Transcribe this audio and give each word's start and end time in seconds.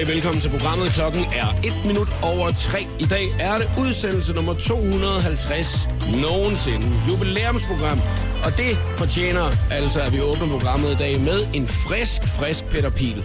eftermiddag. 0.00 0.14
Velkommen 0.14 0.40
til 0.40 0.50
programmet. 0.50 0.92
Klokken 0.92 1.24
er 1.24 1.48
1 1.64 1.86
minut 1.86 2.08
over 2.22 2.50
3. 2.50 2.78
I 2.98 3.04
dag 3.04 3.26
er 3.40 3.58
det 3.58 3.70
udsendelse 3.80 4.32
nummer 4.32 4.54
250 4.54 5.88
nogensinde. 6.14 6.86
Jubilæumsprogram. 7.08 8.00
Og 8.44 8.50
det 8.56 8.78
fortjener 8.96 9.52
altså, 9.70 10.00
at 10.00 10.12
vi 10.12 10.20
åbner 10.20 10.48
programmet 10.48 10.90
i 10.90 10.96
dag 10.96 11.20
med 11.20 11.40
en 11.54 11.66
frisk, 11.66 12.22
frisk 12.26 12.64
Peter 12.64 12.90
Pil. 12.90 13.22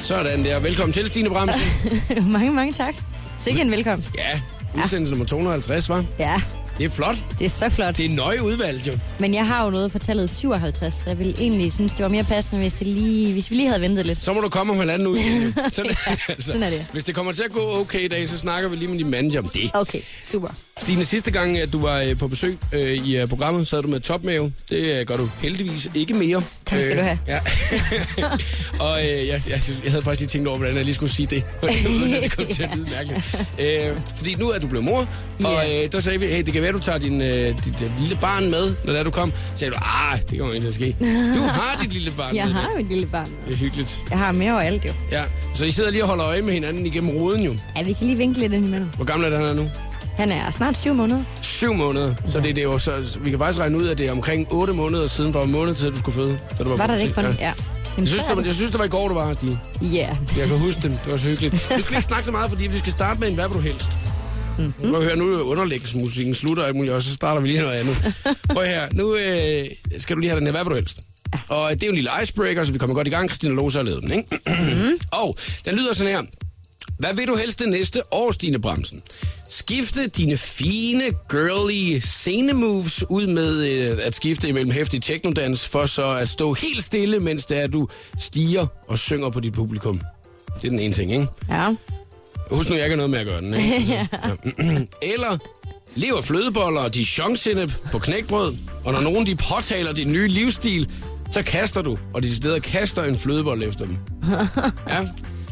Sådan 0.00 0.44
der. 0.44 0.60
Velkommen 0.60 0.92
til, 0.92 1.08
Stine 1.08 1.28
Bremsen. 1.28 1.60
mange, 2.32 2.52
mange 2.52 2.72
tak. 2.72 2.94
Sikke 3.38 3.60
en 3.60 3.70
velkomst. 3.70 4.10
Ja, 4.18 4.40
udsendelse 4.82 5.12
nummer 5.12 5.26
250, 5.26 5.88
var. 5.88 6.04
Ja, 6.18 6.42
det 6.78 6.84
er 6.84 6.90
flot. 6.90 7.16
det 7.38 7.44
er 7.44 7.48
så 7.48 7.68
flot. 7.70 7.96
Det 7.96 8.04
er 8.06 8.10
nøje 8.10 8.42
udvalgt, 8.42 8.86
jo. 8.86 8.92
Men 9.18 9.34
jeg 9.34 9.46
har 9.46 9.64
jo 9.64 9.70
noget 9.70 9.92
for 9.92 9.98
tallet 9.98 10.30
57, 10.30 10.94
så 10.94 11.00
jeg 11.10 11.18
ville 11.18 11.34
egentlig 11.38 11.72
synes, 11.72 11.92
det 11.92 12.02
var 12.02 12.08
mere 12.08 12.24
passende, 12.24 12.60
hvis, 12.60 12.72
det 12.72 12.86
lige, 12.86 13.32
hvis 13.32 13.50
vi 13.50 13.56
lige 13.56 13.68
havde 13.68 13.80
ventet 13.80 14.06
lidt. 14.06 14.24
Så 14.24 14.32
må 14.32 14.40
du 14.40 14.48
komme 14.48 14.72
om 14.72 14.78
halvanden 14.78 15.08
uge 15.08 15.20
igen. 15.26 15.54
Sådan, 15.72 15.90
altså, 16.28 16.46
sådan 16.46 16.62
er 16.62 16.70
det. 16.70 16.86
Hvis 16.92 17.04
det 17.04 17.14
kommer 17.14 17.32
til 17.32 17.42
at 17.42 17.50
gå 17.50 17.80
okay 17.80 18.00
i 18.00 18.08
dag, 18.08 18.28
så 18.28 18.38
snakker 18.38 18.68
vi 18.68 18.76
lige 18.76 18.88
med 18.88 18.98
din 18.98 19.10
manager 19.10 19.40
om 19.40 19.48
det. 19.48 19.70
Okay, 19.74 20.00
super. 20.32 20.48
Stine, 20.78 21.04
sidste 21.04 21.30
gang, 21.30 21.58
at 21.58 21.72
du 21.72 21.80
var 21.82 22.00
øh, 22.00 22.18
på 22.18 22.28
besøg 22.28 22.58
øh, 22.74 22.92
i 23.06 23.16
øh, 23.16 23.28
programmet, 23.28 23.68
så 23.68 23.76
havde 23.76 23.82
du 23.86 23.90
med 23.90 24.00
topmave. 24.00 24.52
Det 24.70 25.00
øh, 25.00 25.06
gør 25.06 25.16
du 25.16 25.28
heldigvis 25.42 25.90
ikke 25.94 26.14
mere. 26.14 26.42
Tak 26.66 26.82
skal 26.82 26.96
du 26.96 27.02
have. 27.02 27.18
Ja. 27.28 27.38
og 28.84 29.00
øh, 29.04 29.08
jeg, 29.26 29.42
jeg, 29.48 29.62
jeg 29.84 29.90
havde 29.90 30.02
faktisk 30.02 30.20
lige 30.20 30.28
tænkt 30.28 30.48
over, 30.48 30.58
hvordan 30.58 30.76
jeg 30.76 30.84
lige 30.84 30.94
skulle 30.94 31.12
sige 31.12 31.26
det, 31.26 31.44
uden 31.90 32.14
at 32.14 32.22
det 32.22 32.36
kom 32.36 32.46
til 32.46 32.62
at 32.62 32.70
lyde 32.76 32.86
mærkeligt. 32.90 33.36
Øh, 33.58 33.96
fordi 34.16 34.34
nu 34.34 34.50
er 34.50 34.58
du 34.58 34.66
blevet 34.66 34.84
mor, 34.84 34.98
og 35.44 35.52
Ja. 35.66 35.84
øh, 35.84 35.92
der 35.92 36.00
sagde 36.00 36.20
vi, 36.20 36.26
hey, 36.26 36.42
det 36.42 36.52
kan 36.52 36.62
være, 36.66 36.72
du 36.72 36.84
tager 36.84 36.98
din, 36.98 37.20
øh, 37.22 37.64
dit 37.64 37.82
øh, 37.82 37.90
lille 38.00 38.16
barn 38.20 38.50
med, 38.50 38.74
når 38.84 38.92
der 38.92 39.02
du 39.02 39.10
kom. 39.10 39.32
Så 39.52 39.58
sagde 39.58 39.72
du, 39.74 39.78
ah, 40.12 40.18
det 40.30 40.38
kommer 40.38 40.54
ikke 40.54 40.64
til 40.64 40.68
at 40.68 40.74
ske. 40.74 40.96
Du 41.36 41.40
har 41.42 41.78
dit 41.82 41.92
lille 41.92 42.10
barn 42.10 42.36
Jeg 42.36 42.44
med. 42.46 42.54
har 42.54 42.68
et 42.78 42.86
lille 42.90 43.06
barn. 43.06 43.26
Det 43.46 43.52
er 43.52 43.56
hyggeligt. 43.56 44.04
Jeg 44.10 44.18
har 44.18 44.32
mere 44.32 44.52
overalt 44.52 44.84
jo. 44.84 44.90
Ja, 45.12 45.22
så 45.54 45.64
I 45.64 45.70
sidder 45.70 45.90
lige 45.90 46.02
og 46.04 46.08
holder 46.08 46.26
øje 46.26 46.42
med 46.42 46.52
hinanden 46.52 46.86
igennem 46.86 47.10
ruden 47.10 47.42
jo. 47.42 47.54
Ja, 47.76 47.82
vi 47.82 47.92
kan 47.92 48.06
lige 48.06 48.16
vinkle 48.18 48.42
lidt 48.42 48.52
ind 48.52 48.66
imellem. 48.66 48.88
Hvor 48.96 49.04
gammel 49.04 49.32
er 49.32 49.36
den 49.38 49.46
her 49.46 49.54
nu? 49.54 49.70
Han 50.16 50.30
er 50.32 50.50
snart 50.50 50.78
syv 50.78 50.94
måneder. 50.94 51.22
Syv 51.42 51.74
måneder. 51.74 52.14
Så 52.26 52.38
det, 52.40 52.44
det 52.54 52.58
er 52.58 52.62
jo 52.62 52.78
så, 52.78 53.18
vi 53.20 53.30
kan 53.30 53.38
faktisk 53.38 53.60
regne 53.60 53.78
ud, 53.78 53.88
at 53.88 53.98
det 53.98 54.06
er 54.08 54.12
omkring 54.12 54.46
8 54.52 54.72
måneder 54.72 55.06
siden, 55.06 55.32
der 55.32 55.38
var 55.38 55.44
en 55.46 55.52
måned 55.52 55.74
til, 55.74 55.86
at 55.86 55.92
du 55.92 55.98
skulle 55.98 56.14
føde. 56.14 56.38
Så 56.50 56.56
det 56.64 56.70
Var 56.70 56.76
på 56.76 56.82
der 56.86 56.96
ikke 56.96 57.14
på 57.14 57.22
den? 57.22 57.36
Ja. 57.40 57.52
Jeg 57.98 58.08
synes, 58.08 58.22
det 58.24 58.36
var, 58.36 58.42
jeg 58.42 58.54
synes, 58.54 58.70
det 58.70 58.78
var 58.78 58.84
i 58.84 58.88
går, 58.88 59.08
du 59.08 59.14
var 59.14 59.26
her, 59.26 59.32
Stine. 59.34 59.58
Ja. 59.82 60.08
Jeg 60.38 60.48
kan 60.48 60.58
huske 60.58 60.80
det. 60.82 60.98
Det 61.04 61.12
var 61.12 61.18
så 61.18 61.24
hyggeligt. 61.26 61.52
Nu 61.52 61.58
skal 61.60 61.90
vi 61.90 61.96
ikke 61.96 62.02
snakke 62.02 62.24
så 62.24 62.32
meget, 62.32 62.50
fordi 62.50 62.66
vi 62.66 62.78
skal 62.78 62.92
starte 62.92 63.20
med 63.20 63.28
en 63.28 63.34
Hvad 63.34 63.44
vil 63.48 63.54
du 63.56 63.60
helst? 63.60 63.90
Mhm. 64.58 64.66
Mm-hmm. 64.66 64.90
Nu 64.90 65.00
høre, 65.00 65.16
nu 65.16 65.34
er 65.34 65.40
underlægningsmusikken 65.42 66.34
slutter 66.34 66.92
og 66.94 67.02
så 67.02 67.14
starter 67.14 67.40
vi 67.40 67.48
lige 67.48 67.60
noget 67.60 67.74
andet. 67.74 68.14
Prøv 68.48 68.64
her. 68.64 68.88
Nu 68.92 69.16
øh, 69.16 69.66
skal 69.98 70.16
du 70.16 70.20
lige 70.20 70.30
have 70.30 70.38
den 70.40 70.46
her 70.46 70.52
Hvad 70.52 70.64
vil 70.64 70.70
du 70.70 70.74
helst? 70.74 71.00
Og 71.48 71.70
det 71.70 71.82
er 71.82 71.86
jo 71.86 71.90
en 71.90 71.94
lille 71.94 72.10
icebreaker, 72.22 72.64
så 72.64 72.72
vi 72.72 72.78
kommer 72.78 72.94
godt 72.94 73.06
i 73.06 73.10
gang. 73.10 73.28
Christina 73.28 73.54
Lose 73.54 73.78
har 73.78 73.84
lavet 73.84 74.02
den, 74.02 74.12
ikke? 74.12 74.40
Mm-hmm. 74.46 74.98
og 75.12 75.38
den 75.64 75.74
lyder 75.74 75.94
sådan 75.94 76.12
her. 76.12 76.22
Hvad 76.98 77.14
vil 77.14 77.26
du 77.28 77.36
helst 77.36 77.58
det 77.58 77.68
næste 77.68 78.02
år, 78.14 78.32
Stine 78.32 78.58
Bremsen? 78.58 79.02
Skifte 79.50 80.08
dine 80.08 80.36
fine, 80.36 81.02
girly 81.30 81.98
scenemoves 82.00 83.04
ud 83.10 83.26
med 83.26 83.64
øh, 83.68 83.98
at 84.02 84.14
skifte 84.14 84.48
imellem 84.48 84.70
hæftig 84.70 85.02
technodans, 85.02 85.68
for 85.68 85.86
så 85.86 86.14
at 86.14 86.28
stå 86.28 86.54
helt 86.54 86.84
stille, 86.84 87.20
mens 87.20 87.46
det 87.46 87.62
er, 87.62 87.66
du 87.66 87.88
stiger 88.18 88.66
og 88.88 88.98
synger 88.98 89.30
på 89.30 89.40
dit 89.40 89.52
publikum. 89.52 90.00
Det 90.62 90.64
er 90.64 90.70
den 90.70 90.78
ene 90.80 90.94
ting, 90.94 91.12
ikke? 91.12 91.26
Ja. 91.50 91.74
Husk 92.50 92.70
nu, 92.70 92.76
jeg 92.76 92.84
ikke 92.84 92.96
noget 92.96 93.10
med 93.10 93.18
at 93.18 93.26
gøre 93.26 93.40
den, 93.40 93.54
ikke? 93.54 93.66
Altså, 94.22 94.36
ja. 94.58 94.78
Eller 95.14 95.38
lever 95.94 96.20
flødeboller 96.22 96.80
og 96.80 96.94
dijon 96.94 97.36
på 97.92 97.98
knækbrød, 97.98 98.54
og 98.84 98.92
når 98.92 99.00
nogen 99.00 99.26
de 99.26 99.36
påtaler 99.36 99.92
din 99.92 100.12
nye 100.12 100.28
livsstil, 100.28 100.88
så 101.32 101.42
kaster 101.42 101.82
du, 101.82 101.98
og 102.14 102.22
de 102.22 102.36
steder 102.36 102.58
kaster 102.58 103.04
en 103.04 103.18
flødebolle 103.18 103.66
efter 103.66 103.84
dem. 103.84 103.96
Ja, 104.88 105.06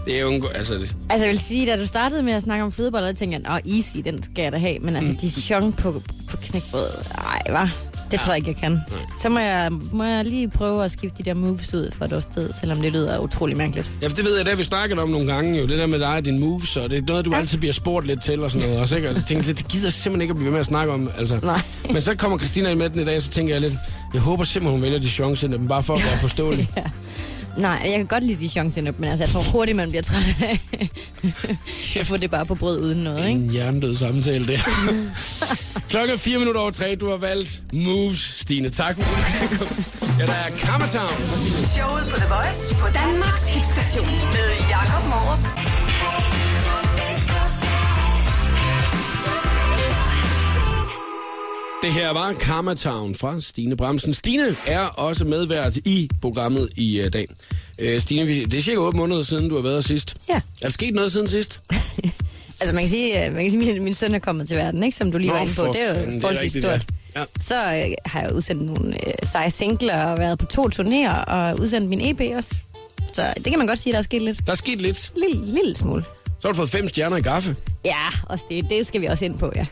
det 0.07 0.17
er 0.17 0.21
jo 0.21 0.29
en... 0.31 0.45
Altså, 0.55 0.75
det, 0.75 0.97
Altså, 1.11 1.27
jeg 1.27 1.33
vil 1.33 1.41
sige, 1.45 1.67
da 1.67 1.77
du 1.77 1.87
startede 1.87 2.23
med 2.23 2.33
at 2.33 2.43
snakke 2.43 2.65
om 2.65 2.73
flødeboller, 2.73 3.09
så 3.09 3.15
tænkte 3.15 3.41
jeg, 3.51 3.61
åh, 3.67 3.77
easy, 3.77 3.97
den 4.05 4.23
skal 4.23 4.43
jeg 4.43 4.53
da 4.53 4.59
have. 4.59 4.79
Men 4.79 4.97
altså, 4.97 5.11
Mm. 5.11 5.17
Dijon 5.17 5.73
på, 5.73 6.03
på 6.31 6.37
knækbrød, 6.37 6.89
ej, 7.15 7.43
hva? 7.51 7.71
Det 8.11 8.21
tror 8.21 8.33
jeg 8.33 8.37
ikke, 8.37 8.51
jeg 8.51 8.57
kan. 8.57 8.81
Så 9.23 9.29
må 9.29 9.39
jeg, 9.39 9.71
må 9.93 10.05
jeg 10.05 10.25
lige 10.25 10.49
prøve 10.49 10.85
at 10.85 10.91
skifte 10.91 11.19
de 11.19 11.23
der 11.23 11.35
moves 11.35 11.75
ud 11.75 11.91
for 11.99 12.05
et 12.05 12.13
års 12.13 12.27
tid, 12.27 12.51
selvom 12.61 12.81
det 12.83 12.93
lyder 12.93 13.19
utrolig 13.19 13.57
mærkeligt. 13.57 13.93
ja, 14.03 14.07
for 14.09 14.17
det 14.17 14.25
ved 14.25 14.37
jeg, 14.37 14.45
det 14.45 14.53
har 14.53 14.57
vi 14.57 14.65
snakket 14.65 14.99
om 14.99 15.09
nogle 15.09 15.33
gange, 15.33 15.61
jo. 15.61 15.67
Det 15.67 15.79
der 15.79 15.87
med 15.87 15.99
dig 15.99 16.09
og 16.17 16.25
dine 16.25 16.41
moves, 16.41 16.77
og 16.77 16.91
det 16.91 16.99
er 16.99 17.03
noget, 17.03 17.25
du 17.25 17.31
ja. 17.33 17.39
altid 17.39 17.59
bliver 17.59 17.73
spurgt 17.73 18.07
lidt 18.07 18.23
til, 18.23 18.41
og 18.41 18.51
sådan 18.51 18.69
noget. 18.69 18.81
Og 18.81 18.89
så, 18.89 18.97
ikke? 18.97 19.11
og 19.11 19.17
så 19.17 19.25
tænkte 19.25 19.49
jeg, 19.49 19.59
det 19.59 19.69
gider 19.69 19.87
jeg 19.87 19.93
simpelthen 19.93 20.21
ikke 20.23 20.33
at 20.33 20.37
blive 20.37 20.45
ved 20.47 20.53
med 20.53 20.61
at 20.61 20.67
snakke 20.67 20.93
om. 20.93 21.11
Altså. 21.19 21.39
Nej. 21.43 21.61
Men 21.93 22.03
så 22.03 22.15
kommer 22.15 22.39
Christina 22.39 22.71
ind 22.71 22.79
med 22.79 22.91
den 22.91 23.01
i 23.01 23.05
dag, 23.05 23.23
så 23.23 23.31
tænker 23.31 23.55
jeg 23.55 23.61
lidt, 23.63 23.75
jeg 24.15 24.23
håber 24.23 24.45
simpelthen, 24.45 24.73
hun 24.73 24.83
vælger 24.83 24.99
Dijon 24.99 25.35
dem 25.37 25.69
bare 25.69 25.83
for 25.83 25.95
at 25.95 26.05
være 26.05 26.19
påståelig. 26.23 26.71
Nej, 27.59 27.81
jeg 27.85 27.93
kan 27.97 28.07
godt 28.07 28.25
lide 28.25 28.49
Dijon 28.49 28.89
op, 28.89 28.99
men 29.01 29.11
altså, 29.11 29.25
jeg 29.25 29.29
tror 29.33 29.43
hurtigt, 29.53 29.77
man 29.77 29.89
bliver 29.89 30.03
træt 30.03 30.25
af 30.43 30.61
at 32.01 32.07
få 32.07 32.17
det 32.17 32.31
bare 32.31 32.47
på 32.47 32.55
brød 32.55 32.81
uden 32.81 32.99
noget, 32.99 33.29
ikke? 33.29 33.41
En 33.41 33.51
hjernedød 33.51 33.97
samtale 33.97 34.47
der. 34.47 34.59
Klokken 35.91 36.15
er 36.15 36.19
fire 36.19 36.39
minutter 36.39 36.61
over 36.61 36.71
tre. 36.71 36.97
Du 37.01 37.11
har 37.11 37.17
valgt 37.17 37.63
Moves, 37.73 38.35
Stine. 38.41 38.71
Tak. 38.71 38.97
ja, 40.19 40.27
der 40.27 40.33
er 40.33 40.51
Kammertown. 40.59 41.17
Showet 41.77 42.05
på 42.11 42.17
The 42.17 42.29
Voice 42.35 42.75
på 42.75 42.87
Danmarks 42.95 43.49
hitstation 43.55 44.19
med 44.33 44.49
Jakob 44.71 45.05
Morup. 45.09 45.74
Det 51.85 51.93
her 51.93 52.11
var 52.11 52.33
Kammertown 52.33 53.15
fra 53.15 53.41
Stine 53.41 53.77
Bremsen. 53.77 54.15
Stine 54.15 54.57
er 54.67 54.81
også 54.81 55.25
medvært 55.25 55.77
i 55.77 56.11
programmet 56.21 56.69
i 56.77 57.01
uh, 57.01 57.07
dag. 57.13 57.27
Uh, 57.83 58.01
Stine, 58.01 58.27
det 58.29 58.55
er 58.55 58.63
cirka 58.63 58.79
8 58.79 58.97
måneder 58.97 59.23
siden, 59.23 59.49
du 59.49 59.55
har 59.55 59.63
været 59.63 59.85
sidst. 59.85 60.17
Ja. 60.29 60.35
Er 60.35 60.41
der 60.63 60.71
sket 60.71 60.95
noget 60.95 61.13
siden 61.13 61.29
sidst? 61.29 61.61
Altså, 62.61 62.75
man 62.75 62.83
kan 62.83 62.91
sige, 62.91 63.27
øh, 63.27 63.33
man 63.33 63.43
kan 63.43 63.51
sige 63.51 63.73
min, 63.73 63.85
min 63.85 63.95
søn 63.95 64.15
er 64.15 64.19
kommet 64.19 64.49
til 64.49 64.57
verden, 64.57 64.83
ikke? 64.83 64.97
Som 64.97 65.13
du 65.13 65.19
lige 65.19 65.29
Nå, 65.29 65.35
var 65.35 65.41
inde 65.41 65.55
på. 65.55 65.65
for 65.65 65.73
Det 65.73 65.83
er 65.83 66.13
jo 66.13 66.21
forholdsvis 66.21 66.53
stort. 66.53 66.65
ja. 66.65 67.21
Ja. 67.21 67.25
Så 67.41 67.55
øh, 67.55 67.95
har 68.07 68.21
jeg 68.21 68.35
udsendt 68.35 68.63
nogle 68.63 69.07
øh, 69.07 69.13
seje 69.33 69.51
singler 69.51 70.05
og 70.05 70.19
været 70.19 70.39
på 70.39 70.47
to 70.47 70.69
turnéer 70.69 71.25
og 71.27 71.61
udsendt 71.61 71.89
min 71.89 72.01
EP 72.01 72.37
også. 72.37 72.55
Så 73.13 73.33
det 73.37 73.45
kan 73.45 73.59
man 73.59 73.67
godt 73.67 73.79
sige, 73.79 73.93
der 73.93 73.99
er 73.99 74.03
sket 74.03 74.23
lidt. 74.23 74.47
Der 74.47 74.53
er 74.53 74.57
sket 74.57 74.83
lidt. 74.83 75.13
Lille, 75.17 75.47
lille 75.47 75.77
smule. 75.77 76.05
Så 76.45 76.49
har 76.49 76.53
du 76.53 76.57
fået 76.57 76.71
fem 76.71 76.89
stjerner 76.89 77.17
i 77.17 77.21
gaffe. 77.21 77.57
Ja, 77.85 77.95
også 78.23 78.45
det, 78.51 78.65
det 78.71 78.87
skal 78.87 79.01
vi 79.01 79.07
også 79.07 79.25
ind 79.25 79.39
på, 79.39 79.53
ja. 79.57 79.67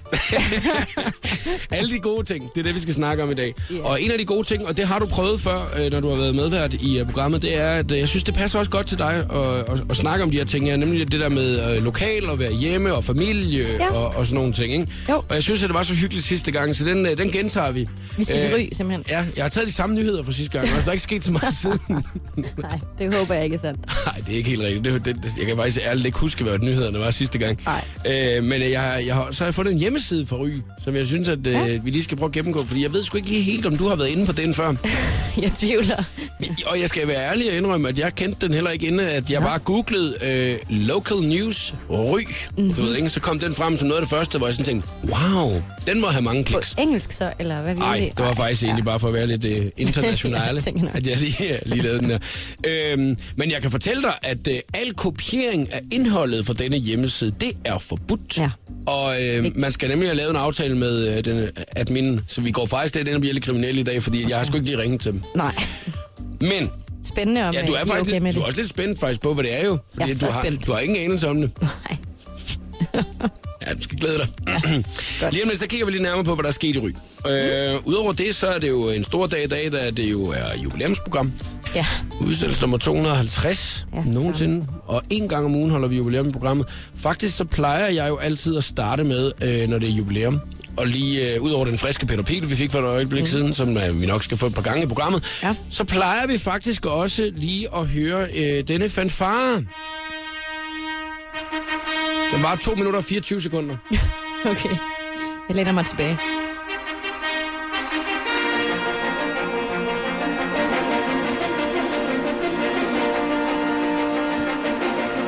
Alle 1.71 1.95
de 1.95 1.99
gode 1.99 2.25
ting, 2.27 2.51
det 2.55 2.61
er 2.61 2.65
det, 2.65 2.75
vi 2.75 2.81
skal 2.81 2.95
snakke 2.95 3.23
om 3.23 3.31
i 3.31 3.35
dag. 3.35 3.55
Ja. 3.71 3.83
Og 3.85 4.03
en 4.03 4.11
af 4.11 4.19
de 4.19 4.25
gode 4.25 4.47
ting, 4.47 4.67
og 4.69 4.77
det 4.77 4.85
har 4.87 4.99
du 4.99 5.07
prøvet 5.07 5.41
før, 5.41 5.73
øh, 5.79 5.93
når 5.93 6.01
du 6.01 6.09
har 6.09 6.17
været 6.17 6.35
medvært 6.35 6.75
i 6.75 6.99
øh, 6.99 7.07
programmet, 7.07 7.43
det 7.43 7.59
er, 7.61 7.69
at 7.71 7.91
øh, 7.93 7.99
jeg 7.99 8.09
synes, 8.09 8.25
det 8.25 8.35
passer 8.35 8.59
også 8.59 8.71
godt 8.71 8.87
til 8.87 8.99
dig 8.99 9.15
at, 9.33 9.47
at, 9.73 9.83
at 9.91 9.97
snakke 9.97 10.23
om 10.25 10.31
de 10.31 10.37
her 10.37 10.45
ting. 10.45 10.67
Ja, 10.67 10.77
nemlig 10.77 11.13
det 11.13 11.21
der 11.21 11.29
med 11.29 11.77
øh, 11.77 11.85
lokal 11.85 12.31
og 12.31 12.39
være 12.39 12.53
hjemme 12.53 12.95
og 12.95 13.05
familie 13.05 13.67
Ja. 13.81 13.93
og, 13.95 14.07
og 14.17 14.27
sådan 14.27 14.35
nogle 14.39 14.53
ting. 14.53 14.73
Ikke? 14.73 14.87
Jo. 15.09 15.17
Og 15.29 15.35
jeg 15.35 15.43
synes, 15.43 15.63
at 15.63 15.69
det 15.69 15.75
var 15.75 15.83
så 15.83 15.95
hyggeligt 15.95 16.27
sidste 16.27 16.51
gang, 16.53 16.77
så 16.77 16.85
den, 16.85 17.07
øh, 17.07 17.17
den 17.17 17.31
gentager 17.31 17.71
vi. 17.73 17.89
Vi 18.17 18.25
skal 18.25 18.41
til 18.41 18.55
Ry, 18.57 18.69
simpelthen. 18.73 19.05
Ja, 19.09 19.25
jeg 19.37 19.45
har 19.45 19.49
taget 19.49 19.69
de 19.69 19.73
samme 19.73 19.97
nyheder 19.97 20.23
fra 20.23 20.33
sidste 20.33 20.59
gang, 20.59 20.73
og 20.73 20.81
der 20.83 20.89
er 20.89 20.93
ikke 20.93 21.03
sket 21.03 21.25
så 21.25 21.33
meget 21.33 21.55
siden. 21.63 22.05
Nej, 22.57 22.79
det 22.99 23.15
håber 23.15 23.35
jeg 23.35 23.45
ikke 23.45 23.55
er 23.55 23.61
sandt. 23.61 23.81
Nej, 24.07 24.15
det 24.27 24.33
er 24.33 24.37
ikke 24.37 24.51
helt 24.51 24.63
rigtigt. 24.63 24.85
Det, 24.85 25.05
det, 25.05 25.17
det, 25.23 25.33
jeg 25.39 25.47
kan 25.47 25.57
faktisk 25.57 25.79
ærligt 25.87 26.07
ikke 26.07 26.19
huske, 26.19 26.45
hvad 26.45 26.59
nyhederne 26.63 26.99
var 26.99 27.11
sidste 27.11 27.39
gang. 27.39 27.59
Nej. 27.65 27.85
Øh, 28.37 28.45
men 28.45 28.63
jeg, 28.71 28.81
har- 28.81 28.97
jeg 28.97 29.15
har, 29.15 29.29
så 29.33 29.39
har 29.45 29.47
jeg 29.47 29.55
fundet 29.55 29.73
en 29.73 29.79
hjemmeside 29.79 30.27
for 30.27 30.37
Ry, 30.37 30.49
som 30.85 30.97
jeg 30.97 31.07
synes, 31.07 31.29
at 31.29 31.39
øh, 31.47 31.53
Ja. 31.53 31.79
vi 31.85 31.91
lige 31.91 32.05
skal 32.05 32.17
prøve 32.17 32.29
at 32.29 32.33
gennemgå, 32.33 32.65
fordi 32.65 32.83
jeg 32.83 32.93
ved 32.93 33.03
sgu 33.03 33.17
ikke 33.17 33.29
lige 33.29 33.43
helt, 33.43 33.67
om 33.67 33.77
du 33.77 33.89
har 33.89 33.97
været 33.97 34.09
inde 34.09 34.27
på 34.27 34.33
den 34.33 34.55
før. 34.55 34.75
Jeg 35.43 35.53
tvivler. 35.57 36.05
Og 36.71 36.81
jeg 36.81 36.89
skal 36.89 37.09
være 37.09 37.31
ærlig 37.31 37.51
og 37.51 37.57
indrømme, 37.57 37.89
at 37.89 37.99
jeg 37.99 38.15
kendte 38.15 38.47
den 38.47 38.55
heller 38.55 38.71
ikke 38.71 38.87
inden, 38.87 39.01
at 39.01 39.31
jeg 39.31 39.43
bare 39.43 39.59
googlede 39.59 40.15
øh, 40.25 40.59
local 40.71 41.17
news 41.17 41.75
Ry. 41.91 42.21
Mm-hmm. 42.59 42.75
Du 42.75 42.83
ved, 42.83 42.97
ikke? 42.97 43.11
Så 43.11 43.21
kom 43.21 43.39
den 43.39 43.55
frem 43.55 43.77
som 43.77 43.89
noget 43.89 44.01
af 44.01 44.07
det 44.07 44.11
første, 44.11 44.39
hvor 44.39 44.47
jeg 44.47 44.55
sådan 44.55 44.67
tænkte, 44.67 44.89
wow, 45.05 45.63
den 45.87 46.01
må 46.01 46.07
have 46.07 46.23
mange 46.23 46.45
På 46.45 46.49
kliks. 46.51 46.75
engelsk 46.79 47.13
så, 47.13 47.33
eller 47.39 47.63
hvad 47.63 47.75
vi 47.75 47.81
Nej, 47.81 48.11
det 48.17 48.25
var 48.25 48.35
faktisk 48.35 48.63
egentlig 48.63 48.85
bare 48.85 49.01
for 49.01 49.09
at 49.09 49.15
være 49.15 49.27
lidt 49.27 49.45
uh, 49.59 49.67
internationale, 49.77 50.63
Jeg 50.67 50.91
at 50.95 51.07
jeg 51.07 51.17
lige, 51.17 51.59
lige 51.67 51.83
lavede 51.83 51.99
den 52.01 52.11
der. 52.11 52.19
Øhm, 52.67 53.17
men 53.37 53.51
jeg 53.51 53.63
kan 53.63 53.71
fortælle 53.71 54.03
dig, 54.03 54.15
at 54.23 54.47
uh, 54.51 54.55
al 54.75 54.95
kopiering 54.95 55.73
af 55.73 55.81
indholdet 55.93 56.47
fra 56.53 56.63
denne 56.65 56.77
hjemmeside, 56.77 57.35
det 57.41 57.53
er 57.65 57.79
forbudt. 57.79 58.39
Ja. 58.39 58.51
Og 58.87 59.23
øh, 59.23 59.47
man 59.55 59.73
skal 59.73 59.89
nemlig 59.89 60.09
have 60.09 60.17
lavet 60.17 60.31
en 60.31 60.37
aftale 60.37 60.77
med 60.77 61.17
øh, 61.17 61.25
den 61.25 61.49
admin, 61.77 62.21
så 62.29 62.41
vi 62.41 62.51
går 62.51 62.67
faktisk 62.67 62.95
lidt 62.95 63.09
ind 63.09 63.15
og 63.15 63.21
bliver 63.21 63.35
lidt 63.35 63.45
kriminelle 63.45 63.81
i 63.81 63.85
dag, 63.85 64.03
fordi 64.03 64.31
jeg 64.31 64.39
har 64.39 64.45
sgu 64.45 64.57
ikke 64.57 64.67
lige 64.67 64.79
ringet 64.79 65.01
til 65.01 65.13
dem. 65.13 65.23
Nej. 65.35 65.55
Men 66.41 66.71
Spændende 67.05 67.49
om 67.49 67.55
ja, 67.55 67.67
du 67.67 67.73
er 67.73 67.79
faktisk 67.79 68.15
okay 68.15 68.21
lidt, 68.21 68.37
du 68.37 68.41
er 68.41 68.45
også 68.45 68.61
lidt 68.61 68.69
spændt 68.69 69.01
faktisk 69.01 69.21
på, 69.21 69.35
hvad 69.35 69.45
det 69.45 69.61
er 69.61 69.65
jo. 69.65 69.79
Jeg 69.99 70.11
er 70.11 70.15
du, 70.15 70.27
har, 70.27 70.43
spændt. 70.43 70.67
du 70.67 70.73
har 70.73 70.81
ingen 70.81 71.05
anelse 71.05 71.29
om 71.29 71.41
det. 71.41 71.51
Nej. 71.63 71.97
Ja, 73.67 73.75
du 73.75 73.83
skal 73.83 73.99
glæde 73.99 74.19
dig. 74.19 74.29
Lige 75.33 75.43
om 75.43 75.49
lidt, 75.49 75.61
så 75.61 75.67
kigger 75.67 75.87
vi 75.87 75.93
lige 75.93 76.03
nærmere 76.03 76.25
på, 76.25 76.35
hvad 76.35 76.43
der 76.43 76.49
er 76.49 76.53
sket 76.55 76.77
i 76.77 76.79
Ry. 76.79 76.89
Øh, 77.31 77.87
Udover 77.87 78.13
det, 78.13 78.37
så 78.37 78.47
er 78.47 78.59
det 78.59 78.69
jo 78.69 78.89
en 78.91 79.05
stor 79.05 79.27
dag 79.27 79.45
i 79.45 79.49
dag, 79.49 79.73
da 79.73 79.91
det 79.91 80.11
jo 80.11 80.25
er 80.27 80.57
jubilæumsprogram. 80.65 81.33
Ja. 81.75 81.87
Udsættelse 82.21 82.61
nummer 82.63 82.79
250 82.79 83.87
Ja, 83.95 83.99
ja, 83.99 84.05
nogensinde. 84.11 84.67
Og 84.87 85.03
en 85.11 85.29
gang 85.29 85.45
om 85.45 85.55
ugen 85.55 85.71
holder 85.71 85.89
vi 85.89 85.97
jubilæum 85.97 86.29
i 86.29 86.33
programmet. 86.33 86.67
Faktisk 86.97 87.37
så 87.37 87.45
plejer 87.45 87.87
jeg 87.87 88.09
jo 88.09 88.17
altid 88.17 88.57
at 88.57 88.65
starte 88.65 89.05
med, 89.05 89.33
øh, 89.43 89.69
når 89.69 89.79
det 89.79 89.89
er 89.89 89.93
jubilæum. 89.93 90.41
Og 90.77 90.87
lige 90.87 91.35
øh, 91.35 91.43
ud 91.43 91.51
over 91.51 91.65
den 91.65 91.79
friske 91.79 92.07
Peter 92.07 92.23
Pil, 92.23 92.51
vi 92.51 92.55
fik 92.57 92.71
for 92.71 92.79
et 92.79 92.85
øjeblik 92.85 93.23
mm. 93.23 93.29
siden, 93.29 93.55
som 93.55 93.77
øh, 93.77 94.01
vi 94.01 94.07
nok 94.07 94.23
skal 94.23 94.37
få 94.37 94.47
et 94.47 94.55
par 94.55 94.63
gange 94.63 94.83
i 94.83 94.87
programmet, 94.87 95.39
Ja. 95.43 95.55
så 95.71 95.85
plejer 95.85 96.27
vi 96.27 96.39
faktisk 96.39 96.87
også 96.87 97.31
lige 97.37 97.69
at 97.77 97.87
høre 97.87 98.27
øh, 98.37 98.69
denne 98.69 98.89
fanfare. 98.89 99.65
Den 102.33 102.43
var 102.43 102.57
2 102.57 102.75
minutter 102.75 102.99
og 102.99 103.05
24 103.05 103.41
sekunder. 103.41 103.77
Okay. 104.45 104.77
Jeg 105.49 105.57
læner 105.57 105.73
mig 105.73 105.87
tilbage. 105.87 106.19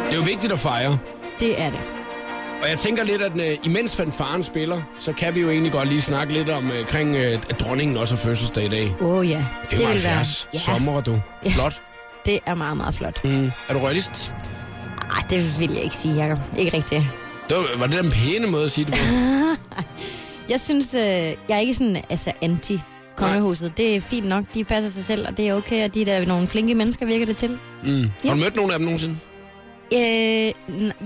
Det 0.06 0.12
er 0.12 0.16
jo 0.16 0.22
vigtigt 0.22 0.52
at 0.52 0.58
fejre. 0.58 0.98
Det 1.40 1.60
er 1.60 1.70
det. 1.70 1.80
Og 2.62 2.70
jeg 2.70 2.78
tænker 2.78 3.04
lidt, 3.04 3.22
at 3.22 3.32
øh, 3.36 3.58
imens 3.64 3.96
fanfaren 3.96 4.42
spiller, 4.42 4.82
så 4.98 5.12
kan 5.12 5.34
vi 5.34 5.40
jo 5.40 5.50
egentlig 5.50 5.72
godt 5.72 5.88
lige 5.88 6.00
snakke 6.02 6.32
lidt 6.32 6.48
om, 6.50 6.70
øh, 6.70 6.86
kring, 6.86 7.16
øh, 7.16 7.32
at 7.50 7.60
dronningen 7.60 7.96
også 7.96 8.14
har 8.14 8.20
fødselsdag 8.22 8.64
i 8.64 8.68
dag. 8.68 8.94
Åh 9.00 9.18
oh, 9.18 9.30
ja. 9.30 9.44
Det 9.70 9.78
vil 9.78 9.86
være... 9.86 9.92
75 9.92 10.48
Ja, 10.54 10.58
sommer, 10.58 11.00
du. 11.00 11.20
Ja. 11.44 11.50
Flot. 11.50 11.80
det 12.26 12.40
er 12.46 12.54
meget, 12.54 12.76
meget 12.76 12.94
flot. 12.94 13.24
Mm. 13.24 13.50
Er 13.68 13.72
du 13.74 13.78
royalist? 13.78 14.32
Ej, 15.14 15.22
det 15.30 15.60
vil 15.60 15.72
jeg 15.72 15.82
ikke 15.82 15.96
sige, 15.96 16.14
Jacob. 16.14 16.38
Ikke 16.58 16.76
rigtigt. 16.76 17.02
Det 17.48 17.56
var, 17.56 17.78
var 17.78 17.86
det 17.86 18.02
den 18.02 18.10
pæne 18.10 18.46
måde 18.46 18.64
at 18.64 18.70
sige 18.70 18.84
det 18.84 18.94
på? 18.94 18.98
Jeg 20.48 20.60
synes, 20.60 20.94
øh, 20.94 21.00
jeg 21.00 21.36
er 21.48 21.58
ikke 21.58 21.74
sådan 21.74 22.02
altså 22.10 22.32
anti 22.42 22.78
kongehuset. 23.16 23.76
Det 23.76 23.96
er 23.96 24.00
fint 24.00 24.26
nok, 24.26 24.44
de 24.54 24.64
passer 24.64 24.90
sig 24.90 25.04
selv, 25.04 25.26
og 25.28 25.36
det 25.36 25.48
er 25.48 25.54
okay, 25.54 25.84
og 25.84 25.94
de 25.94 26.00
er 26.02 26.04
da 26.04 26.24
nogle 26.24 26.46
flinke 26.46 26.74
mennesker, 26.74 27.06
virker 27.06 27.26
det 27.26 27.36
til. 27.36 27.58
Mm. 27.84 28.10
Har 28.24 28.30
du 28.34 28.40
mødt 28.40 28.56
nogen 28.56 28.70
af 28.70 28.78
dem 28.78 28.84
nogensinde? 28.84 29.16
Øh, 29.94 30.52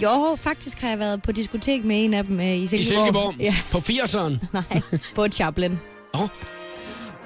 jo, 0.02 0.37
faktisk 0.40 0.81
har 0.81 0.88
jeg 0.88 0.99
været 0.99 1.22
på 1.22 1.32
diskotek 1.32 1.84
med 1.84 2.04
en 2.04 2.14
af 2.14 2.25
dem 2.25 2.40
øh, 2.40 2.46
i 2.46 2.62
I 2.62 2.66
Silkeborg. 2.66 3.02
Silkeborg? 3.04 3.34
Ja, 3.40 3.54
På 3.72 3.78
80'eren? 3.78 4.46
nej, 4.52 4.81
på 5.14 5.26
Chaplin. 5.28 5.78
Oh, 6.14 6.20
På, 6.20 6.28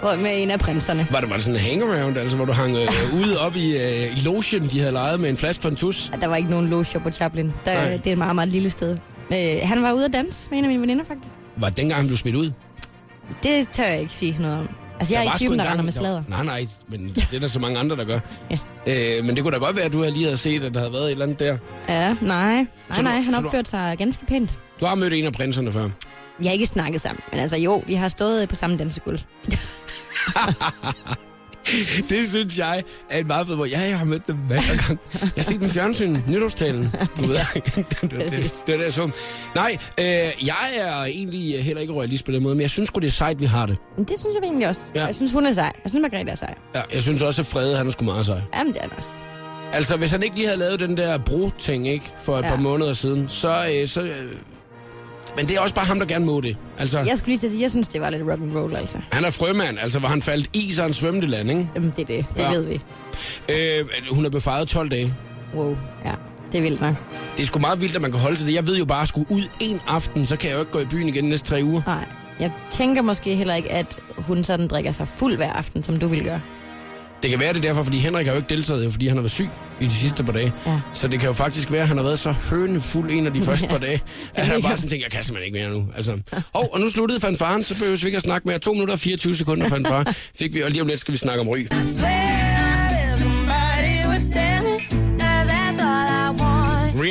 med 0.03 0.43
en 0.43 0.51
af 0.51 0.59
prinserne. 0.61 1.07
var 1.11 1.21
det, 1.21 1.29
var 1.31 1.37
det 1.37 1.45
sådan 1.45 1.61
en 1.61 1.65
hangaround, 1.67 2.17
altså 2.19 2.37
hvor 2.37 2.45
du 2.45 2.53
hang 2.53 2.77
øh, 2.77 2.89
ude 3.21 3.41
op 3.41 3.57
i, 3.57 3.77
øh, 3.77 4.25
lotion, 4.25 4.63
de 4.69 4.79
havde 4.81 4.93
lejet 4.93 5.21
med 5.21 5.31
en 5.31 5.37
flaske 5.37 5.63
Fantus? 5.63 6.13
Der 6.21 6.27
var 6.27 6.37
ikke 6.37 6.51
nogen 6.51 6.69
loge 6.69 6.87
på 7.03 7.11
Chaplin. 7.11 7.53
Der, 7.65 7.75
Nej. 7.75 7.91
det 7.97 8.07
er 8.07 8.13
et 8.13 8.19
meget, 8.19 8.35
meget 8.35 8.49
lille 8.49 8.71
sted. 8.71 8.97
Øh, 9.33 9.39
han 9.63 9.83
var 9.83 9.93
ude 9.93 10.05
at 10.05 10.13
danse 10.13 10.51
med 10.51 10.59
en 10.59 10.65
af 10.65 10.69
mine 10.71 10.81
veninder, 10.83 11.05
faktisk. 11.05 11.35
Var 11.57 11.69
det 11.69 11.77
dengang, 11.77 12.01
han 12.01 12.07
blev 12.07 12.17
smidt 12.19 12.37
ud? 12.37 12.53
Det 13.43 13.69
tør 13.73 13.85
jeg 13.85 14.01
ikke 14.01 14.13
sige 14.13 14.37
noget 14.41 14.59
om. 14.59 14.69
Altså, 15.01 15.15
jeg 15.15 15.23
Der 15.23 15.29
er 15.31 15.35
ikke 15.35 15.45
typen, 15.45 15.59
der 15.59 15.71
render 15.71 15.85
med 15.85 15.93
der- 15.93 15.99
sladder. 16.01 16.23
Nej, 16.29 16.45
nej, 16.45 16.67
men 16.89 17.09
det 17.15 17.29
er 17.37 17.41
der 17.41 17.47
så 17.49 17.59
mange 17.59 17.79
andre, 17.79 17.97
der 17.97 18.05
gør. 18.05 18.19
Ja. 18.51 18.59
Øh, 19.19 19.25
men 19.25 19.35
det 19.37 19.43
kunne 19.45 19.53
da 19.53 19.59
godt 19.59 19.77
være, 19.77 19.85
at 19.85 19.93
du 19.93 20.03
lige 20.03 20.25
havde 20.25 20.37
set, 20.37 20.65
at 20.65 20.75
der 20.75 20.81
havde 20.81 20.93
været 20.93 21.05
et 21.05 21.11
eller 21.11 21.25
andet 21.25 21.39
der. 21.39 21.57
Ja, 21.89 22.09
nej. 22.09 22.17
Så 22.17 22.23
Nej, 22.23 22.97
du- 22.97 23.03
nej, 23.03 23.21
han 23.21 23.33
så 23.35 23.41
du- 23.41 23.47
opførte 23.47 23.71
sig 23.71 23.95
ganske 23.99 24.27
pænt. 24.27 24.59
Du 24.81 24.87
har 24.87 24.95
mødt 24.95 25.13
en 25.13 25.25
af 25.25 25.33
prinserne 25.33 25.73
før. 25.73 25.89
Vi 26.43 26.47
har 26.47 26.53
ikke 26.53 26.67
snakket 26.67 27.01
sammen, 27.01 27.23
men 27.33 27.41
altså 27.41 27.57
jo, 27.57 27.83
vi 27.87 27.95
har 27.95 28.09
stået 28.09 28.49
på 28.49 28.55
samme 28.55 28.77
dansegulv. 28.77 29.19
Det 32.09 32.29
synes 32.29 32.59
jeg 32.59 32.83
er 33.11 33.19
et 33.19 33.27
meget 33.27 33.47
fedt, 33.47 33.59
hvor 33.59 33.67
ja, 33.67 33.81
jeg 33.81 33.99
har 33.99 34.05
mødt 34.05 34.27
dem 34.27 34.37
masser 34.49 34.73
af 34.73 34.79
gange. 34.79 34.99
Jeg 35.21 35.31
har 35.37 35.43
set 35.43 35.55
dem 35.61 35.65
i 35.65 35.69
fjernsyn, 35.69 36.19
nytårstalen. 36.29 36.91
Du 37.19 37.27
ved, 37.27 37.37
det, 37.55 37.75
det, 37.77 38.11
det, 38.11 38.53
det, 38.67 38.87
er 38.87 38.91
så. 38.91 39.11
Nej, 39.55 39.77
øh, 39.99 40.05
jeg 40.47 40.71
er 40.81 41.05
egentlig 41.05 41.65
heller 41.65 41.81
ikke 41.81 41.93
royalist 41.93 42.25
på 42.25 42.33
den 42.33 42.43
måde, 42.43 42.55
men 42.55 42.63
jeg 42.63 42.71
synes 42.71 42.87
sgu, 42.87 43.01
det 43.01 43.07
er 43.07 43.11
sejt, 43.11 43.41
vi 43.41 43.45
har 43.45 43.67
det. 43.67 43.77
Men 43.97 44.05
det 44.05 44.19
synes 44.19 44.35
jeg 44.35 44.43
egentlig 44.43 44.69
også. 44.69 44.81
Ja. 44.95 45.05
Jeg 45.07 45.15
synes, 45.15 45.33
hun 45.33 45.47
er 45.47 45.53
sej. 45.53 45.65
Jeg 45.85 45.91
synes, 45.91 46.03
Margrethe 46.03 46.31
er 46.31 46.35
sej. 46.35 46.55
Ja, 46.75 46.83
jeg 46.95 47.03
synes 47.03 47.23
også, 47.23 47.43
at 47.43 47.47
Frede, 47.47 47.77
han 47.77 47.87
er 47.87 47.91
sgu 47.91 48.05
meget 48.05 48.27
sej. 48.27 48.41
Jamen, 48.57 48.73
det 48.73 48.79
er 48.79 48.83
han 48.89 48.93
også. 48.97 49.11
Altså, 49.73 49.97
hvis 49.97 50.11
han 50.11 50.23
ikke 50.23 50.37
lige 50.37 50.47
havde 50.47 50.59
lavet 50.61 50.81
den 50.81 50.97
der 50.97 51.19
bro-ting, 51.19 51.89
ikke, 51.89 52.13
for 52.23 52.39
et 52.39 52.43
Ja. 52.43 52.49
par 52.49 52.57
måneder 52.57 52.93
siden, 52.93 53.29
så... 53.29 53.67
Øh, 53.83 53.89
så 53.89 54.01
øh, 54.03 54.33
men 55.37 55.47
det 55.49 55.57
er 55.57 55.61
også 55.61 55.75
bare 55.75 55.85
ham, 55.85 55.99
der 55.99 56.07
gerne 56.07 56.27
må 56.27 56.41
det. 56.41 56.57
Altså, 56.79 56.99
Jeg 56.99 57.19
skulle 57.19 57.37
lige 57.37 57.51
sige, 57.51 57.63
jeg 57.63 57.71
synes, 57.71 57.89
det 57.89 58.01
var 58.01 58.11
lidt 58.11 58.23
rock 58.23 58.41
and 58.43 58.57
roll, 58.57 58.77
altså. 58.77 58.99
han 59.13 59.25
er 59.25 59.31
frømand, 59.31 59.79
altså, 59.79 59.99
hvor 59.99 60.09
han 60.09 60.23
faldt 60.23 60.49
i, 60.57 60.73
så 60.73 60.83
han 60.83 60.93
svømte 60.93 61.27
land, 61.27 61.51
ikke? 61.51 61.69
Jamen, 61.75 61.93
det 61.97 62.03
er 62.03 62.07
det. 62.07 62.25
Det 62.37 62.43
Ja. 62.43 62.51
ja. 62.53 62.57
ved 62.59 62.65
vi. 62.65 62.81
Øh, 63.49 63.89
hun 64.15 64.25
er 64.25 64.31
befaret 64.31 64.69
12 64.69 64.89
dage. 64.91 65.15
Wow. 65.55 65.77
Ja, 66.05 66.13
det 66.53 66.59
er 66.59 66.63
vildt 66.63 66.81
nok. 66.81 66.95
Det 67.37 67.43
er 67.43 67.47
sgu 67.47 67.59
meget 67.59 67.81
vildt, 67.81 67.97
at 67.97 68.03
man 68.03 68.11
kan 68.11 68.21
holde 68.21 68.37
til 68.37 68.47
det. 68.47 68.55
Jeg 68.55 68.67
ved 68.67 68.77
jo 68.79 68.85
bare, 68.85 69.03
at 69.03 69.09
skulle 69.09 69.27
ud 69.31 69.43
en 69.61 69.81
aften, 69.89 70.27
så 70.27 70.37
kan 70.37 70.49
jeg 70.51 70.55
jo 70.55 70.61
ikke 70.61 70.73
gå 70.73 70.79
i 70.79 70.85
byen 70.85 71.09
igen 71.09 71.25
næste 71.25 71.49
tre 71.49 71.61
uger. 71.65 71.83
Nej. 71.87 72.05
Jeg 72.41 72.51
tænker 72.71 73.03
måske 73.03 73.35
heller 73.35 73.55
ikke, 73.55 73.73
at 73.73 73.99
hun 74.17 74.45
sådan 74.45 74.69
drikker 74.69 74.93
sig 74.93 75.09
fuld 75.09 75.37
hver 75.37 75.53
aften, 75.53 75.83
som 75.83 75.99
du 75.99 76.07
vil 76.07 76.25
gøre. 76.25 76.41
Det 77.23 77.31
kan 77.31 77.41
være 77.41 77.53
det 77.53 77.59
er 77.59 77.63
derfor, 77.63 77.83
fordi 77.83 77.99
Henrik 77.99 78.27
har 78.27 78.33
jo 78.33 78.37
ikke 78.39 78.55
deltaget, 78.55 78.93
fordi 78.93 79.07
han 79.09 79.17
har 79.17 79.23
været 79.23 79.31
syg 79.31 79.49
i 79.81 79.85
de 79.85 79.91
sidste 79.91 80.25
par 80.25 80.33
dage. 80.33 80.53
Ja. 80.67 80.81
Så 80.95 81.09
det 81.09 81.21
kan 81.21 81.27
jo 81.29 81.33
faktisk 81.33 81.73
være, 81.73 81.83
at 81.83 81.89
han 81.89 81.97
har 81.97 82.05
været 82.05 82.19
så 82.19 82.33
hønefuld 82.33 83.11
en 83.11 83.27
af 83.27 83.35
de 83.35 83.43
første 83.43 83.67
par 83.67 83.79
dage, 83.79 84.03
at 84.35 84.47
han 84.47 84.63
bare 84.63 84.77
sådan 84.77 84.91
tænker, 84.91 85.07
jeg 85.07 85.13
kan 85.13 85.25
simpelthen 85.25 85.55
ikke 85.55 85.69
mere 85.69 85.79
nu. 85.79 85.89
Altså. 85.97 86.19
Og, 86.53 86.75
og 86.75 86.81
nu 86.81 86.91
sluttede 86.91 87.21
fanfaren, 87.21 87.63
så 87.63 87.79
behøver 87.79 87.97
vi 87.97 88.07
ikke 88.07 88.17
at 88.17 88.23
snakke 88.23 88.49
mere. 88.49 88.59
2 88.59 88.73
minutter 88.73 88.95
og 88.95 89.01
24 89.01 89.37
sekunder 89.37 89.69
fanfare 89.69 90.05
fik 90.39 90.55
vi, 90.55 90.61
og 90.61 90.71
lige 90.71 90.83
om 90.83 90.89
lidt 90.89 91.01
skal 91.01 91.13
vi 91.13 91.19
snakke 91.19 91.41
om 91.41 91.49
ryg. 91.49 91.69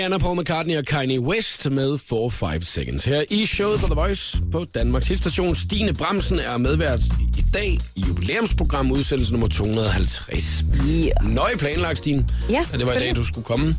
Rihanna, 0.02 0.18
Paul 0.18 0.38
McCartney 0.40 0.78
og 0.78 0.86
Kanye 0.86 1.20
West 1.20 1.72
med 1.72 1.94
4-5 1.94 2.66
Seconds. 2.66 3.06
Her 3.06 3.24
i 3.30 3.46
showet 3.46 3.80
på 3.80 3.86
The 3.86 3.96
Voice 3.96 4.38
på 4.52 4.66
Danmarks 4.76 5.12
Station. 5.18 5.56
Stine 5.56 5.94
Bramsen 5.94 6.40
er 6.40 6.58
medvært 6.58 7.00
i 7.38 7.46
dag 7.54 7.78
i 7.96 8.04
jubilæumsprogram 8.08 8.92
udsendelse 8.92 9.32
nummer 9.34 9.48
250. 9.48 10.64
Yeah. 10.90 11.34
Nøje 11.34 11.58
planlagt, 11.58 11.98
Stine. 11.98 12.26
Ja, 12.50 12.64
at 12.74 12.80
det 12.80 12.88
var 12.88 12.94
i 12.94 13.00
dag, 13.00 13.16
du 13.16 13.24
skulle 13.24 13.46
komme. 13.46 13.76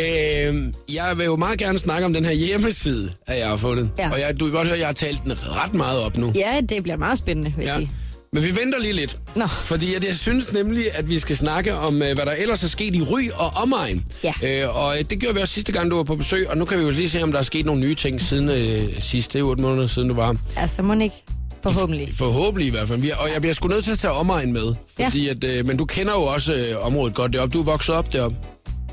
Øh, 0.00 0.72
jeg 0.94 1.12
vil 1.16 1.24
jo 1.24 1.36
meget 1.36 1.58
gerne 1.58 1.78
snakke 1.78 2.06
om 2.06 2.12
den 2.12 2.24
her 2.24 2.32
hjemmeside, 2.32 3.12
at 3.26 3.38
jeg 3.38 3.48
har 3.48 3.56
fundet. 3.56 3.90
Ja. 3.98 4.10
Og 4.10 4.20
jeg, 4.20 4.40
du 4.40 4.44
kan 4.44 4.54
godt 4.54 4.66
høre, 4.68 4.74
at 4.76 4.80
jeg 4.80 4.88
har 4.88 4.92
talt 4.94 5.20
den 5.24 5.32
ret 5.32 5.74
meget 5.74 6.00
op 6.00 6.16
nu. 6.16 6.32
Ja, 6.34 6.60
det 6.68 6.82
bliver 6.82 6.96
meget 6.96 7.18
spændende, 7.18 7.52
vil 7.56 7.64
jeg 7.66 7.72
Ja. 7.74 7.78
sige. 7.78 7.90
Men 8.36 8.44
vi 8.44 8.56
venter 8.60 8.78
lige 8.80 8.92
lidt. 8.92 9.18
Nå. 9.36 9.46
Fordi 9.46 9.94
at 9.94 10.04
jeg 10.04 10.14
synes 10.14 10.52
nemlig, 10.52 10.82
at 10.94 11.08
vi 11.08 11.18
skal 11.18 11.36
snakke 11.36 11.74
om, 11.74 12.02
øh, 12.02 12.14
hvad 12.14 12.26
der 12.26 12.32
ellers 12.32 12.64
er 12.64 12.68
sket 12.68 12.94
i 12.94 13.02
Ry 13.02 13.20
og 13.34 13.50
omegn. 13.62 14.04
Ja. 14.24 14.32
Øh, 14.42 14.76
og 14.84 14.98
øh, 14.98 15.04
det 15.10 15.18
gjorde 15.18 15.34
vi 15.34 15.40
også 15.40 15.54
sidste 15.54 15.72
gang, 15.72 15.90
du 15.90 15.96
var 15.96 16.02
på 16.02 16.16
besøg. 16.16 16.50
Og 16.50 16.58
nu 16.58 16.64
kan 16.64 16.78
vi 16.78 16.82
jo 16.82 16.90
lige 16.90 17.10
se, 17.10 17.22
om 17.22 17.32
der 17.32 17.38
er 17.38 17.42
sket 17.42 17.66
nogle 17.66 17.80
nye 17.80 17.94
ting 17.94 18.20
siden 18.20 18.48
øh, 18.48 19.00
sidste 19.00 19.40
otte 19.40 19.62
måneder 19.62 19.86
siden, 19.86 20.08
du 20.08 20.14
var. 20.14 20.36
Altså, 20.56 20.82
må 20.82 20.94
ikke. 20.94 21.22
Forhåbentlig. 21.62 22.08
Forhåbentlig 22.14 22.66
i 22.68 22.70
hvert 22.70 22.88
fald. 22.88 23.10
Og 23.12 23.28
jeg 23.34 23.40
bliver 23.40 23.54
sgu 23.54 23.68
nødt 23.68 23.84
til 23.84 23.92
at 23.92 23.98
tage 23.98 24.12
omegn 24.12 24.52
med. 24.52 24.74
Fordi 25.02 25.28
at, 25.28 25.44
øh, 25.44 25.66
men 25.66 25.76
du 25.76 25.84
kender 25.84 26.12
jo 26.12 26.22
også 26.22 26.54
øh, 26.54 26.86
området 26.86 27.14
godt 27.14 27.32
deroppe. 27.32 27.52
Du 27.52 27.60
er 27.60 27.64
vokset 27.64 27.94
op 27.94 28.12
deroppe. 28.12 28.36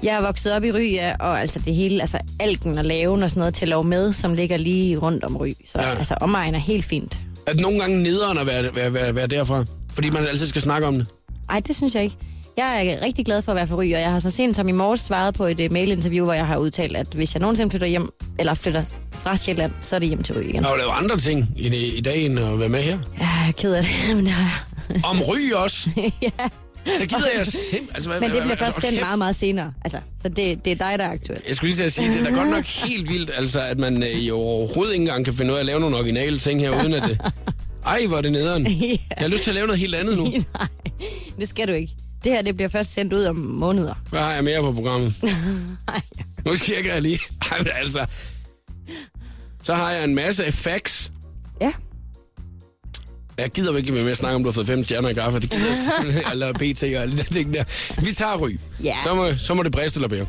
Jeg 0.04 0.16
er 0.16 0.22
vokset 0.22 0.54
op 0.54 0.64
i 0.64 0.72
Ry, 0.72 0.94
ja, 0.94 1.16
og 1.20 1.42
altså 1.42 1.60
det 1.66 1.76
hele, 1.76 2.02
altså 2.02 2.18
algen 2.40 2.78
og 2.78 2.86
laven 2.86 3.24
og 3.24 3.30
sådan 3.30 3.40
noget 3.40 3.54
til 3.54 3.68
lov 3.70 3.84
med, 3.86 4.14
som 4.14 4.34
ligger 4.34 4.58
lige 4.58 4.98
rundt 4.98 5.24
om 5.24 5.36
Ry. 5.38 5.50
Så 5.72 5.80
Ja. 5.80 5.90
ja. 5.90 5.96
altså 5.96 6.16
omegn 6.22 6.56
er 6.56 6.60
helt 6.60 6.86
fint. 6.86 7.18
At 7.48 7.60
nogle 7.60 7.80
gange 7.80 8.04
nederen 8.04 8.38
at 8.38 8.48
være, 8.48 8.76
være, 8.76 8.94
være, 8.94 9.16
være 9.16 9.28
derfra. 9.28 9.66
Fordi 9.94 10.10
man 10.10 10.28
altid 10.28 10.48
skal 10.48 10.62
snakke 10.62 10.88
om 10.88 10.96
det. 10.96 11.08
Ej, 11.50 11.60
det 11.60 11.76
synes 11.76 11.96
jeg 11.96 12.04
ikke. 12.04 12.16
Jeg 12.58 12.88
er 12.88 13.06
rigtig 13.06 13.26
glad 13.26 13.42
for 13.42 13.52
at 13.52 13.56
være 13.56 13.68
fra 13.68 13.76
Ry, 13.76 13.78
og 13.78 13.90
jeg 13.90 14.12
har 14.12 14.20
så 14.20 14.30
sent 14.30 14.56
som 14.56 14.68
i 14.68 14.72
morges 14.72 15.02
svaret 15.02 15.34
på 15.36 15.46
et 15.46 15.60
uh, 15.60 15.72
mailinterview, 15.72 16.26
hvor 16.26 16.34
jeg 16.34 16.48
har 16.48 16.58
udtalt, 16.58 16.98
at 16.98 17.08
hvis 17.08 17.34
jeg 17.36 17.42
nogensinde 17.42 17.70
flytter 17.70 17.88
hjem, 17.88 18.10
eller 18.40 18.54
flytter 18.54 18.84
fra 19.12 19.38
Sjælland, 19.38 19.72
så 19.82 19.96
er 19.96 20.00
det 20.00 20.10
hjem 20.10 20.24
til 20.24 20.36
Ry 20.36 20.42
igen. 20.42 20.64
Har 20.64 20.72
jo 20.72 20.78
lavet 20.78 20.92
andre 20.96 21.18
ting 21.18 21.48
i, 21.56 21.98
i 21.98 22.02
dag, 22.02 22.26
end 22.26 22.40
at 22.40 22.60
være 22.60 22.70
med 22.70 22.82
her. 22.82 23.00
Jeg 23.20 23.46
er 23.48 23.52
ked 23.52 23.74
af 23.74 23.84
det, 23.84 23.92
men 24.16 24.26
det 24.26 24.34
har 24.34 24.66
jeg. 24.90 25.06
Om 25.06 25.22
Ry 25.22 25.52
også. 25.64 25.90
ja. 26.22 26.30
Så 26.86 27.06
gider 27.06 27.28
jeg 27.38 27.48
simpelthen... 27.48 27.90
Altså, 27.96 28.10
Men 28.10 28.22
det 28.22 28.30
bliver 28.30 28.42
altså, 28.44 28.58
først 28.66 28.76
hold 28.76 28.82
sendt 28.82 29.02
meget, 29.02 29.18
meget 29.18 29.36
senere. 29.36 29.74
Altså, 29.82 30.00
så 30.22 30.30
det, 30.30 30.66
det 30.66 30.72
er 30.72 30.76
dig, 30.76 31.00
der 31.00 31.06
er 31.06 31.12
aktuel. 31.12 31.40
Jeg 31.48 31.56
skulle 31.56 31.70
lige 31.70 31.78
til 31.78 31.84
at 31.84 31.94
sige, 31.94 32.08
det 32.08 32.20
er 32.20 32.24
da 32.24 32.30
godt 32.36 32.50
nok 32.50 32.66
helt 32.66 33.10
vildt, 33.10 33.32
altså, 33.38 33.60
at 33.60 33.78
man 33.80 34.04
øh, 34.04 34.28
jo 34.28 34.36
overhovedet 34.36 34.94
ikke 34.94 35.02
engang 35.02 35.26
kan 35.26 35.34
finde 35.34 35.52
ud 35.52 35.56
af 35.56 35.60
at 35.60 35.66
lave 35.66 35.80
nogle 35.80 35.96
originale 35.98 36.38
ting 36.40 36.62
her, 36.62 36.84
uden 36.84 36.94
at 36.94 37.04
det... 37.04 37.22
Ej, 37.86 38.06
hvor 38.08 38.18
er 38.18 38.22
det 38.22 38.32
nederen. 38.32 38.68
Jeg 38.82 39.00
har 39.18 39.28
lyst 39.28 39.44
til 39.44 39.52
at 39.52 39.56
lave 39.56 39.68
noget 39.68 39.80
helt 39.80 39.96
andet 39.96 40.18
nu. 40.18 40.24
Nej, 40.60 40.68
det 41.40 41.48
skal 41.48 41.68
du 41.68 41.74
ikke. 41.74 41.94
Det 42.24 42.32
her 42.32 42.42
det 42.42 42.56
bliver 42.56 42.70
først 42.70 42.94
sendt 42.94 43.14
ud 43.14 43.24
om 43.24 43.36
måneder. 43.36 43.94
Hvad 44.10 44.20
har 44.20 44.34
jeg 44.34 44.44
mere 44.44 44.62
på 44.62 44.72
programmet? 44.72 45.16
Nu 46.46 46.56
tjekker 46.56 46.94
jeg 46.94 47.02
lige. 47.02 47.20
Altså... 47.76 48.06
Så 49.64 49.74
har 49.74 49.92
jeg 49.92 50.04
en 50.04 50.16
masse 50.16 50.52
facts. 50.52 51.12
Ja. 51.62 51.72
Jeg 53.44 53.52
gider 53.52 53.78
ikke 53.78 53.92
mere 53.92 54.04
med 54.04 54.12
at 54.12 54.18
snakke 54.18 54.36
om, 54.36 54.44
du 54.44 54.50
har 54.50 54.54
fået 54.54 54.68
fem 54.68 54.84
stjerner 54.84 55.10
i 55.10 55.14
gaffa. 55.14 55.40
Det 55.40 55.50
gider 55.50 55.66
jeg 56.14 56.24
eller 56.32 56.54
BT 56.54 56.84
og 56.84 57.02
alle 57.02 57.14
de 57.14 57.18
der 57.18 57.24
ting 57.24 57.54
der. 57.54 57.64
Vi 58.02 58.14
tager 58.14 58.38
ry. 58.38 58.50
Ja. 58.84 58.96
Så, 59.04 59.16
må, 59.16 59.38
så 59.38 59.54
må 59.54 59.64
det 59.64 59.72
briste 59.72 59.98
eller 59.98 60.08
bære. 60.08 60.26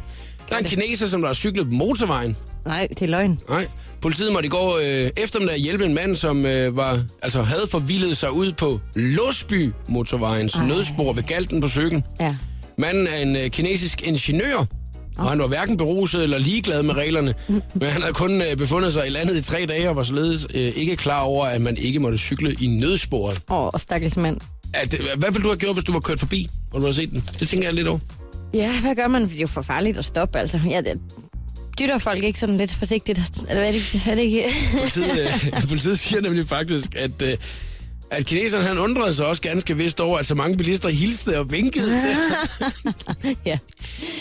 Der 0.48 0.54
er 0.54 0.58
en 0.58 0.64
kineser, 0.64 1.06
som 1.08 1.20
der 1.20 1.28
har 1.28 1.34
cyklet 1.34 1.66
på 1.66 1.72
motorvejen. 1.72 2.36
Nej, 2.66 2.86
det 2.90 3.02
er 3.02 3.06
løgn. 3.06 3.40
Nej. 3.48 3.66
Politiet 4.02 4.32
måtte 4.32 4.46
i 4.46 4.50
går 4.50 4.76
øh, 4.84 5.10
eftermiddag 5.16 5.56
hjælpe 5.58 5.84
en 5.84 5.94
mand, 5.94 6.16
som 6.16 6.46
øh, 6.46 6.76
var, 6.76 7.02
altså 7.22 7.42
havde 7.42 7.66
forvildet 7.70 8.16
sig 8.16 8.32
ud 8.32 8.52
på 8.52 8.80
Låsby 8.94 9.72
motorvejens 9.88 10.54
Ej. 10.54 10.66
nødspor 10.66 11.12
ved 11.12 11.22
Galten 11.22 11.60
på 11.60 11.68
Søkken. 11.68 12.04
Ja. 12.20 12.36
Manden 12.78 13.06
er 13.06 13.16
en 13.16 13.36
øh, 13.36 13.50
kinesisk 13.50 14.02
ingeniør, 14.02 14.66
og 15.18 15.28
han 15.28 15.38
var 15.38 15.46
hverken 15.46 15.76
beruset 15.76 16.22
eller 16.22 16.38
ligeglad 16.38 16.82
med 16.82 16.94
reglerne. 16.94 17.34
Men 17.74 17.88
han 17.88 18.02
havde 18.02 18.14
kun 18.14 18.42
øh, 18.42 18.56
befundet 18.56 18.92
sig 18.92 19.06
i 19.06 19.10
landet 19.10 19.36
i 19.36 19.42
tre 19.42 19.66
dage 19.68 19.88
og 19.88 19.96
var 19.96 20.02
således 20.02 20.46
øh, 20.54 20.72
ikke 20.76 20.96
klar 20.96 21.20
over, 21.20 21.46
at 21.46 21.60
man 21.60 21.76
ikke 21.76 22.00
måtte 22.00 22.18
cykle 22.18 22.56
i 22.60 22.66
nødsporet. 22.66 23.42
Åh, 23.50 23.70
stakkels 23.76 24.16
mand. 24.16 24.40
At, 24.74 24.94
øh, 24.94 25.06
hvad 25.16 25.30
ville 25.30 25.42
du 25.42 25.48
have 25.48 25.58
gjort, 25.58 25.74
hvis 25.76 25.84
du 25.84 25.92
var 25.92 26.00
kørt 26.00 26.18
forbi, 26.20 26.48
og 26.72 26.80
du 26.80 26.84
havde 26.84 26.94
set 26.94 27.10
den? 27.10 27.24
Det 27.40 27.48
tænker 27.48 27.66
jeg 27.66 27.74
lidt 27.74 27.88
over. 27.88 27.98
Ja, 28.54 28.80
hvad 28.80 28.94
gør 28.94 29.08
man? 29.08 29.22
Det 29.22 29.36
er 29.36 29.40
jo 29.40 29.46
for 29.46 29.62
farligt 29.62 29.98
at 29.98 30.04
stoppe, 30.04 30.38
altså. 30.38 30.60
Ja, 30.70 30.80
det, 30.80 31.00
dytter 31.78 31.98
folk 31.98 32.24
ikke 32.24 32.38
sådan 32.38 32.56
lidt 32.56 32.74
forsigtigt? 32.74 33.20
Eller 33.48 33.62
er 33.62 33.72
det? 33.72 34.06
Er 34.06 34.14
det 34.14 34.22
ikke? 34.22 34.44
Politiet, 34.80 35.20
øh, 35.20 35.62
politiet 35.68 35.98
siger 35.98 36.20
nemlig 36.20 36.48
faktisk, 36.48 36.94
at, 36.96 37.22
øh, 37.22 37.36
at 38.10 38.26
kineserne 38.26 38.64
han 38.64 38.78
undrede 38.78 39.14
sig 39.14 39.26
også 39.26 39.42
ganske 39.42 39.76
vist 39.76 40.00
over, 40.00 40.18
at 40.18 40.26
så 40.26 40.34
mange 40.34 40.56
bilister 40.56 40.88
hilste 40.88 41.38
og 41.38 41.52
vinkede 41.52 42.00
til. 42.00 42.16
ja. 43.46 43.58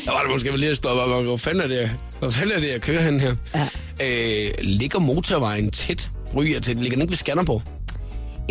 Der 0.05 0.11
var 0.11 0.21
det 0.21 0.31
måske 0.31 0.57
lige 0.57 0.69
at 0.69 0.77
stoppe 0.77 1.01
op, 1.01 1.23
hvor 1.23 1.37
fanden 1.37 1.63
er 1.63 1.67
det, 1.67 1.91
hvor 2.19 2.29
fanden 2.29 2.55
er 2.55 2.59
det, 2.59 2.71
jeg 2.71 2.81
kører 2.81 3.01
hen 3.01 3.19
her? 3.19 3.35
Ja. 3.55 3.67
Øh, 4.01 4.51
ligger 4.61 4.99
motorvejen 4.99 5.71
tæt? 5.71 6.09
Ryger 6.35 6.59
til, 6.59 6.75
ligger 6.75 6.95
den 6.95 7.01
ikke 7.01 7.11
ved 7.11 7.17
Skanderborg? 7.17 7.61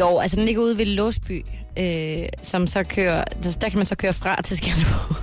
Jo, 0.00 0.18
altså 0.18 0.36
den 0.36 0.44
ligger 0.44 0.62
ude 0.62 0.78
ved 0.78 0.86
Låsby, 0.86 1.42
øh, 1.78 2.28
som 2.42 2.66
så 2.66 2.82
kører, 2.82 3.24
der, 3.42 3.56
der 3.60 3.68
kan 3.68 3.78
man 3.78 3.86
så 3.86 3.96
køre 3.96 4.12
fra 4.12 4.42
til 4.42 4.56
Skanderborg. 4.56 5.16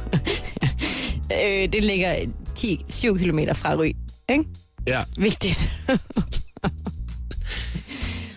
øh, 1.46 1.74
det 1.74 1.84
ligger 1.84 2.16
10, 2.56 2.86
7 2.90 3.18
km 3.18 3.40
fra 3.54 3.76
Ry, 3.76 3.92
ikke? 4.30 4.44
Ja. 4.88 5.04
Vigtigt. 5.18 5.70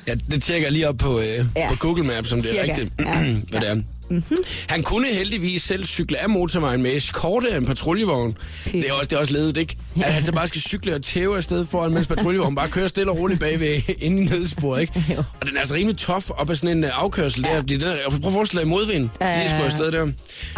Ja, 0.08 0.14
det 0.30 0.42
tjekker 0.42 0.66
jeg 0.66 0.72
lige 0.72 0.88
op 0.88 0.96
på, 0.96 1.20
øh, 1.20 1.26
ja. 1.56 1.68
På 1.68 1.76
Google 1.76 2.04
Maps, 2.04 2.32
om 2.32 2.42
det 2.42 2.58
er 2.58 2.62
rigtigt, 2.62 2.92
Ja. 3.00 3.36
hvad 3.50 3.60
det 3.60 3.68
er. 3.68 3.76
Mm-hmm. 4.12 4.36
Han 4.68 4.82
kunne 4.82 5.06
heldigvis 5.06 5.62
selv 5.62 5.84
cykle 5.84 6.18
af 6.18 6.28
motorvejen 6.30 6.82
med 6.82 6.96
eskorte 6.96 7.48
af 7.52 7.58
en 7.58 7.66
patruljevogn. 7.66 8.36
Fy. 8.40 8.76
Det 8.76 8.88
er 8.88 8.92
også, 8.92 9.06
det 9.06 9.16
er 9.16 9.20
også 9.20 9.32
ledet, 9.32 9.56
ikke? 9.56 9.76
At 9.96 10.12
han 10.12 10.22
så 10.22 10.32
bare 10.32 10.48
skal 10.48 10.60
cykle 10.60 10.94
og 10.94 11.02
tæve 11.02 11.36
afsted 11.36 11.66
foran, 11.66 11.92
mens 11.92 12.06
patruljevognen 12.06 12.54
bare 12.56 12.68
kører 12.68 12.88
stille 12.88 13.10
og 13.10 13.18
roligt 13.18 13.40
bagved 13.40 13.80
ind 13.98 14.20
i 14.20 14.24
nødspor, 14.24 14.76
ikke? 14.78 14.92
Jo. 15.16 15.18
Og 15.40 15.46
den 15.46 15.56
er 15.56 15.60
altså 15.60 15.74
rimelig 15.74 15.98
tof 15.98 16.30
op 16.30 16.50
ad 16.50 16.56
sådan 16.56 16.76
en 16.76 16.84
uh, 16.84 17.02
afkørsel 17.02 17.42
der. 17.42 17.56
Fordi 17.56 17.74
den 17.76 17.82
er, 17.88 17.94
prøv 18.10 18.26
at 18.26 18.32
forestille 18.32 18.60
dig 18.60 18.66
i 18.66 18.70
modvind. 18.70 19.08
Ja, 19.20 19.28
ja, 19.28 19.38
Lige 19.38 19.48
skulle 19.48 19.62
ja. 19.62 19.66
afsted 19.70 19.92
der. 19.92 20.04
Nå, 20.06 20.12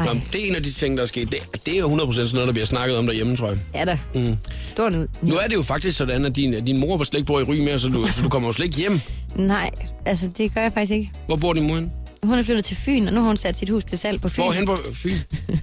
Ej. 0.04 0.20
det 0.32 0.44
er 0.44 0.48
en 0.48 0.54
af 0.54 0.62
de 0.62 0.72
ting, 0.72 0.96
der 0.96 1.02
er 1.02 1.06
sket. 1.06 1.30
Det, 1.30 1.66
det 1.66 1.74
er 1.74 1.78
jo 1.78 1.96
100% 1.96 2.12
sådan 2.14 2.28
noget, 2.32 2.46
der 2.46 2.52
bliver 2.52 2.66
snakket 2.66 2.96
om 2.96 3.06
derhjemme, 3.06 3.36
tror 3.36 3.48
jeg. 3.48 3.58
Ja 3.74 3.84
da. 3.84 3.98
Mm. 4.14 4.36
Stor 4.66 4.90
ned. 4.90 5.08
Nu 5.22 5.34
er 5.34 5.46
det 5.46 5.54
jo 5.54 5.62
faktisk 5.62 5.98
sådan, 5.98 6.24
at 6.24 6.36
din, 6.36 6.64
din 6.64 6.78
mor 6.78 7.04
slet 7.04 7.18
ikke 7.18 7.26
bor 7.26 7.40
i 7.40 7.42
Ry 7.42 7.54
mere, 7.54 7.78
så 7.78 7.88
du, 7.88 8.08
så 8.10 8.22
du 8.22 8.28
kommer 8.28 8.48
jo 8.48 8.52
slet 8.52 8.64
ikke 8.66 8.76
hjem. 8.76 9.00
Nej, 9.36 9.70
altså 10.06 10.30
det 10.38 10.54
gør 10.54 10.60
jeg 10.60 10.72
faktisk 10.72 10.92
ikke. 10.92 11.10
Hvor 11.26 11.36
bor 11.36 11.52
din 11.52 11.62
mor 11.66 11.74
henne? 11.74 11.90
Hun 12.24 12.38
er 12.38 12.42
flyttet 12.42 12.64
til 12.64 12.76
Fyn, 12.76 13.06
og 13.06 13.12
nu 13.12 13.20
har 13.20 13.26
hun 13.26 13.36
sat 13.36 13.58
sit 13.58 13.68
hus 13.70 13.84
til 13.84 13.98
salg 13.98 14.20
på 14.20 14.28
Fyn. 14.28 14.42
Hvor 14.42 14.52
hen 14.52 14.66
på 14.66 14.76
Fyn? 14.92 15.18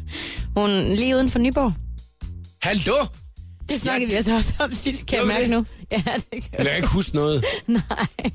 Hun 0.58 0.70
lige 0.96 1.15
uden 1.15 1.30
for 1.30 1.39
Nyborg. 1.39 1.74
Hallo? 2.62 2.94
Det 3.70 3.80
snakkede 3.80 4.10
Ja, 4.12 4.13
vi 4.13 4.18
altså 4.18 4.36
også 4.36 4.53
om 4.60 4.74
sidst, 4.74 5.06
kan 5.06 5.20
jeg 5.20 5.27
mærke 5.27 5.41
det? 5.41 5.50
nu. 5.50 5.65
Ja, 5.91 5.98
det 5.98 6.32
gør 6.32 6.58
Jeg 6.58 6.65
kan 6.65 6.75
ikke 6.75 6.88
huske 6.88 7.15
noget. 7.15 7.44
Nej. 7.68 7.82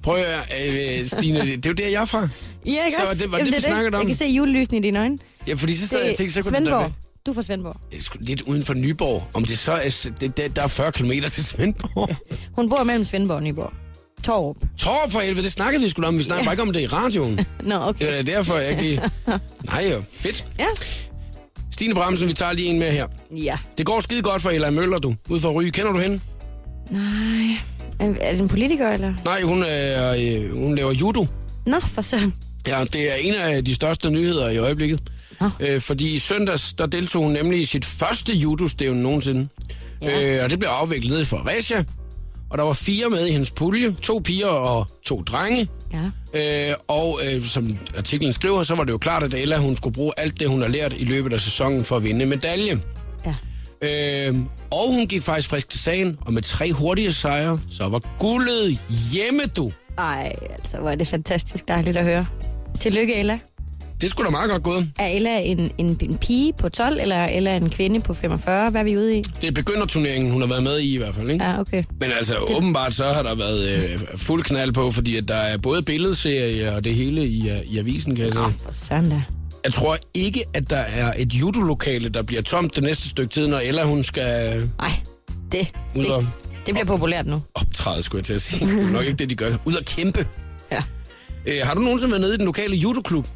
Prøv 0.02 0.16
at 0.16 0.98
øh, 1.00 1.06
Stine, 1.08 1.40
det, 1.40 1.66
er 1.66 1.70
jo 1.70 1.74
der, 1.74 1.88
jeg 1.88 2.00
er 2.00 2.04
fra. 2.04 2.28
Ja, 2.66 2.84
ikke 2.84 2.96
Så 2.96 3.10
også? 3.10 3.22
det 3.22 3.32
var 3.32 3.38
Jamen, 3.38 3.52
det, 3.52 3.56
vi 3.56 3.62
snakkede 3.62 3.94
om. 3.96 4.00
Jeg 4.00 4.06
kan 4.06 4.16
se 4.16 4.24
julelysene 4.24 4.78
i 4.78 4.80
dine 4.80 4.98
øjne. 4.98 5.18
Ja, 5.46 5.54
fordi 5.54 5.76
så 5.76 5.88
sad 5.88 6.02
jeg 6.02 6.10
og 6.10 6.16
tænkte, 6.16 6.34
så 6.34 6.42
kunne 6.42 6.50
Svendborg. 6.50 6.80
være 6.80 6.92
Du 7.26 7.30
er 7.30 7.34
fra 7.34 7.42
Svendborg. 7.42 7.76
lidt 8.20 8.42
uden 8.42 8.64
for 8.64 8.74
Nyborg. 8.74 9.28
Om 9.34 9.44
det 9.44 9.58
så 9.58 9.72
er, 9.72 10.08
det, 10.20 10.36
det, 10.36 10.56
der 10.56 10.62
er 10.62 10.68
40 10.68 10.92
km 10.92 11.10
til 11.30 11.44
Svendborg. 11.44 12.16
Hun 12.56 12.68
bor 12.68 12.84
mellem 12.84 13.04
Svendborg 13.04 13.36
og 13.36 13.42
Nyborg. 13.42 13.72
Torp. 14.26 14.56
Torp 14.78 15.10
for 15.12 15.20
helvede, 15.20 15.44
det 15.44 15.52
snakkede 15.52 15.82
vi 15.82 15.88
sgu 15.88 16.02
da 16.02 16.06
om. 16.06 16.18
Vi 16.18 16.22
snakker 16.22 16.44
bare 16.44 16.52
ikke 16.52 16.62
om 16.62 16.72
det 16.72 16.80
i 16.80 16.86
radioen. 16.86 17.40
Nå, 17.62 17.74
okay. 17.74 18.06
Det 18.06 18.18
er 18.18 18.22
derfor, 18.22 18.56
jeg 18.56 18.70
ikke 18.70 18.82
lige... 18.82 19.00
Nej 19.72 19.90
jo, 19.92 20.02
fedt. 20.12 20.44
Ja. 20.58 20.66
Stine 21.72 21.94
Bramsen, 21.94 22.28
vi 22.28 22.32
tager 22.32 22.52
lige 22.52 22.68
en 22.68 22.78
med 22.78 22.92
her. 22.92 23.06
Ja. 23.30 23.54
Det 23.78 23.86
går 23.86 24.00
skide 24.00 24.22
godt 24.22 24.42
for 24.42 24.50
Ella 24.50 24.70
Møller, 24.70 24.98
du. 24.98 25.14
Ude 25.28 25.40
for 25.40 25.50
Ryge. 25.50 25.70
Kender 25.70 25.92
du 25.92 25.98
hende? 25.98 26.20
Nej. 26.90 27.58
Er 28.00 28.14
er 28.20 28.30
det 28.32 28.40
en 28.40 28.48
politiker, 28.48 28.90
eller? 28.90 29.14
Nej, 29.24 29.42
hun, 29.42 29.62
er, 29.68 30.14
øh, 30.14 30.58
hun 30.58 30.74
laver 30.74 30.92
judo. 30.92 31.26
Nå, 31.66 31.80
for 31.80 32.02
søren. 32.02 32.34
Ja, 32.66 32.84
det 32.92 33.12
er 33.12 33.14
en 33.14 33.34
af 33.34 33.64
de 33.64 33.74
største 33.74 34.10
nyheder 34.10 34.50
i 34.50 34.58
øjeblikket. 34.58 35.02
Nå. 35.40 35.50
Øh, 35.60 35.80
fordi 35.80 36.14
i 36.14 36.18
søndags, 36.18 36.72
der 36.72 36.86
deltog 36.86 37.22
hun 37.22 37.32
nemlig 37.32 37.60
i 37.60 37.64
sit 37.64 37.84
første 37.84 38.32
judostævne 38.32 39.02
nogensinde. 39.02 39.48
Ja. 40.02 40.36
Øh, 40.36 40.44
og 40.44 40.50
det 40.50 40.58
blev 40.58 40.68
afviklet 40.68 41.10
nede 41.10 41.22
i 41.22 41.24
Fredericia. 41.24 41.84
Og 42.50 42.58
der 42.58 42.64
var 42.64 42.72
fire 42.72 43.10
med 43.10 43.26
i 43.26 43.32
hendes 43.32 43.50
pulje. 43.50 43.92
To 44.02 44.18
piger 44.18 44.46
og 44.46 44.86
to 45.04 45.22
drenge. 45.22 45.68
Ja. 45.92 46.70
Øh, 46.70 46.76
og 46.88 47.20
øh, 47.26 47.44
som 47.44 47.78
artiklen 47.98 48.32
skriver, 48.32 48.62
så 48.62 48.74
var 48.74 48.84
det 48.84 48.92
jo 48.92 48.98
klart, 48.98 49.22
at 49.22 49.34
Ella 49.34 49.56
hun 49.58 49.76
skulle 49.76 49.94
bruge 49.94 50.12
alt 50.16 50.40
det, 50.40 50.48
hun 50.48 50.62
har 50.62 50.68
lært 50.68 50.92
i 50.96 51.04
løbet 51.04 51.32
af 51.32 51.40
sæsonen 51.40 51.84
for 51.84 51.96
at 51.96 52.04
vinde 52.04 52.26
medalje. 52.26 52.80
Ja. 53.26 53.34
Øh, 54.28 54.36
og 54.70 54.92
hun 54.94 55.06
gik 55.06 55.22
faktisk 55.22 55.48
frisk 55.48 55.68
til 55.68 55.80
sagen, 55.80 56.18
og 56.20 56.32
med 56.32 56.42
tre 56.42 56.72
hurtige 56.72 57.12
sejre, 57.12 57.60
så 57.70 57.88
var 57.88 58.02
guldet 58.18 58.78
hjemme, 59.12 59.42
du. 59.56 59.72
Ej, 59.98 60.32
altså, 60.50 60.76
hvor 60.78 60.90
er 60.90 60.94
det 60.94 61.06
fantastisk 61.06 61.68
dejligt 61.68 61.96
at 61.96 62.04
høre. 62.04 62.26
Tillykke, 62.80 63.14
Ella. 63.14 63.38
Det 64.00 64.10
skulle 64.10 64.26
da 64.26 64.30
meget 64.30 64.50
godt 64.50 64.62
gået. 64.62 64.90
Er 64.98 65.06
Ella 65.06 65.38
en, 65.40 65.70
en, 65.78 65.98
en 66.02 66.18
pige 66.18 66.52
på 66.58 66.68
12, 66.68 66.98
eller 67.00 67.16
er 67.16 67.36
Ella 67.36 67.56
en 67.56 67.70
kvinde 67.70 68.00
på 68.00 68.14
45? 68.14 68.70
Hvad 68.70 68.80
er 68.80 68.84
vi 68.84 68.96
ude 68.96 69.18
i? 69.18 69.22
Det 69.40 69.48
er 69.48 69.52
begynderturneringen, 69.52 70.32
hun 70.32 70.40
har 70.40 70.48
været 70.48 70.62
med 70.62 70.78
i 70.78 70.94
i 70.94 70.96
hvert 70.96 71.14
fald, 71.14 71.30
ikke? 71.30 71.44
Ja, 71.44 71.60
okay. 71.60 71.84
Men 72.00 72.10
altså, 72.18 72.34
det... 72.48 72.56
åbenbart 72.56 72.94
så 72.94 73.04
har 73.04 73.22
der 73.22 73.34
været 73.34 73.68
øh, 73.68 74.00
fuld 74.16 74.42
knald 74.44 74.72
på, 74.72 74.90
fordi 74.90 75.16
at 75.16 75.28
der 75.28 75.34
er 75.36 75.56
både 75.58 75.82
billedserie 75.82 76.76
og 76.76 76.84
det 76.84 76.94
hele 76.94 77.26
i, 77.26 77.50
uh, 77.50 77.72
i 77.72 77.78
avisen, 77.78 78.16
kan 78.16 78.24
jeg 78.24 78.32
sige. 78.32 78.52
for 78.64 78.72
søren 78.72 79.10
da. 79.10 79.22
Jeg 79.64 79.72
tror 79.72 79.98
ikke, 80.14 80.44
at 80.54 80.70
der 80.70 80.76
er 80.76 81.12
et 81.18 81.32
judolokale, 81.32 82.08
der 82.08 82.22
bliver 82.22 82.42
tomt 82.42 82.74
det 82.76 82.82
næste 82.82 83.08
stykke 83.08 83.32
tid, 83.34 83.46
når 83.46 83.58
Ella 83.64 83.84
hun 83.84 84.04
skal 84.04 84.62
Nej, 84.78 84.90
det, 85.52 85.72
ud 85.96 86.04
og 86.06 86.20
det, 86.22 86.28
det 86.66 86.74
bliver 86.74 86.84
populært 86.86 87.26
nu. 87.26 87.42
optræde, 87.54 88.02
skulle 88.02 88.20
jeg 88.20 88.24
til 88.24 88.32
at 88.32 88.42
sige. 88.42 88.66
Det 88.66 88.82
er 88.84 88.90
nok 88.90 89.04
ikke 89.04 89.16
det, 89.16 89.30
de 89.30 89.34
gør. 89.34 89.56
Ud 89.64 89.74
og 89.74 89.84
kæmpe. 89.84 90.26
Ja. 90.72 90.82
Øh, 91.46 91.60
har 91.62 91.74
du 91.74 91.80
nogensinde 91.80 92.10
været 92.12 92.20
nede 92.20 92.34
i 92.34 92.36
den 92.36 92.46
lokale 92.46 92.76
judoklub? 92.76 93.26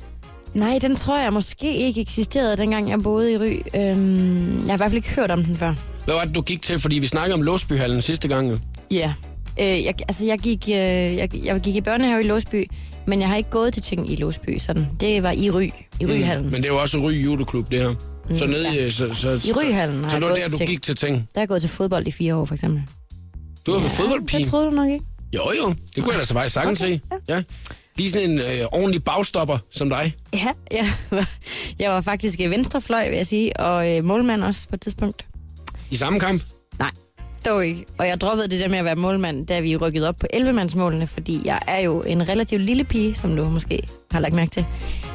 Nej, 0.55 0.79
den 0.83 0.97
tror 0.97 1.19
jeg 1.19 1.33
måske 1.33 1.77
ikke 1.77 2.01
eksisterede, 2.01 2.57
dengang 2.57 2.91
jeg 2.91 3.03
boede 3.03 3.33
i 3.33 3.37
Ry. 3.39 3.61
Øhm, 3.75 4.59
jeg 4.61 4.67
har 4.67 4.75
i 4.75 4.77
hvert 4.77 4.81
fald 4.81 4.95
ikke 4.95 5.11
hørt 5.15 5.31
om 5.31 5.45
den 5.45 5.57
før. 5.57 5.75
Hvad 6.05 6.15
var 6.15 6.25
det, 6.25 6.35
du 6.35 6.41
gik 6.41 6.63
til? 6.63 6.81
Fordi 6.81 6.99
vi 6.99 7.07
snakkede 7.07 7.35
om 7.35 7.43
Låsbyhallen 7.43 8.03
sidste 8.03 8.29
gang. 8.29 8.63
Ja. 8.91 9.13
Øh, 9.61 9.85
jeg, 9.85 9.95
altså, 10.09 10.25
jeg 10.25 10.39
gik, 10.39 10.65
øh, 10.69 10.75
jeg, 10.75 11.29
jeg 11.45 11.61
gik 11.61 11.77
i 11.77 11.81
børnehave 11.81 12.21
i 12.21 12.27
Låsby, 12.27 12.71
men 13.07 13.21
jeg 13.21 13.29
har 13.29 13.37
ikke 13.37 13.51
gået 13.51 13.73
til 13.73 13.83
ting 13.83 14.11
i 14.13 14.17
Låsby. 14.17 14.59
Sådan. 14.59 14.87
Det 15.01 15.23
var 15.23 15.33
i 15.33 15.51
Ry, 15.51 15.69
i 16.01 16.07
Ryhallen. 16.07 16.51
Men 16.51 16.55
det 16.55 16.65
er 16.65 16.73
jo 16.73 16.81
også 16.81 16.99
Ry 16.99 17.13
Judoklub, 17.13 17.71
det 17.71 17.79
her. 17.81 17.95
Så 18.37 18.47
nede 18.47 18.75
i... 18.75 18.79
ja. 18.79 18.91
Så, 18.91 19.15
så, 19.15 19.49
I 19.49 19.53
Ryhallen 19.53 20.03
har 20.03 20.11
Så 20.11 20.17
det 20.17 20.27
var 20.27 20.35
der, 20.35 20.49
du 20.49 20.59
gik 20.59 20.83
til 20.83 20.97
ting. 20.97 21.15
Der 21.17 21.23
har 21.35 21.41
jeg 21.41 21.49
gået 21.49 21.61
til 21.61 21.71
fodbold 21.71 22.07
i 22.07 22.11
fire 22.11 22.35
år, 22.35 22.45
for 22.45 22.55
eksempel. 22.55 22.83
Du 23.67 23.73
har 23.73 23.79
været 23.79 23.93
fodboldpige. 23.93 24.41
Det 24.41 24.51
troede 24.51 24.67
du 24.67 24.71
nok 24.71 24.89
ikke. 24.89 25.05
Jo, 25.35 25.41
jo. 25.63 25.75
Det 25.97 26.05
kunne 26.05 26.13
jeg 26.13 26.21
da 26.21 26.25
så 26.25 26.35
faktisk 26.35 26.55
sagtens 26.55 26.81
Okay, 26.83 26.93
se. 26.93 27.01
Ja. 27.29 27.43
Lige 28.01 28.13
sådan 28.13 28.31
en 28.31 28.39
øh, 28.39 28.67
ordentlig 28.73 29.05
bagstopper 29.05 29.59
som 29.71 29.89
dig. 29.89 30.15
Ja, 30.35 30.49
jeg 30.71 30.93
var, 31.11 31.31
jeg 31.79 31.91
var 31.91 32.01
faktisk 32.01 32.41
i 32.41 32.47
venstrefløj, 32.47 33.09
vil 33.09 33.17
jeg 33.17 33.27
sige, 33.27 33.57
og 33.61 33.97
øh, 33.97 34.05
målmand 34.05 34.45
også 34.45 34.69
på 34.69 34.75
et 34.75 34.81
tidspunkt. 34.81 35.25
I 35.91 35.97
samme 35.97 36.21
kamp. 36.21 36.43
Nej, 36.79 36.91
dog 37.47 37.67
ikke. 37.67 37.85
Og 37.99 38.07
jeg 38.07 38.21
droppede 38.21 38.49
det 38.49 38.61
der 38.61 38.69
med 38.69 38.79
at 38.79 38.85
være 38.85 38.97
målmand, 38.97 39.47
da 39.47 39.61
vi 39.61 39.77
rykkede 39.77 40.09
op 40.09 40.17
på 40.17 40.27
11-mandsmålene, 40.35 41.05
fordi 41.05 41.41
jeg 41.45 41.61
er 41.67 41.81
jo 41.81 42.03
en 42.03 42.29
relativt 42.29 42.63
lille 42.63 42.85
pige, 42.85 43.15
som 43.15 43.37
du 43.37 43.45
måske 43.45 43.83
har 44.11 44.21
lagt 44.21 44.35
mærke 44.35 44.51
til. 44.51 44.65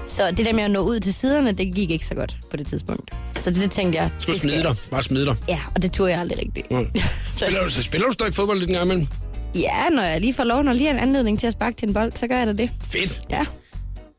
Så 0.07 0.31
det 0.37 0.45
der 0.45 0.53
med 0.53 0.63
at 0.63 0.71
nå 0.71 0.79
ud 0.79 0.99
til 0.99 1.13
siderne, 1.13 1.51
det 1.51 1.75
gik 1.75 1.91
ikke 1.91 2.05
så 2.05 2.15
godt 2.15 2.37
på 2.51 2.57
det 2.57 2.67
tidspunkt. 2.67 3.11
Så 3.39 3.49
det, 3.49 3.61
det 3.61 3.71
tænkte 3.71 3.99
jeg... 3.99 4.09
Skulle 4.19 4.33
det 4.33 4.41
skal 4.41 4.49
smide 4.51 4.63
dig. 4.63 4.75
Bare 4.91 5.03
smide 5.03 5.25
dig. 5.25 5.35
Ja, 5.47 5.59
og 5.75 5.81
det 5.81 5.93
turde 5.93 6.11
jeg 6.11 6.19
aldrig 6.19 6.39
rigtigt. 6.39 6.67
Ja. 6.71 6.83
Spiller 7.37 7.63
du, 7.63 7.69
så 7.69 7.81
spiller 7.81 8.07
du 8.07 8.13
stadig 8.13 8.33
fodbold 8.33 8.59
lidt 8.59 8.69
en 8.69 8.75
gang 8.75 8.85
imellem? 8.85 9.07
Ja, 9.55 9.89
når 9.89 10.01
jeg 10.03 10.21
lige 10.21 10.33
får 10.33 10.43
lov, 10.43 10.63
når 10.63 10.73
lige 10.73 10.89
en 10.89 10.97
anledning 10.97 11.39
til 11.39 11.47
at 11.47 11.53
sparke 11.53 11.75
til 11.77 11.87
en 11.87 11.93
bold, 11.93 12.11
så 12.15 12.27
gør 12.27 12.37
jeg 12.37 12.47
da 12.47 12.53
det. 12.53 12.71
Fedt. 12.89 13.21
Ja, 13.29 13.45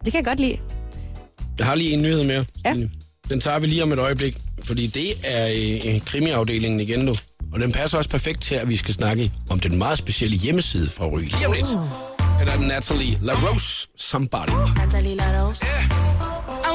det 0.05 0.13
kan 0.13 0.19
jeg 0.19 0.25
godt 0.25 0.41
lide. 0.41 0.59
Jeg 1.59 1.67
har 1.67 1.75
lige 1.75 1.93
en 1.93 2.03
nyhed 2.03 2.25
mere. 2.25 2.45
Ja. 2.65 2.75
Den 3.31 3.41
tager 3.41 3.59
vi 3.59 3.67
lige 3.67 3.83
om 3.83 3.93
et 3.93 3.99
øjeblik, 3.99 4.37
fordi 4.65 4.87
det 4.87 5.07
er 5.25 5.49
øh, 5.95 6.01
krimiafdelingen 6.01 6.81
igen, 6.81 7.07
du. 7.07 7.15
Og 7.53 7.61
den 7.61 7.73
passer 7.73 7.99
også 7.99 8.11
perfekt 8.11 8.43
til, 8.43 8.55
at 8.55 8.69
vi 8.69 8.77
skal 8.77 8.95
snakke 8.95 9.33
om 9.51 9.61
den 9.61 9.79
meget 9.79 9.99
specielle 9.99 10.37
hjemmeside 10.37 10.91
fra 10.91 11.07
Ry. 11.07 11.21
Lige 11.21 11.47
om 11.47 11.53
lidt. 11.53 11.67
Her 12.39 12.47
er 12.53 12.57
den 12.57 12.67
Natalie 12.69 13.19
LaRose 13.23 13.89
Somebody. 13.97 14.49
Natalie 14.77 15.15
Laros. 15.15 15.63
I 15.63 16.66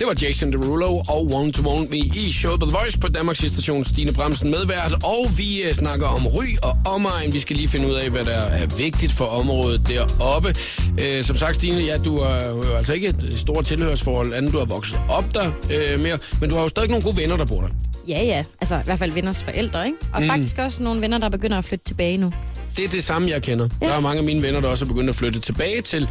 Det 0.00 0.08
var 0.08 0.16
Jason 0.22 0.52
Derulo 0.52 1.02
og 1.08 1.30
One 1.32 1.52
to 1.52 1.70
One 1.70 1.86
Me 1.90 1.96
i 1.96 2.32
showet 2.32 2.60
på 2.60 2.66
The 2.66 2.76
Voice 2.76 2.98
på 2.98 3.08
Danmarks 3.08 3.38
station 3.38 3.84
Stine 3.84 4.12
Bremsen 4.12 4.50
medvært. 4.50 4.92
Og 5.04 5.26
vi 5.38 5.62
øh, 5.62 5.74
snakker 5.74 6.06
om 6.06 6.26
ry 6.26 6.44
og 6.62 6.92
omegn. 6.94 7.32
Vi 7.32 7.40
skal 7.40 7.56
lige 7.56 7.68
finde 7.68 7.88
ud 7.88 7.94
af, 7.94 8.10
hvad 8.10 8.24
der 8.24 8.40
er 8.60 8.66
vigtigt 8.66 9.12
for 9.12 9.24
området 9.24 9.88
deroppe. 9.88 10.54
Øh, 11.02 11.24
som 11.24 11.36
sagt, 11.36 11.56
Stine, 11.56 11.80
ja, 11.80 11.98
du 11.98 12.20
har 12.20 12.44
jo 12.44 12.62
altså 12.76 12.92
ikke 12.92 13.08
et 13.08 13.34
stort 13.36 13.64
tilhørsforhold, 13.64 14.34
andet 14.34 14.52
du 14.52 14.58
har 14.58 14.64
vokset 14.64 14.98
op 15.08 15.34
der 15.34 15.46
øh, 15.46 16.00
mere. 16.00 16.18
Men 16.40 16.50
du 16.50 16.54
har 16.54 16.62
jo 16.62 16.68
stadig 16.68 16.88
nogle 16.88 17.04
gode 17.04 17.16
venner, 17.16 17.36
der 17.36 17.44
bor 17.44 17.60
der. 17.60 17.68
Ja, 18.08 18.22
ja. 18.24 18.44
Altså 18.60 18.76
i 18.76 18.82
hvert 18.84 18.98
fald 18.98 19.12
venners 19.12 19.42
forældre, 19.42 19.86
ikke? 19.86 19.98
Og 20.12 20.22
mm. 20.22 20.28
faktisk 20.28 20.58
også 20.58 20.82
nogle 20.82 21.00
venner, 21.00 21.18
der 21.18 21.28
begynder 21.28 21.58
at 21.58 21.64
flytte 21.64 21.84
tilbage 21.84 22.16
nu. 22.16 22.32
Det 22.76 22.84
er 22.84 22.88
det 22.88 23.04
samme, 23.04 23.30
jeg 23.30 23.42
kender. 23.42 23.68
Ja. 23.82 23.86
Der 23.86 23.92
er 23.92 24.00
mange 24.00 24.18
af 24.18 24.24
mine 24.24 24.42
venner, 24.42 24.60
der 24.60 24.68
også 24.68 24.84
er 24.84 24.88
begyndt 24.88 25.10
at 25.10 25.16
flytte 25.16 25.40
tilbage 25.40 25.82
til 25.82 26.08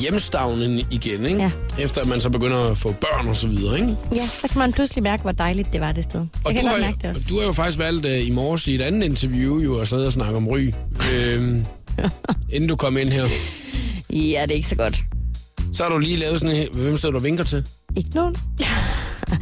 hjemstavnen 0.00 0.78
igen, 0.90 1.26
ikke? 1.26 1.38
Ja. 1.42 1.50
Efter 1.78 2.00
at 2.00 2.06
man 2.06 2.20
så 2.20 2.30
begynder 2.30 2.70
at 2.70 2.78
få 2.78 2.92
børn 2.92 3.28
og 3.28 3.36
så 3.36 3.46
videre, 3.46 3.74
ikke? 3.80 3.96
Ja, 4.12 4.26
så 4.26 4.48
kan 4.48 4.58
man 4.58 4.72
pludselig 4.72 5.02
mærke, 5.02 5.22
hvor 5.22 5.32
dejligt 5.32 5.72
det 5.72 5.80
var 5.80 5.92
det 5.92 6.04
sted. 6.04 6.20
Jeg 6.46 6.54
kan 6.54 6.64
du, 6.64 6.68
godt 6.70 6.80
har, 6.82 6.90
mærke 6.90 6.98
det 7.02 7.10
også. 7.10 7.22
du 7.28 7.38
har 7.38 7.46
jo 7.46 7.52
faktisk 7.52 7.78
valgt 7.78 8.06
uh, 8.06 8.26
i 8.26 8.30
morges 8.30 8.68
i 8.68 8.74
et 8.74 8.80
andet 8.82 9.02
interview 9.04 9.58
jo 9.60 9.76
at 9.78 9.88
sidde 9.88 10.06
og 10.06 10.12
snakke 10.12 10.36
om 10.36 10.48
ryg. 10.48 10.74
øhm, 11.14 11.64
inden 12.54 12.68
du 12.68 12.76
kom 12.76 12.96
ind 12.96 13.08
her. 13.08 13.24
Ja, 14.12 14.42
det 14.42 14.50
er 14.50 14.54
ikke 14.54 14.68
så 14.68 14.76
godt. 14.76 15.02
Så 15.72 15.82
har 15.82 15.90
du 15.90 15.98
lige 15.98 16.16
lavet 16.16 16.40
sådan 16.40 16.56
en... 16.56 16.68
Hvem 16.72 16.96
sidder 16.96 17.10
du 17.12 17.18
og 17.18 17.24
vinker 17.24 17.44
til? 17.44 17.66
Ikke 17.96 18.10
nogen. 18.14 18.36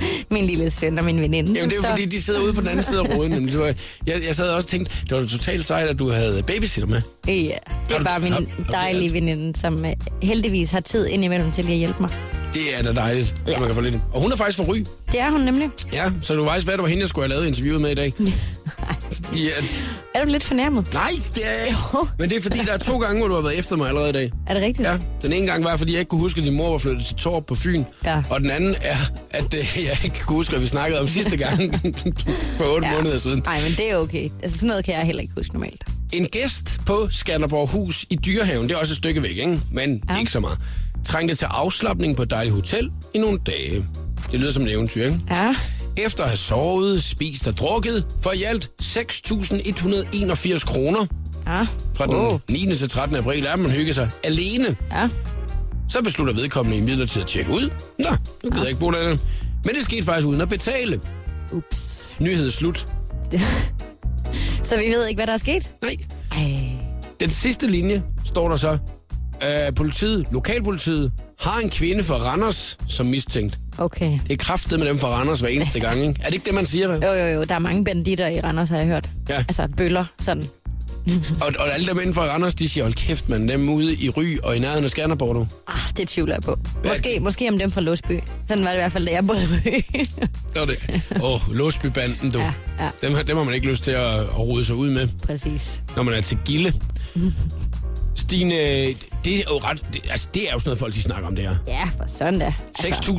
min 0.30 0.44
lille 0.46 0.70
søn 0.70 0.98
og 0.98 1.04
min 1.04 1.20
veninde. 1.20 1.52
Jamen, 1.52 1.70
det 1.70 1.78
er 1.78 1.82
jo 1.82 1.88
fordi, 1.88 2.04
de 2.04 2.22
sidder 2.22 2.40
ude 2.40 2.52
på 2.52 2.60
den 2.60 2.68
anden 2.68 2.84
side 2.84 3.00
af 3.00 3.16
råden. 3.16 3.32
nemlig. 3.32 3.52
Det 3.52 3.60
var, 3.60 3.74
jeg, 4.06 4.22
jeg 4.26 4.36
sad 4.36 4.50
også 4.50 4.66
og 4.66 4.70
tænkte, 4.70 4.96
det 5.08 5.16
var 5.16 5.26
totalt 5.26 5.64
sejt, 5.64 5.88
at 5.88 5.98
du 5.98 6.10
havde 6.10 6.42
babysitter 6.42 6.88
med. 6.88 7.00
Ja, 7.26 7.32
det 7.88 7.96
er 7.96 8.04
bare 8.04 8.20
min 8.20 8.32
dejlige 8.72 9.12
veninde, 9.12 9.58
som 9.60 9.84
øh, 9.84 9.92
heldigvis 10.22 10.70
har 10.70 10.80
tid 10.80 11.06
indimellem 11.06 11.52
til 11.52 11.62
at 11.62 11.68
hjælpe 11.76 12.00
mig. 12.00 12.10
Det 12.58 12.78
er 12.78 12.82
da 12.82 13.00
dejligt, 13.00 13.34
ja. 13.46 13.52
At 13.52 13.58
man 13.58 13.68
kan 13.68 13.74
få 13.74 13.80
lidt. 13.80 13.96
Og 14.12 14.20
hun 14.22 14.32
er 14.32 14.36
faktisk 14.36 14.58
fra 14.58 14.64
Ry. 14.64 14.76
Det 15.12 15.20
er 15.20 15.30
hun 15.30 15.40
nemlig. 15.40 15.68
Ja, 15.92 16.12
så 16.20 16.36
var 16.36 16.46
faktisk, 16.46 16.66
hvad 16.66 16.74
det 16.74 16.82
var 16.82 16.88
hende, 16.88 17.00
jeg 17.00 17.08
skulle 17.08 17.24
have 17.28 17.34
lavet 17.36 17.46
interviewet 17.46 17.80
med 17.80 17.90
i 17.90 17.94
dag. 17.94 18.12
Fordi 19.12 19.48
at, 19.48 19.84
Er 20.14 20.24
du 20.24 20.30
lidt 20.30 20.42
fornærmet? 20.44 20.92
nej, 20.92 21.10
det 21.34 21.46
er 21.46 21.50
jeg 21.50 21.66
ikke. 21.66 21.78
Men 22.18 22.28
det 22.28 22.36
er 22.36 22.42
fordi, 22.42 22.58
der 22.66 22.72
er 22.72 22.76
to 22.78 22.98
gange, 22.98 23.18
hvor 23.18 23.28
du 23.28 23.34
har 23.34 23.40
været 23.42 23.58
efter 23.58 23.76
mig 23.76 23.88
allerede 23.88 24.10
i 24.10 24.12
dag. 24.12 24.32
Er 24.46 24.54
det 24.54 24.62
rigtigt? 24.62 24.88
Ja, 24.88 24.98
den 25.22 25.32
ene 25.32 25.46
gang 25.46 25.64
var, 25.64 25.76
fordi 25.76 25.92
jeg 25.92 25.98
ikke 25.98 26.08
kunne 26.08 26.20
huske, 26.20 26.40
at 26.40 26.44
din 26.46 26.54
mor 26.54 26.70
var 26.70 26.78
flyttet 26.78 27.04
til 27.06 27.16
Torp 27.16 27.46
på 27.46 27.54
Fyn. 27.54 27.84
Ja. 28.04 28.22
Og 28.30 28.40
den 28.40 28.50
anden 28.50 28.74
er, 28.82 28.96
at 29.30 29.54
øh, 29.54 29.78
jeg 29.88 29.98
ikke 30.04 30.20
kunne 30.20 30.36
huske, 30.36 30.56
at 30.56 30.62
vi 30.62 30.66
snakkede 30.66 31.00
om 31.00 31.08
sidste 31.08 31.36
gang 31.36 31.74
for 32.58 32.64
otte 32.74 32.86
ja. 32.88 32.94
måneder 32.94 33.18
siden. 33.18 33.42
Nej, 33.46 33.60
men 33.62 33.70
det 33.72 33.92
er 33.92 33.96
okay. 33.96 34.28
Altså, 34.42 34.58
sådan 34.58 34.68
noget 34.68 34.84
kan 34.84 34.94
jeg 34.94 35.02
heller 35.02 35.22
ikke 35.22 35.34
huske 35.36 35.52
normalt. 35.52 35.84
En 36.12 36.26
gæst 36.26 36.80
på 36.86 37.08
Skanderborg 37.10 37.68
Hus 37.68 38.06
i 38.10 38.16
Dyrehaven, 38.16 38.68
det 38.68 38.74
er 38.74 38.78
også 38.78 38.92
et 38.92 38.96
stykke 38.96 39.22
væk, 39.22 39.36
ikke? 39.36 39.60
men. 39.72 40.02
Ja. 40.10 40.18
ikke 40.18 40.32
så 40.32 40.40
meget, 40.40 40.58
trængte 41.04 41.34
til 41.34 41.44
afslappning 41.44 42.16
på 42.16 42.22
et 42.22 42.30
dejligt 42.30 42.54
hotel 42.54 42.90
i 43.14 43.18
nogle 43.18 43.38
dage. 43.46 43.86
Det 44.32 44.40
lyder 44.40 44.52
som 44.52 44.62
et 44.62 44.72
eventyr, 44.72 45.04
ikke? 45.04 45.20
Ja. 45.30 45.54
Efter 45.96 46.22
at 46.22 46.28
have 46.28 46.36
sovet, 46.36 47.02
spist 47.02 47.46
og 47.46 47.56
drukket 47.58 48.06
for 48.22 48.32
i 48.32 48.42
alt 48.42 48.70
6.181 48.82 50.64
kroner 50.66 51.06
Ja. 51.46 51.66
fra 51.94 52.06
den 52.06 52.14
Wow. 52.14 52.40
9. 52.48 52.76
til 52.76 52.88
13. 52.90 53.16
april, 53.16 53.46
er 53.46 53.56
man 53.56 53.70
hygge 53.70 53.94
sig 53.94 54.10
alene. 54.24 54.76
Ja. 54.92 55.08
Så 55.88 56.02
beslutter 56.02 56.34
vedkommende 56.34 56.78
i 56.78 56.80
midlertid 56.80 57.22
at 57.22 57.28
tjekke 57.28 57.50
ud. 57.52 57.70
Nå, 57.98 58.10
nu 58.44 58.50
gider 58.50 58.62
jeg 58.62 58.68
ikke 58.68 58.80
bo 58.80 58.90
der. 58.90 59.16
Men 59.64 59.74
det 59.74 59.84
skete 59.84 60.02
faktisk 60.02 60.26
uden 60.28 60.40
at 60.40 60.48
betale. 60.48 61.00
Ups. 61.52 62.16
Nyhed 62.20 62.50
slut. 62.50 62.86
Så 64.62 64.76
vi 64.76 64.84
ved 64.92 65.06
ikke, 65.06 65.18
hvad 65.18 65.26
der 65.26 65.32
er 65.32 65.36
sket? 65.36 65.70
Nej. 65.82 65.96
Ej. 66.32 66.70
Den 67.20 67.30
sidste 67.30 67.66
linje 67.66 68.02
står 68.24 68.48
der 68.48 68.56
så. 68.56 68.78
Øh, 69.44 69.74
politiet, 69.76 70.26
lokalpolitiet, 70.32 71.12
har 71.40 71.58
en 71.60 71.70
kvinde 71.70 72.04
fra 72.04 72.14
Randers 72.14 72.78
som 72.88 73.06
mistænkt. 73.06 73.58
Okay. 73.78 74.18
Det 74.28 74.32
er 74.32 74.36
kraftet 74.36 74.78
med 74.78 74.88
dem 74.88 74.98
fra 74.98 75.08
Randers 75.08 75.40
hver 75.40 75.48
eneste 75.48 75.80
gang, 75.80 76.00
ikke? 76.00 76.14
Er 76.20 76.26
det 76.26 76.34
ikke 76.34 76.46
det, 76.46 76.54
man 76.54 76.66
siger? 76.66 76.92
Jo, 76.94 77.12
jo, 77.12 77.26
jo. 77.34 77.44
Der 77.44 77.54
er 77.54 77.58
mange 77.58 77.84
banditter 77.84 78.26
i 78.28 78.40
Randers, 78.40 78.68
har 78.68 78.76
jeg 78.78 78.86
hørt. 78.86 79.10
Ja. 79.28 79.36
Altså 79.38 79.68
bøller, 79.76 80.04
sådan. 80.20 80.44
Og, 81.42 81.52
og 81.58 81.74
alle 81.74 81.86
dem 81.88 81.98
inden 81.98 82.14
for 82.14 82.22
Randers, 82.22 82.54
de 82.54 82.68
siger, 82.68 82.84
hold 82.84 82.94
kæft, 82.94 83.28
man, 83.28 83.48
dem 83.48 83.68
ude 83.68 83.94
i 83.94 84.10
Ry 84.10 84.38
og 84.42 84.56
i 84.56 84.58
nærheden 84.58 84.84
af 84.84 84.90
Skanderborg, 84.90 85.34
du. 85.34 85.46
Ah, 85.68 85.74
det 85.96 86.08
tvivler 86.08 86.34
jeg 86.34 86.42
på. 86.42 86.58
Måske, 86.88 87.20
måske 87.20 87.48
om 87.48 87.58
dem 87.58 87.70
fra 87.70 87.80
Låsby. 87.80 88.20
Sådan 88.48 88.64
var 88.64 88.70
det 88.70 88.76
i 88.76 88.80
hvert 88.80 88.92
fald, 88.92 89.06
da 89.06 89.12
jeg 89.12 89.26
boede 89.26 89.42
i 89.42 89.46
Rø. 89.46 89.80
Så 90.54 90.60
er 90.62 90.66
det. 90.66 91.00
Åh, 91.22 91.34
oh, 91.48 91.54
Låsbybanden, 91.56 92.30
du. 92.30 92.38
Ja, 92.38 92.52
ja. 92.80 92.88
Dem, 93.02 93.14
har- 93.14 93.22
dem 93.22 93.36
har 93.36 93.44
man 93.44 93.54
ikke 93.54 93.66
lyst 93.66 93.84
til 93.84 93.90
at, 93.90 94.14
at 94.14 94.38
rode 94.38 94.64
sig 94.64 94.76
ud 94.76 94.90
med, 94.90 95.08
Præcis. 95.26 95.82
når 95.96 96.02
man 96.02 96.14
er 96.14 96.20
til 96.20 96.38
Gilde. 96.44 96.72
Stine, 98.16 98.54
det 99.24 99.36
er 99.36 99.42
jo 99.50 99.58
ret... 99.58 99.82
Det, 99.92 100.00
altså, 100.10 100.28
det 100.34 100.42
er 100.48 100.52
jo 100.52 100.58
sådan 100.58 100.68
noget, 100.68 100.78
folk 100.78 100.94
de 100.94 101.02
snakker 101.02 101.26
om 101.28 101.34
det 101.36 101.44
her. 101.44 101.54
Ja, 101.66 101.84
for 101.84 102.30
da. 102.30 102.52
Altså, 102.84 103.12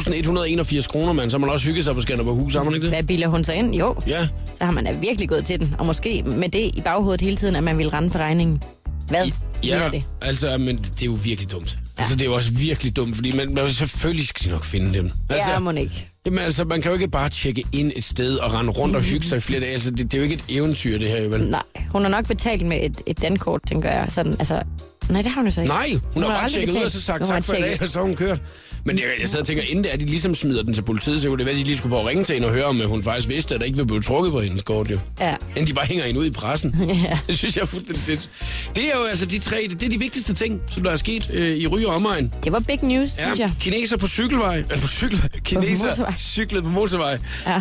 6.181 0.83 0.87
kroner, 0.87 1.13
mand. 1.13 1.31
Så 1.31 1.37
har 1.37 1.39
man 1.39 1.49
også 1.49 1.67
hygget 1.67 1.83
sig 1.85 1.95
på 1.95 2.01
Skanderborg 2.01 2.35
Hus, 2.35 2.53
har 2.53 2.63
man 2.63 2.73
ikke 2.73 2.83
det? 2.85 2.93
hvad 2.93 3.03
bilder 3.03 3.27
hun 3.27 3.43
sig 3.43 3.55
ind? 3.55 3.75
Jo, 3.75 3.95
Ja. 4.07 4.27
så 4.57 4.63
har 4.65 4.71
man 4.71 4.85
da 4.85 4.91
virkelig 4.91 5.29
gået 5.29 5.45
til 5.45 5.59
den. 5.59 5.75
Og 5.79 5.85
måske 5.85 6.23
med 6.25 6.49
det 6.49 6.75
i 6.77 6.81
baghovedet 6.85 7.21
hele 7.21 7.35
tiden, 7.37 7.55
at 7.55 7.63
man 7.63 7.77
vil 7.77 7.89
rende 7.89 8.09
for 8.11 8.19
regningen. 8.19 8.61
Hvad 9.07 9.25
Ja, 9.63 9.83
ja. 9.83 9.89
det? 9.89 10.03
altså, 10.21 10.57
men 10.57 10.77
det 10.77 11.01
er 11.01 11.05
jo 11.05 11.17
virkelig 11.23 11.51
dumt. 11.51 11.77
Ja. 11.97 12.01
Altså, 12.01 12.15
det 12.15 12.21
er 12.21 12.25
jo 12.25 12.33
også 12.35 12.51
virkelig 12.51 12.95
dumt, 12.95 13.15
fordi 13.15 13.37
man, 13.37 13.53
man, 13.53 13.69
selvfølgelig 13.69 14.27
skal 14.27 14.45
de 14.45 14.51
nok 14.51 14.63
finde 14.65 14.93
dem. 14.93 15.05
Altså, 15.29 15.51
Ja, 15.51 15.59
må 15.59 15.71
ikke. 15.71 16.07
Jamen 16.25 16.39
altså, 16.39 16.63
man 16.63 16.81
kan 16.81 16.91
jo 16.91 16.95
ikke 16.95 17.07
bare 17.07 17.29
tjekke 17.29 17.63
ind 17.73 17.91
et 17.95 18.03
sted 18.03 18.35
og 18.37 18.53
rende 18.53 18.71
rundt 18.71 18.95
og 18.95 19.01
hygge 19.01 19.25
sig 19.25 19.37
i 19.37 19.39
flere 19.41 19.59
dage. 19.59 19.71
Altså, 19.71 19.91
det, 19.91 19.99
det 19.99 20.13
er 20.13 20.17
jo 20.17 20.23
ikke 20.23 20.35
et 20.35 20.43
eventyr, 20.57 20.97
det 20.99 21.07
her, 21.07 21.27
vel? 21.29 21.49
Nej, 21.49 21.61
hun 21.91 22.01
har 22.01 22.09
nok 22.09 22.27
betalt 22.27 22.65
med 22.65 22.77
et, 22.81 23.01
et 23.07 23.21
dankort, 23.21 23.61
tænker 23.67 23.91
jeg. 23.91 24.05
Sådan, 24.09 24.33
altså, 24.39 24.61
nej, 25.09 25.21
det 25.21 25.31
har 25.31 25.41
hun 25.41 25.47
jo 25.47 25.51
så 25.53 25.61
ikke. 25.61 25.73
Nej, 25.73 25.89
hun, 26.13 26.23
har 26.23 26.29
bare 26.29 26.41
aldrig 26.43 26.53
tjekket 26.53 26.75
ud 26.79 26.83
og 26.83 26.91
så 26.91 27.01
sagt 27.01 27.23
Hun 27.23 27.27
har 27.31 27.35
tak 27.39 27.43
for 27.45 27.53
i 27.53 27.61
dag, 27.61 27.81
og 27.81 27.87
så 27.87 27.99
har 27.99 28.05
hun 28.05 28.15
kørt. 28.15 28.39
Men 28.83 28.97
jeg, 28.99 29.05
jeg 29.21 29.29
sidder 29.29 29.41
og 29.41 29.47
tænker, 29.47 29.63
inden 29.63 29.83
det 29.83 29.93
er, 29.93 29.97
de 29.97 30.05
ligesom 30.05 30.35
smider 30.35 30.63
den 30.63 30.73
til 30.73 30.81
politiet, 30.81 31.21
så 31.21 31.27
kunne 31.27 31.37
det 31.37 31.45
være, 31.45 31.53
at 31.55 31.59
de 31.59 31.63
lige 31.63 31.77
skulle 31.77 31.91
på 31.91 31.99
at 31.99 32.05
ringe 32.05 32.23
til 32.23 32.33
hende 32.33 32.47
og 32.47 32.53
høre, 32.53 32.65
om 32.65 32.81
øh, 32.81 32.87
hun 32.87 33.03
faktisk 33.03 33.29
vidste, 33.29 33.55
at 33.55 33.59
der 33.61 33.65
ikke 33.65 33.77
vil 33.77 33.85
blive 33.85 34.01
trukket 34.01 34.31
på 34.31 34.39
hendes 34.39 34.63
kort, 34.63 34.91
jo. 34.91 34.99
Ja. 35.19 35.35
Inden 35.55 35.67
de 35.67 35.73
bare 35.73 35.85
hænger 35.85 36.05
hende 36.05 36.19
ud 36.19 36.25
i 36.25 36.31
pressen. 36.31 36.75
Ja. 37.09 37.19
Det 37.27 37.37
synes 37.37 37.55
jeg 37.55 37.61
er 37.61 37.65
fuldstændig 37.65 38.03
sindssygt. 38.03 38.33
Det 38.75 38.83
er 38.83 38.97
jo 38.97 39.03
altså 39.03 39.25
de 39.25 39.39
tre, 39.39 39.67
det 39.69 39.83
er 39.83 39.89
de 39.89 39.99
vigtigste 39.99 40.33
ting, 40.33 40.61
som 40.69 40.83
der 40.83 40.91
er 40.91 40.95
sket 40.95 41.31
øh, 41.33 41.57
i 41.57 41.67
Ry 41.67 41.83
og 41.83 41.95
omegn. 41.95 42.33
Det 42.43 42.51
var 42.51 42.59
big 42.59 42.83
news, 42.83 43.17
Ja, 43.17 43.23
synes 43.23 43.39
jeg. 43.39 43.51
kineser 43.59 43.97
på 43.97 44.07
cykelvej, 44.07 44.55
eller 44.57 44.79
på 44.87 44.87
cykelvej, 44.87 45.29
kineser 45.43 46.13
cyklede 46.17 46.63
på 46.63 46.69
motorvej. 46.69 47.17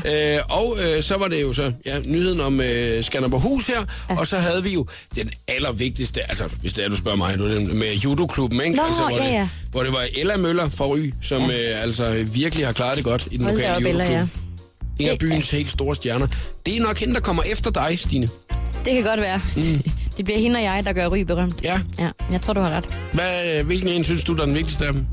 Ja. 0.06 0.36
Øh, 0.36 0.42
og 0.48 0.76
øh, 0.80 1.02
så 1.02 1.16
var 1.16 1.28
det 1.28 1.42
jo 1.42 1.52
så 1.52 1.72
ja, 1.86 1.98
nyheden 2.04 2.40
om 2.40 2.60
øh, 2.60 3.04
Skanderborg 3.04 3.40
Hus 3.40 3.66
her, 3.66 3.84
ja. 4.10 4.18
og 4.18 4.26
så 4.26 4.36
havde 4.36 4.62
vi 4.64 4.70
jo 4.74 4.86
den 5.16 5.30
allervigtigste, 5.48 6.20
altså 6.30 6.44
hvis 6.60 6.72
det 6.72 6.84
er, 6.84 6.88
du 6.88 6.96
spørger 6.96 7.16
mig, 7.16 7.37
er 7.44 7.54
det 7.54 7.74
med 7.76 7.94
judoklubben, 7.94 8.60
ikke? 8.60 8.76
Nå, 8.76 8.82
altså, 8.82 9.02
hvor, 9.02 9.10
ja, 9.10 9.26
det, 9.26 9.32
ja. 9.32 9.48
hvor 9.70 9.82
det 9.82 9.92
var 9.92 10.06
Ella 10.16 10.36
Møller 10.36 10.68
fra 10.68 10.86
Ry, 10.86 11.12
som 11.22 11.50
ja. 11.50 11.74
øh, 11.76 11.82
altså 11.82 12.26
virkelig 12.32 12.66
har 12.66 12.72
klaret 12.72 12.96
det 12.96 13.04
godt 13.04 13.28
i 13.30 13.36
den 13.36 13.44
Hold 13.44 13.54
lokale 13.56 13.76
op, 13.76 13.82
Ella, 13.82 13.90
judoklub. 13.90 14.10
ja. 15.00 15.04
En 15.04 15.08
af 15.08 15.18
byens 15.18 15.50
helt 15.50 15.70
store 15.70 15.94
stjerner. 15.94 16.26
Det 16.66 16.76
er 16.76 16.80
nok 16.80 16.98
hende, 16.98 17.14
der 17.14 17.20
kommer 17.20 17.42
efter 17.42 17.70
dig, 17.70 17.98
Stine. 17.98 18.28
Det 18.84 18.94
kan 18.94 19.02
godt 19.02 19.20
være. 19.20 19.40
Mm. 19.56 19.82
Det 20.16 20.24
bliver 20.24 20.40
hende 20.40 20.56
og 20.56 20.62
jeg, 20.62 20.82
der 20.84 20.92
gør 20.92 21.06
Ry 21.08 21.18
berømt. 21.18 21.54
Ja. 21.64 21.80
Ja, 21.98 22.08
jeg 22.32 22.40
tror, 22.40 22.52
du 22.52 22.60
har 22.60 22.70
ret. 22.76 22.84
Hvad, 23.12 23.62
hvilken 23.64 23.88
en 23.88 24.04
synes 24.04 24.24
du, 24.24 24.34
der 24.34 24.42
er 24.42 24.46
den 24.46 24.54
vigtigste 24.54 24.86
af 24.86 24.92
dem? 24.92 25.06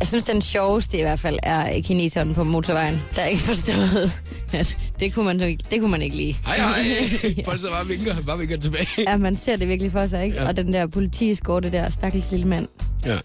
Jeg 0.00 0.08
synes, 0.08 0.24
den 0.24 0.42
sjoveste 0.42 0.98
i 0.98 1.02
hvert 1.02 1.20
fald 1.20 1.38
er 1.42 1.80
kineseren 1.82 2.34
på 2.34 2.44
motorvejen, 2.44 3.02
der 3.16 3.24
ikke 3.24 3.42
forstået, 3.42 4.12
at 4.52 4.76
det 5.00 5.14
kunne 5.14 5.24
man, 5.24 5.40
det 5.40 5.80
kunne 5.80 5.90
man 5.90 6.02
ikke 6.02 6.16
lide. 6.16 6.34
Hej, 6.46 6.56
hej. 6.56 7.44
Folk 7.48 7.60
så 7.60 7.68
bare 7.70 7.86
vinker, 7.86 8.16
bare 8.26 8.38
vinker 8.38 8.56
tilbage. 8.56 8.86
Ja, 8.98 9.16
man 9.16 9.36
ser 9.36 9.56
det 9.56 9.68
virkelig 9.68 9.92
for 9.92 10.06
sig, 10.06 10.24
ikke? 10.24 10.36
Ja. 10.36 10.48
Og 10.48 10.56
den 10.56 10.72
der 10.72 10.86
politieskorte 10.86 11.70
der, 11.72 11.90
stakkels 11.90 12.30
lille 12.30 12.46
mand. 12.48 12.68
Ja. 13.06 13.18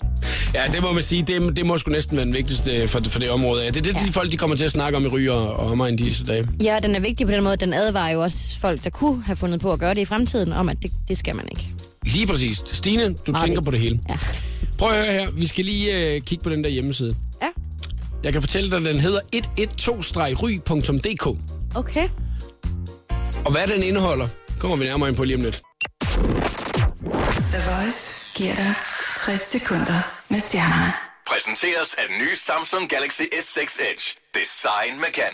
ja, 0.54 0.62
det 0.72 0.82
må 0.82 0.94
man 0.94 1.04
sige, 1.04 1.22
det, 1.24 1.58
det 1.58 1.66
må 1.66 1.78
sgu 1.78 1.92
næsten 1.92 2.18
være 2.18 2.26
den 2.26 2.34
vigtigste 2.34 2.88
for, 2.88 3.02
for 3.08 3.20
det 3.20 3.30
område. 3.30 3.62
Det 3.62 3.68
er 3.78 3.82
det, 3.82 3.88
ja. 3.94 4.00
Ja. 4.00 4.08
de 4.08 4.14
folk, 4.14 4.32
de 4.32 4.38
kommer 4.38 4.56
til 4.56 4.64
at 4.64 4.72
snakke 4.72 4.98
om 4.98 5.04
i 5.06 5.08
Ryger 5.08 5.34
og 5.34 5.72
omegn 5.72 5.96
disse 5.96 6.26
dage. 6.26 6.48
Ja, 6.64 6.80
den 6.84 6.96
er 6.96 7.00
vigtig 7.00 7.26
på 7.28 7.32
den 7.34 7.44
måde, 7.44 7.58
den 7.58 7.74
advarer 7.74 8.12
jo 8.12 8.22
også 8.22 8.60
folk, 8.60 8.84
der 8.84 8.90
kunne 8.90 9.24
have 9.24 9.36
fundet 9.36 9.60
på 9.62 9.72
at 9.72 9.80
gøre 9.80 9.94
det 9.94 10.02
i 10.02 10.06
fremtiden, 10.06 10.54
om 10.54 10.70
at 10.70 10.78
det, 10.84 10.92
det 11.08 11.18
skal 11.18 11.36
man 11.36 11.46
ikke. 11.52 11.70
Lige 12.06 12.28
præcis. 12.28 12.64
Stine, 12.66 13.04
du 13.04 13.32
Meget 13.32 13.46
tænker 13.46 13.46
vigtigt. 13.46 13.66
på 13.66 13.72
det 13.72 13.80
hele. 13.80 14.00
Ja. 14.10 14.18
Prøv 14.78 14.90
at 14.90 14.96
høre 15.06 15.14
her, 15.14 15.32
vi 15.32 15.48
skal 15.48 15.66
lige 15.66 16.14
øh, 16.16 16.22
kigge 16.22 16.44
på 16.44 16.50
den 16.50 16.64
der 16.64 16.70
hjemmeside. 16.70 17.16
Jeg 18.24 18.34
kan 18.34 18.42
fortælle 18.42 18.72
dig, 18.72 18.78
at 18.78 18.86
den 18.86 19.00
hedder 19.00 19.20
112-ry.dk. 19.36 21.28
okay. 21.76 22.10
Og 23.46 23.52
hvad 23.52 23.68
den 23.68 23.84
indeholder, 23.84 24.28
kommer 24.60 24.78
vi 24.78 24.84
nærmere 24.86 25.10
ind 25.10 25.18
på 25.18 25.24
lige 25.24 25.36
om 25.36 25.42
lidt. 25.42 25.62
The 27.54 27.62
Voice 27.72 28.14
giver 28.36 28.56
dig 28.56 28.74
60 29.26 29.42
sekunder 29.42 30.00
med 30.30 30.40
stjernerne. 30.40 30.94
Præsenteres 31.28 31.94
af 31.94 32.04
den 32.10 32.18
nye 32.18 32.36
Samsung 32.36 32.90
Galaxy 32.90 33.22
S6 33.22 33.92
Edge. 33.92 34.23
Design 34.42 35.00
med 35.00 35.12
kan. 35.14 35.34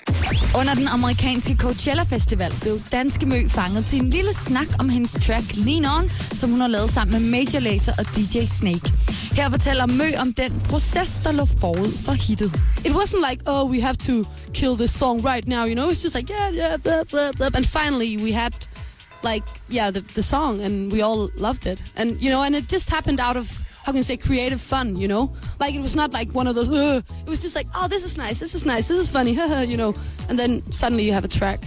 Under 0.60 0.76
den 0.76 0.88
amerikanske 0.88 1.56
Coachella 1.58 2.04
Festival 2.04 2.54
blev 2.62 2.80
Danske 2.92 3.26
Mø 3.26 3.50
fanget 3.50 3.86
til 3.86 4.00
en 4.00 4.10
lille 4.10 4.34
snak 4.34 4.68
om 4.80 4.90
hendes 4.90 5.12
track 5.12 5.46
Lean 5.56 5.86
On, 5.86 6.10
som 6.34 6.50
hun 6.52 6.62
har 6.62 6.68
lavet 6.68 6.90
sammen 6.94 7.22
med 7.22 7.30
Major 7.32 7.60
Lazer 7.60 7.94
og 8.00 8.06
DJ 8.16 8.46
Snake. 8.46 8.92
Her 9.32 9.50
fortæller 9.50 9.86
Mø 9.86 10.12
om 10.18 10.34
den 10.34 10.62
proces, 10.70 11.20
der 11.24 11.32
lå 11.32 11.46
forud 11.46 11.92
for 12.06 12.12
hittet. 12.12 12.52
it 12.86 12.92
wasn't 12.92 13.30
like 13.30 13.44
oh 13.48 13.72
we 13.72 13.82
have 13.82 13.96
to 13.96 14.14
kill 14.54 14.76
this 14.78 14.92
song 14.92 15.26
right 15.26 15.48
now 15.48 15.64
you 15.66 15.76
know 15.76 15.90
it's 15.90 16.04
just 16.04 16.16
like 16.16 16.30
yeah 16.34 16.50
yeah 16.56 16.78
blah, 16.84 17.04
blah, 17.12 17.32
blah. 17.38 17.50
and 17.56 17.66
finally 17.66 18.18
we 18.26 18.32
had 18.32 18.54
like 19.24 19.44
yeah 19.72 19.92
the, 19.92 20.02
the 20.16 20.24
song 20.24 20.62
and 20.62 20.92
we 20.94 21.02
all 21.02 21.30
loved 21.48 21.66
it 21.66 21.82
and 21.96 22.10
you 22.22 22.30
know 22.32 22.42
and 22.46 22.56
it 22.56 22.66
just 22.74 22.90
happened 22.90 23.20
out 23.20 23.38
of 23.38 23.48
how 23.90 23.94
can 23.94 23.98
you 23.98 24.04
say 24.04 24.18
creative 24.18 24.62
fun 24.62 24.96
you 24.96 25.08
know 25.08 25.32
like 25.60 25.74
it 25.74 25.82
was 25.82 25.96
not 25.96 26.14
like 26.14 26.30
one 26.36 26.46
of 26.46 26.54
those 26.54 26.70
"Ugh." 26.70 27.04
it 27.26 27.30
was 27.30 27.40
just 27.40 27.56
like 27.56 27.66
oh 27.76 27.88
this 27.88 28.06
is 28.06 28.18
nice 28.18 28.38
this 28.40 28.54
is 28.54 28.64
nice 28.64 28.88
this 28.88 29.00
is 29.00 29.10
funny 29.10 29.32
you 29.72 29.78
know 29.78 29.96
and 30.30 30.38
then 30.38 30.62
suddenly 30.72 31.04
you 31.04 31.12
have 31.12 31.26
a 31.26 31.28
track 31.28 31.60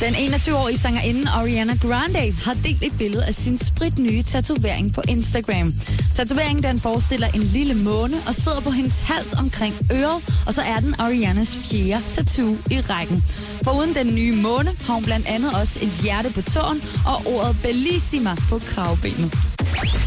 Den 0.00 0.14
21-årige 0.14 0.78
sangerinde 0.78 1.30
Ariana 1.30 1.76
Grande 1.76 2.34
har 2.44 2.54
delt 2.54 2.82
et 2.82 2.92
billede 2.98 3.24
af 3.24 3.34
sin 3.34 3.58
spritnye 3.58 4.22
tatovering 4.22 4.94
på 4.94 5.02
Instagram. 5.08 5.72
Tatoveringen 6.16 6.62
den 6.62 6.80
forestiller 6.80 7.26
en 7.26 7.42
lille 7.42 7.74
måne 7.74 8.16
og 8.26 8.34
sidder 8.34 8.60
på 8.60 8.70
hendes 8.70 8.98
hals 8.98 9.34
omkring 9.34 9.74
øret, 9.92 10.44
og 10.46 10.54
så 10.54 10.62
er 10.62 10.80
den 10.80 10.94
Arianas 10.98 11.56
fjerde 11.56 12.04
tattoo 12.14 12.56
i 12.70 12.80
rækken. 12.80 13.24
Foruden 13.64 13.94
den 13.94 14.14
nye 14.14 14.36
måne 14.42 14.70
har 14.86 14.94
hun 14.94 15.04
blandt 15.04 15.26
andet 15.26 15.50
også 15.60 15.78
et 15.82 15.92
hjerte 16.02 16.32
på 16.32 16.42
tåen 16.42 16.82
og 17.06 17.34
ordet 17.34 17.56
Bellissima 17.62 18.34
på 18.50 18.58
kravbenet. 18.58 19.57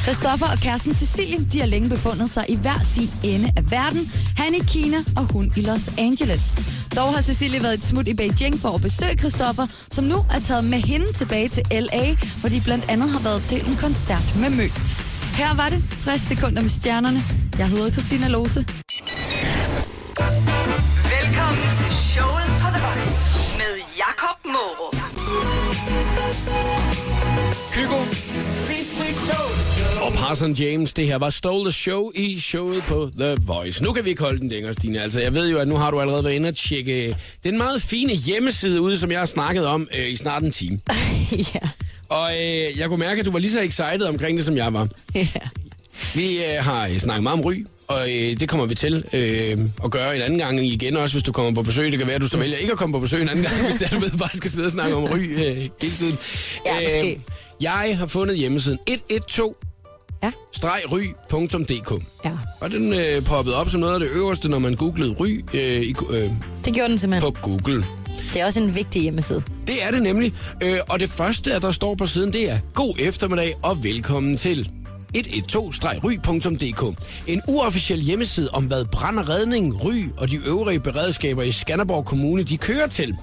Christoffer 0.03 0.47
og 0.47 0.57
kæresten 0.57 0.95
Cecilie, 0.95 1.47
de 1.53 1.59
har 1.59 1.65
længe 1.65 1.89
befundet 1.89 2.29
sig 2.29 2.45
i 2.49 2.55
hver 2.55 2.79
sin 2.93 3.09
ende 3.23 3.51
af 3.57 3.71
verden. 3.71 4.11
Han 4.37 4.55
i 4.55 4.59
Kina 4.67 4.97
og 5.17 5.23
hun 5.33 5.53
i 5.57 5.61
Los 5.61 5.89
Angeles. 5.97 6.55
Dog 6.95 7.13
har 7.13 7.21
Cecilie 7.21 7.63
været 7.63 7.73
et 7.73 7.83
smut 7.83 8.07
i 8.07 8.13
Beijing 8.13 8.59
for 8.59 8.69
at 8.69 8.81
besøge 8.81 9.17
Christoffer, 9.17 9.67
som 9.91 10.05
nu 10.05 10.15
er 10.15 10.39
taget 10.39 10.63
med 10.63 10.77
hende 10.77 11.13
tilbage 11.13 11.49
til 11.49 11.63
LA, 11.71 12.15
hvor 12.39 12.49
de 12.49 12.61
blandt 12.65 12.85
andet 12.89 13.09
har 13.09 13.19
været 13.19 13.43
til 13.43 13.67
en 13.67 13.75
koncert 13.75 14.35
med 14.41 14.49
Mø. 14.49 14.67
Her 15.33 15.55
var 15.55 15.69
det 15.69 15.83
60 15.99 16.21
sekunder 16.21 16.61
med 16.61 16.69
stjernerne. 16.69 17.23
Jeg 17.57 17.67
hedder 17.67 17.91
Christina 17.91 18.27
Lose. 18.27 18.65
Parson 30.21 30.53
James, 30.53 30.93
det 30.93 31.05
her 31.05 31.15
var 31.15 31.29
Stole 31.29 31.65
the 31.65 31.71
Show 31.71 32.11
i 32.15 32.39
showet 32.39 32.83
på 32.87 33.09
The 33.19 33.35
Voice. 33.41 33.83
Nu 33.83 33.93
kan 33.93 34.05
vi 34.05 34.09
ikke 34.09 34.23
holde 34.23 34.39
den 34.39 34.49
længere, 34.49 34.73
Stine. 34.73 35.01
Altså, 35.01 35.19
jeg 35.19 35.35
ved 35.35 35.49
jo, 35.49 35.59
at 35.59 35.67
nu 35.67 35.75
har 35.75 35.91
du 35.91 35.99
allerede 35.99 36.23
været 36.23 36.33
inde 36.33 36.49
og 36.49 36.55
tjekke 36.55 37.15
den 37.43 37.57
meget 37.57 37.81
fine 37.81 38.13
hjemmeside 38.13 38.81
ude, 38.81 38.99
som 38.99 39.11
jeg 39.11 39.19
har 39.19 39.25
snakket 39.25 39.65
om 39.65 39.87
øh, 39.99 40.11
i 40.11 40.15
snart 40.15 40.43
en 40.43 40.51
time. 40.51 40.79
ja. 41.53 41.69
Og 42.09 42.31
øh, 42.33 42.79
jeg 42.79 42.87
kunne 42.87 42.99
mærke, 42.99 43.19
at 43.19 43.25
du 43.25 43.31
var 43.31 43.39
lige 43.39 43.51
så 43.51 43.61
excited 43.61 44.01
omkring 44.01 44.37
det, 44.37 44.45
som 44.45 44.57
jeg 44.57 44.73
var. 44.73 44.87
ja. 45.15 45.27
Vi 46.15 46.37
øh, 46.37 46.63
har 46.63 46.87
øh, 46.87 46.97
snakket 46.97 47.23
meget 47.23 47.39
om 47.39 47.45
ryg, 47.45 47.65
og 47.87 48.01
øh, 48.01 48.39
det 48.39 48.49
kommer 48.49 48.65
vi 48.65 48.75
til 48.75 49.05
øh, 49.13 49.57
at 49.83 49.91
gøre 49.91 50.15
en 50.15 50.21
anden 50.21 50.39
gang 50.39 50.65
igen, 50.65 50.97
også 50.97 51.15
hvis 51.15 51.23
du 51.23 51.31
kommer 51.31 51.51
på 51.51 51.61
besøg. 51.61 51.91
Det 51.91 51.99
kan 51.99 52.07
være, 52.07 52.15
at 52.15 52.21
du 52.21 52.27
så 52.27 52.37
vælger 52.37 52.57
ikke 52.57 52.71
at 52.71 52.77
komme 52.77 52.93
på 52.93 52.99
besøg 52.99 53.21
en 53.21 53.29
anden 53.29 53.45
gang, 53.45 53.55
hvis 53.65 53.75
det 53.75 53.85
er, 53.91 53.95
du 53.95 53.99
ved, 53.99 54.11
bare 54.11 54.29
skal 54.33 54.51
sidde 54.51 54.65
og 54.65 54.71
snakke 54.71 54.95
om 54.95 55.03
ryg 55.03 55.29
øh, 55.31 55.57
hele 55.57 55.71
tiden. 55.79 56.17
Ja, 56.65 56.75
måske. 56.83 57.11
Øh, 57.11 57.19
jeg 57.61 57.95
har 57.97 58.05
fundet 58.05 58.37
hjemmesiden 58.37 58.79
112 58.87 59.55
Ja. 60.23 60.31
stregry.dk. 60.51 62.03
ja. 62.25 62.31
Og 62.61 62.71
den 62.71 62.93
øh, 62.93 63.23
poppede 63.25 63.55
op 63.55 63.69
som 63.69 63.79
noget 63.79 63.93
af 63.93 63.99
det 63.99 64.09
øverste, 64.09 64.49
når 64.49 64.59
man 64.59 64.75
googlede 64.75 65.15
ry 65.19 65.43
øh, 65.53 65.81
i, 65.81 65.95
øh, 66.09 66.31
Det 66.65 66.73
gjorde 66.73 66.89
den 66.89 66.97
simpelthen. 66.97 67.33
på 67.33 67.39
Google. 67.41 67.85
Det 68.33 68.41
er 68.41 68.45
også 68.45 68.59
en 68.59 68.75
vigtig 68.75 69.01
hjemmeside. 69.01 69.43
Det 69.67 69.83
er 69.83 69.91
det 69.91 70.03
nemlig. 70.03 70.33
Øh, 70.63 70.77
og 70.89 70.99
det 70.99 71.09
første, 71.09 71.59
der 71.59 71.71
står 71.71 71.95
på 71.95 72.05
siden, 72.05 72.33
det 72.33 72.51
er 72.51 72.59
God 72.73 72.95
eftermiddag 72.99 73.53
og 73.63 73.83
velkommen 73.83 74.37
til 74.37 74.69
112-ry.dk. 75.17 76.97
En 77.27 77.41
uofficiel 77.47 77.99
hjemmeside 77.99 78.49
om, 78.53 78.63
hvad 78.63 78.85
brand 78.85 79.19
og 79.19 79.29
redning, 79.29 79.83
ry 79.83 79.93
og 80.17 80.31
de 80.31 80.35
øvrige 80.45 80.79
beredskaber 80.79 81.43
i 81.43 81.51
Skanderborg 81.51 82.05
Kommune, 82.05 82.43
de 82.43 82.57
kører 82.57 82.87
til. 82.87 83.15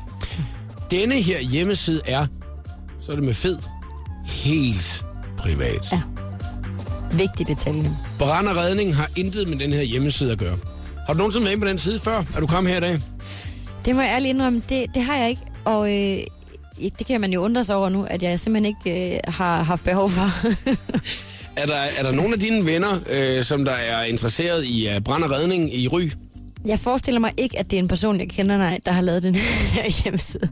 Denne 0.90 1.14
her 1.14 1.40
hjemmeside 1.40 2.00
er, 2.06 2.26
så 3.00 3.12
er 3.12 3.16
det 3.16 3.24
med 3.24 3.34
fed, 3.34 3.58
helt 4.26 5.04
privat. 5.38 5.92
Ja. 5.92 6.00
Vigtig 7.12 7.48
detalje. 7.48 7.90
Brand 8.18 8.48
og 8.48 8.56
redning 8.56 8.96
har 8.96 9.10
intet 9.16 9.48
med 9.48 9.58
den 9.58 9.72
her 9.72 9.82
hjemmeside 9.82 10.32
at 10.32 10.38
gøre. 10.38 10.58
Har 11.06 11.12
du 11.12 11.18
nogensinde 11.18 11.44
været 11.44 11.52
inde 11.52 11.62
på 11.64 11.68
den 11.68 11.78
side 11.78 11.98
før? 11.98 12.24
Er 12.36 12.40
du 12.40 12.46
kommet 12.46 12.72
her 12.72 12.78
i 12.78 12.80
dag? 12.80 12.98
Det 13.84 13.94
må 13.94 14.02
jeg 14.02 14.10
ærligt 14.10 14.30
indrømme, 14.30 14.62
det, 14.68 14.86
det 14.94 15.02
har 15.02 15.16
jeg 15.16 15.28
ikke. 15.28 15.42
Og 15.64 15.88
øh, 15.94 16.20
det 16.98 17.06
kan 17.06 17.20
man 17.20 17.32
jo 17.32 17.40
undre 17.40 17.64
sig 17.64 17.76
over 17.76 17.88
nu, 17.88 18.04
at 18.04 18.22
jeg 18.22 18.40
simpelthen 18.40 18.74
ikke 18.84 19.14
øh, 19.14 19.20
har 19.28 19.62
haft 19.62 19.84
behov 19.84 20.10
for. 20.10 20.30
Er 21.62 21.66
der, 21.66 21.76
er 21.98 22.02
der 22.02 22.12
nogle 22.12 22.34
af 22.34 22.40
dine 22.40 22.66
venner, 22.66 23.00
øh, 23.10 23.44
som 23.44 23.64
der 23.64 23.72
er 23.72 24.04
interesseret 24.04 24.64
i 24.66 24.88
uh, 24.96 25.02
brand 25.02 25.24
og 25.24 25.30
redning 25.30 25.74
i 25.76 25.88
Ry? 25.88 26.00
Jeg 26.66 26.78
forestiller 26.78 27.20
mig 27.20 27.30
ikke, 27.36 27.58
at 27.58 27.70
det 27.70 27.76
er 27.76 27.80
en 27.80 27.88
person, 27.88 28.20
jeg 28.20 28.28
kender, 28.28 28.58
nej, 28.58 28.78
der 28.86 28.92
har 28.92 29.00
lavet 29.02 29.22
den 29.22 29.34
her 29.34 29.84
hjemmeside. 30.04 30.48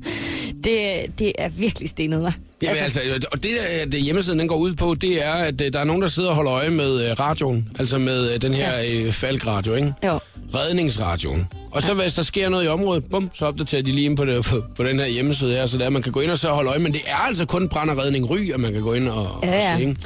Det, 0.64 0.88
det 1.18 1.32
er 1.38 1.48
virkelig 1.60 1.88
stenet 1.88 2.20
mig. 2.22 2.32
Jamen, 2.62 2.76
altså, 2.82 3.00
og 3.32 3.42
det, 3.42 3.50
der- 3.80 3.86
det 3.86 4.00
hjemmesiden 4.02 4.38
den 4.38 4.48
går 4.48 4.56
ud 4.56 4.74
på, 4.74 4.94
det 4.94 5.24
er, 5.24 5.32
at 5.32 5.60
øh, 5.60 5.72
der 5.72 5.78
er 5.80 5.84
nogen, 5.84 6.02
der 6.02 6.08
sidder 6.08 6.28
og 6.28 6.34
holder 6.36 6.52
øje 6.52 6.70
med 6.70 7.10
øh, 7.10 7.20
radioen. 7.20 7.68
Altså 7.78 7.98
med 7.98 8.34
øh, 8.34 8.42
den 8.42 8.54
her 8.54 8.72
øh, 8.86 9.12
falkradio, 9.12 9.74
ikke? 9.74 9.92
Jo. 10.04 10.18
Redningsradioen. 10.54 11.46
Og 11.70 11.82
så 11.82 11.94
hvis 11.94 12.14
der 12.14 12.22
sker 12.22 12.48
noget 12.48 12.64
i 12.64 12.68
området, 12.68 13.04
bum, 13.10 13.30
så 13.34 13.46
opdaterer 13.46 13.82
de 13.82 13.92
lige 13.92 14.04
ind 14.04 14.16
på, 14.16 14.24
det, 14.24 14.44
på, 14.44 14.62
på 14.76 14.84
den 14.84 14.98
her 14.98 15.06
hjemmeside 15.06 15.52
her, 15.52 15.66
så 15.66 15.78
der 15.78 15.90
man 15.90 16.02
kan 16.02 16.12
gå 16.12 16.20
ind 16.20 16.30
og 16.30 16.38
så 16.38 16.48
holde 16.50 16.70
øje. 16.70 16.78
Men 16.78 16.92
det 16.92 17.00
er 17.06 17.16
altså 17.16 17.44
kun 17.44 17.68
brand 17.68 17.90
og 17.90 17.98
redning 17.98 18.30
ry, 18.30 18.50
at 18.54 18.60
man 18.60 18.72
kan 18.72 18.82
gå 18.82 18.92
ind 18.92 19.08
og, 19.08 19.28
Ja, 19.42 19.50
ja. 19.56 19.72
og 19.72 19.78
se. 19.78 19.80
Ikke? 19.88 19.96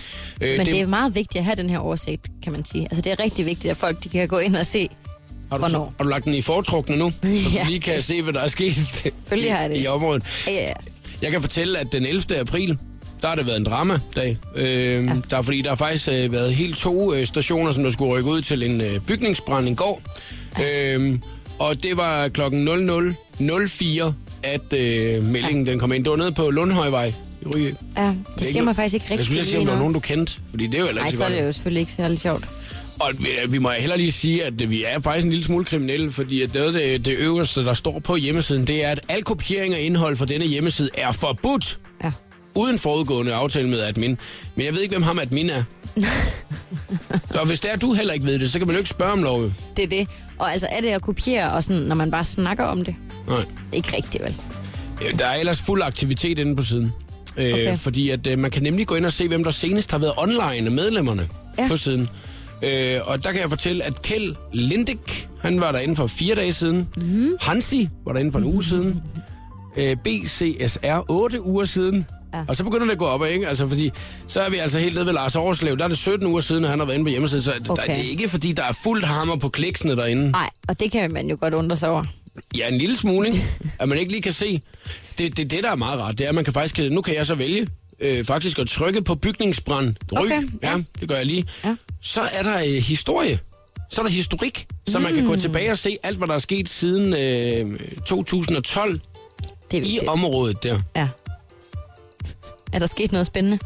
Øh, 0.52 0.56
Men 0.58 0.66
det 0.66 0.80
er 0.80 0.86
meget 0.86 1.14
vigtigt 1.14 1.38
at 1.38 1.44
have 1.44 1.56
den 1.56 1.70
her 1.70 1.78
oversigt, 1.78 2.28
kan 2.42 2.52
man 2.52 2.64
sige. 2.64 2.82
Altså, 2.84 3.02
det 3.02 3.12
er 3.12 3.20
rigtig 3.24 3.46
vigtigt, 3.46 3.70
at 3.70 3.76
folk 3.76 4.04
de 4.04 4.08
kan 4.08 4.28
gå 4.28 4.38
ind 4.38 4.56
og 4.56 4.66
se, 4.66 4.88
har, 5.50 5.56
du, 5.58 5.60
hvornår. 5.62 5.92
har 5.96 6.04
du 6.04 6.10
lagt 6.10 6.24
den 6.24 6.34
i 6.34 6.42
foretrukne 6.42 6.96
nu? 6.96 7.10
Så 7.10 7.28
Ja. 7.54 7.64
lige 7.68 7.80
kan 7.80 8.02
se, 8.02 8.22
hvad 8.22 8.32
der 8.32 8.40
er 8.40 8.48
sket 8.48 8.74
Selvfølgelig 9.02 9.52
har 9.52 9.60
jeg 9.60 9.70
det. 9.70 9.76
i, 9.76 9.82
i 9.82 9.86
området. 9.86 10.22
Ja, 10.46 10.52
ja. 10.52 10.72
Jeg 11.22 11.30
kan 11.30 11.40
fortælle, 11.40 11.78
at 11.78 11.86
den 11.92 12.06
11. 12.06 12.38
april, 12.40 12.78
der 13.22 13.28
har 13.28 13.34
det 13.34 13.46
været 13.46 13.56
en 13.56 13.64
dramadag. 13.64 14.36
Øh, 14.56 14.66
ja. 15.04 15.12
Der 15.30 15.36
er 15.38 15.42
fordi, 15.42 15.62
der 15.62 15.68
har 15.68 15.76
faktisk 15.76 16.08
øh, 16.08 16.32
været 16.32 16.54
helt 16.54 16.76
to 16.76 17.14
øh, 17.14 17.26
stationer, 17.26 17.72
som 17.72 17.82
der 17.82 17.90
skulle 17.90 18.12
rykke 18.18 18.30
ud 18.30 18.40
til 18.42 18.62
en 18.62 18.80
øh, 18.80 19.00
bygningsbrand 19.00 19.68
i 19.68 19.74
går. 19.74 20.02
Ja. 20.58 20.94
Øh, 20.96 21.18
og 21.58 21.82
det 21.82 21.96
var 21.96 22.28
klokken 22.28 22.68
00.04, 22.68 24.12
at 24.42 24.72
øh, 24.72 25.22
meldingen 25.24 25.66
den 25.66 25.78
kom 25.78 25.92
ind. 25.92 26.04
Det 26.04 26.10
var 26.10 26.16
nede 26.16 26.32
på 26.32 26.50
Lundhøjvej 26.50 27.12
i 27.42 27.46
Ryge. 27.54 27.76
ja 27.96 28.14
det 28.38 28.46
siger 28.46 28.62
mig 28.62 28.76
faktisk 28.76 28.94
ikke 28.94 29.04
Jeg 29.04 29.10
rigtigt. 29.10 29.24
skulle 29.26 29.40
lige 29.40 29.46
sige, 29.50 29.58
om 29.60 29.64
der 29.66 29.72
var 29.72 29.78
nogen, 29.78 29.94
du 29.94 30.00
kendte. 30.00 30.32
Fordi 30.50 30.66
det 30.66 30.80
er 30.80 30.84
jo 30.86 30.92
Nej, 30.94 31.10
så 31.10 31.24
er 31.24 31.28
det 31.28 31.42
jo 31.42 31.52
selvfølgelig 31.52 31.80
ikke 31.80 31.92
særlig 31.92 32.18
sjovt. 32.18 32.44
Og 33.00 33.10
vi, 33.18 33.28
vi 33.48 33.58
må 33.58 33.70
heller 33.70 33.96
lige 33.96 34.12
sige, 34.12 34.44
at 34.44 34.60
øh, 34.62 34.70
vi 34.70 34.84
er 34.84 35.00
faktisk 35.00 35.24
en 35.24 35.30
lille 35.30 35.44
smule 35.44 35.64
kriminelle, 35.64 36.10
fordi 36.12 36.42
at 36.42 36.54
det, 36.54 36.74
det, 36.74 37.04
det 37.04 37.16
øverste, 37.18 37.64
der 37.64 37.74
står 37.74 37.98
på 37.98 38.16
hjemmesiden, 38.16 38.66
det 38.66 38.84
er, 38.84 38.88
at 38.90 39.00
al 39.08 39.22
kopiering 39.24 39.74
af 39.74 39.80
indhold 39.82 40.16
fra 40.16 40.24
denne 40.24 40.46
hjemmeside 40.46 40.88
er 40.98 41.12
forbudt 41.12 41.78
Ja. 42.04 42.12
uden 42.54 42.78
forudgående 42.78 43.34
aftale 43.34 43.68
med 43.68 43.80
admin. 43.80 44.18
Men 44.54 44.66
jeg 44.66 44.74
ved 44.74 44.80
ikke, 44.80 44.92
hvem 44.94 45.02
ham 45.02 45.18
admin 45.18 45.50
er. 45.50 45.62
så 47.32 47.44
hvis 47.46 47.60
det 47.60 47.72
er, 47.72 47.76
du 47.76 47.92
heller 47.94 48.12
ikke 48.12 48.26
ved 48.26 48.38
det, 48.38 48.50
så 48.52 48.58
kan 48.58 48.66
man 48.66 48.76
jo 48.76 48.78
ikke 48.78 48.90
spørge 48.90 49.12
om 49.12 49.22
lov. 49.22 49.42
Det 49.76 49.82
er 49.84 49.86
det. 49.88 50.08
Og 50.38 50.52
altså, 50.52 50.66
er 50.70 50.80
det 50.80 50.88
at 50.88 51.02
kopiere, 51.02 51.52
og 51.52 51.62
sådan, 51.64 51.82
når 51.82 51.94
man 51.94 52.10
bare 52.10 52.24
snakker 52.24 52.64
om 52.64 52.84
det? 52.84 52.94
Nej. 53.28 53.44
Ikke 53.72 53.96
rigtigt, 53.96 54.24
vel? 54.24 54.36
Øh, 55.04 55.18
Der 55.18 55.26
er 55.26 55.34
ellers 55.36 55.60
fuld 55.60 55.82
aktivitet 55.82 56.38
inde 56.38 56.56
på 56.56 56.62
siden. 56.62 56.92
Øh, 57.36 57.52
Okay. 57.52 57.76
Fordi 57.78 58.10
at 58.10 58.26
øh, 58.26 58.38
man 58.38 58.50
kan 58.50 58.62
nemlig 58.62 58.86
gå 58.86 58.94
ind 58.94 59.06
og 59.06 59.12
se, 59.12 59.28
hvem 59.28 59.44
der 59.44 59.50
senest 59.50 59.90
har 59.90 59.98
været 59.98 60.12
online 60.16 60.66
af 60.66 60.70
medlemmerne. 60.70 61.28
Ja. 61.58 61.68
på 61.68 61.76
siden. 61.76 62.08
Øh, 62.62 63.00
og 63.04 63.24
der 63.24 63.32
kan 63.32 63.40
jeg 63.40 63.48
fortælle, 63.48 63.84
at 63.84 64.02
Kjeld 64.02 64.34
Lindik, 64.52 65.28
han 65.40 65.60
var 65.60 65.72
derinde 65.72 65.96
for 65.96 66.06
fire 66.06 66.34
dage 66.34 66.52
siden. 66.52 66.88
Mm. 66.96 67.32
Hansi 67.40 67.88
var 68.04 68.12
derinde 68.12 68.32
for 68.32 68.38
en 68.38 68.44
uge 68.44 68.64
siden. 68.64 69.02
Øh, 69.76 69.96
BCSR 69.96 71.04
8 71.08 71.42
uger 71.42 71.64
siden. 71.64 72.06
Ja. 72.34 72.44
Og 72.48 72.56
så 72.56 72.64
begynder 72.64 72.84
det 72.84 72.92
at 72.92 72.98
gå 72.98 73.06
op, 73.06 73.24
ikke? 73.24 73.48
Altså, 73.48 73.68
fordi 73.68 73.90
så 74.26 74.40
er 74.40 74.50
vi 74.50 74.56
altså 74.56 74.78
helt 74.78 74.94
nede 74.94 75.06
ved 75.06 75.12
Lars 75.12 75.36
Overslev. 75.36 75.78
Der 75.78 75.84
er 75.84 75.88
det 75.88 75.98
17 75.98 76.26
uger 76.26 76.40
siden, 76.40 76.64
at 76.64 76.70
han 76.70 76.78
har 76.78 76.86
været 76.86 76.96
inde 76.96 77.04
på 77.04 77.10
hjemmesiden. 77.10 77.42
Så 77.42 77.52
okay. 77.68 77.86
der, 77.86 77.94
det 77.94 78.04
er 78.04 78.10
ikke, 78.10 78.28
fordi 78.28 78.52
der 78.52 78.62
er 78.64 78.72
fuldt 78.72 79.04
hammer 79.04 79.36
på 79.36 79.48
kliksene 79.48 79.96
derinde. 79.96 80.30
Nej, 80.30 80.50
og 80.68 80.80
det 80.80 80.92
kan 80.92 81.12
man 81.12 81.30
jo 81.30 81.36
godt 81.40 81.54
undre 81.54 81.76
sig 81.76 81.90
over. 81.90 82.04
Ja, 82.56 82.68
en 82.68 82.78
lille 82.78 82.96
smule, 82.96 83.26
ikke? 83.28 83.44
At 83.78 83.88
man 83.88 83.98
ikke 83.98 84.12
lige 84.12 84.22
kan 84.22 84.32
se. 84.32 84.60
Det, 85.18 85.36
det, 85.36 85.50
det 85.50 85.64
der 85.64 85.70
er 85.70 85.76
meget 85.76 86.00
rart, 86.00 86.18
det 86.18 86.24
er, 86.24 86.28
at 86.28 86.34
man 86.34 86.44
kan 86.44 86.52
faktisk... 86.52 86.90
Nu 86.90 87.00
kan 87.00 87.14
jeg 87.14 87.26
så 87.26 87.34
vælge 87.34 87.68
øh, 88.00 88.24
faktisk 88.24 88.58
at 88.58 88.66
trykke 88.68 89.02
på 89.02 89.14
bygningsbrand. 89.14 89.94
Ryg. 90.12 90.18
Okay, 90.20 90.42
ja. 90.62 90.70
ja. 90.70 90.82
det 91.00 91.08
gør 91.08 91.16
jeg 91.16 91.26
lige. 91.26 91.44
Ja. 91.64 91.76
Så 92.02 92.20
er 92.20 92.42
der 92.42 92.56
øh, 92.58 92.64
historie. 92.64 93.38
Så 93.90 94.00
er 94.00 94.04
der 94.04 94.10
historik, 94.12 94.66
så 94.88 94.98
man 94.98 95.14
kan 95.14 95.24
gå 95.26 95.32
Mm. 95.32 95.38
tilbage 95.40 95.70
og 95.70 95.78
se 95.78 95.96
alt, 96.02 96.16
hvad 96.18 96.28
der 96.28 96.34
er 96.34 96.38
sket 96.38 96.68
siden 96.68 97.14
øh, 97.14 97.78
2012 98.06 99.00
Det 99.70 99.78
er 99.78 99.82
i 99.84 100.06
området 100.06 100.62
der. 100.62 100.80
Ja. 100.96 101.08
Er 102.72 102.78
der 102.78 102.86
sket 102.86 103.12
noget 103.12 103.26
spændende? 103.26 103.58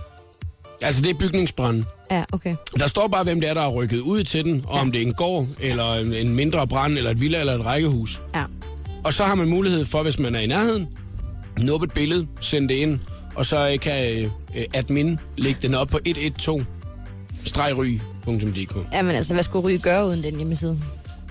Altså, 0.83 1.03
det 1.03 1.11
er 1.11 1.15
bygningsbrand. 1.15 1.85
Ja, 2.11 2.25
okay. 2.33 2.57
Der 2.79 2.87
står 2.87 3.09
bare, 3.09 3.25
hvem 3.25 3.41
det 3.41 3.49
er, 3.49 3.55
der 3.55 3.61
er 3.63 3.69
rykket 3.69 4.01
ud 4.01 4.25
til 4.25 4.45
den, 4.45 4.65
og 4.67 4.81
om 4.81 4.93
det 4.93 5.03
er 5.03 5.07
en 5.07 5.15
gård, 5.15 5.47
eller 5.61 5.95
en, 5.95 6.13
en 6.15 6.35
mindre 6.35 6.67
brand, 6.69 6.99
eller 6.99 7.11
et 7.11 7.21
villa, 7.21 7.41
eller 7.41 7.55
et 7.59 7.65
rækkehus. 7.65 8.21
Ja. 8.35 8.45
Og 9.05 9.13
så 9.15 9.25
har 9.25 9.35
man 9.35 9.49
mulighed 9.49 9.85
for, 9.85 10.03
hvis 10.03 10.19
man 10.19 10.35
er 10.35 10.41
i 10.41 10.47
nærheden, 10.47 10.89
nuppe 11.61 11.85
et 11.87 11.93
billede, 11.93 12.27
sende 12.41 12.69
det 12.69 12.75
ind, 12.75 13.01
og 13.35 13.47
så 13.47 13.71
øh, 13.73 13.79
kan 13.81 14.25
øh, 14.57 14.65
admin 14.75 15.19
lægge 15.39 15.59
den 15.63 15.75
op 15.75 15.89
på 15.89 15.99
112 16.07 16.65
stregry.dk. 17.45 18.77
Jamen 18.93 19.17
altså, 19.17 19.35
hvad 19.35 19.45
skulle 19.45 19.69
Ry 19.69 19.81
gøre 19.83 20.07
uden 20.07 20.23
den 20.23 20.37
hjemmeside? 20.37 20.79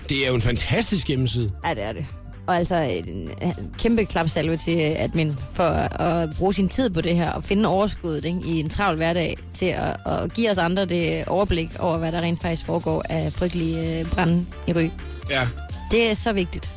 Det 0.08 0.24
er 0.24 0.28
jo 0.28 0.34
en 0.34 0.40
fantastisk 0.40 1.08
hjemmeside. 1.08 1.52
Ja, 1.66 1.74
det 1.74 1.82
er 1.82 1.92
det. 1.92 2.06
Og 2.46 2.56
altså, 2.56 2.74
en 3.06 3.30
kæmpe 3.78 4.04
klapsalve 4.04 4.56
til 4.56 4.76
admin 4.98 5.32
for 5.52 5.64
at 5.64 6.28
bruge 6.38 6.54
sin 6.54 6.68
tid 6.68 6.90
på 6.90 7.00
det 7.00 7.16
her 7.16 7.30
og 7.32 7.44
finde 7.44 7.68
overskuddet 7.68 8.24
ikke, 8.24 8.40
i 8.46 8.60
en 8.60 8.68
travl 8.70 8.96
hverdag 8.96 9.36
til 9.54 9.66
at, 9.66 9.96
at 10.06 10.32
give 10.34 10.50
os 10.50 10.58
andre 10.58 10.84
det 10.84 11.24
overblik 11.24 11.68
over, 11.78 11.98
hvad 11.98 12.12
der 12.12 12.20
rent 12.20 12.42
faktisk 12.42 12.66
foregår 12.66 13.04
af 13.08 13.32
frygtelige 13.32 14.00
øh, 14.00 14.06
brænde 14.06 14.46
i 14.68 14.72
Ry. 14.72 14.88
Ja, 15.30 15.48
Det 15.90 16.10
er 16.10 16.14
så 16.14 16.32
vigtigt. 16.32 16.70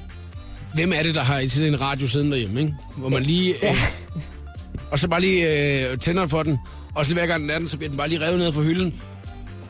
hvem 0.73 0.93
er 0.95 1.03
det, 1.03 1.15
der 1.15 1.23
har 1.23 1.47
sådan 1.49 1.67
en 1.73 1.81
radio 1.81 2.07
siden 2.07 2.31
derhjemme, 2.31 2.59
ikke? 2.59 2.73
Hvor 2.97 3.09
man 3.09 3.23
lige... 3.23 3.53
Øh, 3.69 3.75
og 4.91 4.99
så 4.99 5.07
bare 5.07 5.21
lige 5.21 5.89
øh, 5.91 5.97
tænder 5.97 6.27
for 6.27 6.43
den, 6.43 6.59
og 6.95 7.05
så 7.05 7.13
hver 7.13 7.25
gang 7.25 7.41
den 7.41 7.49
er 7.49 7.59
den, 7.59 7.67
så 7.67 7.77
bliver 7.77 7.89
den 7.89 7.97
bare 7.97 8.09
lige 8.09 8.21
revet 8.27 8.39
ned 8.39 8.51
fra 8.51 8.61
hylden. 8.61 9.01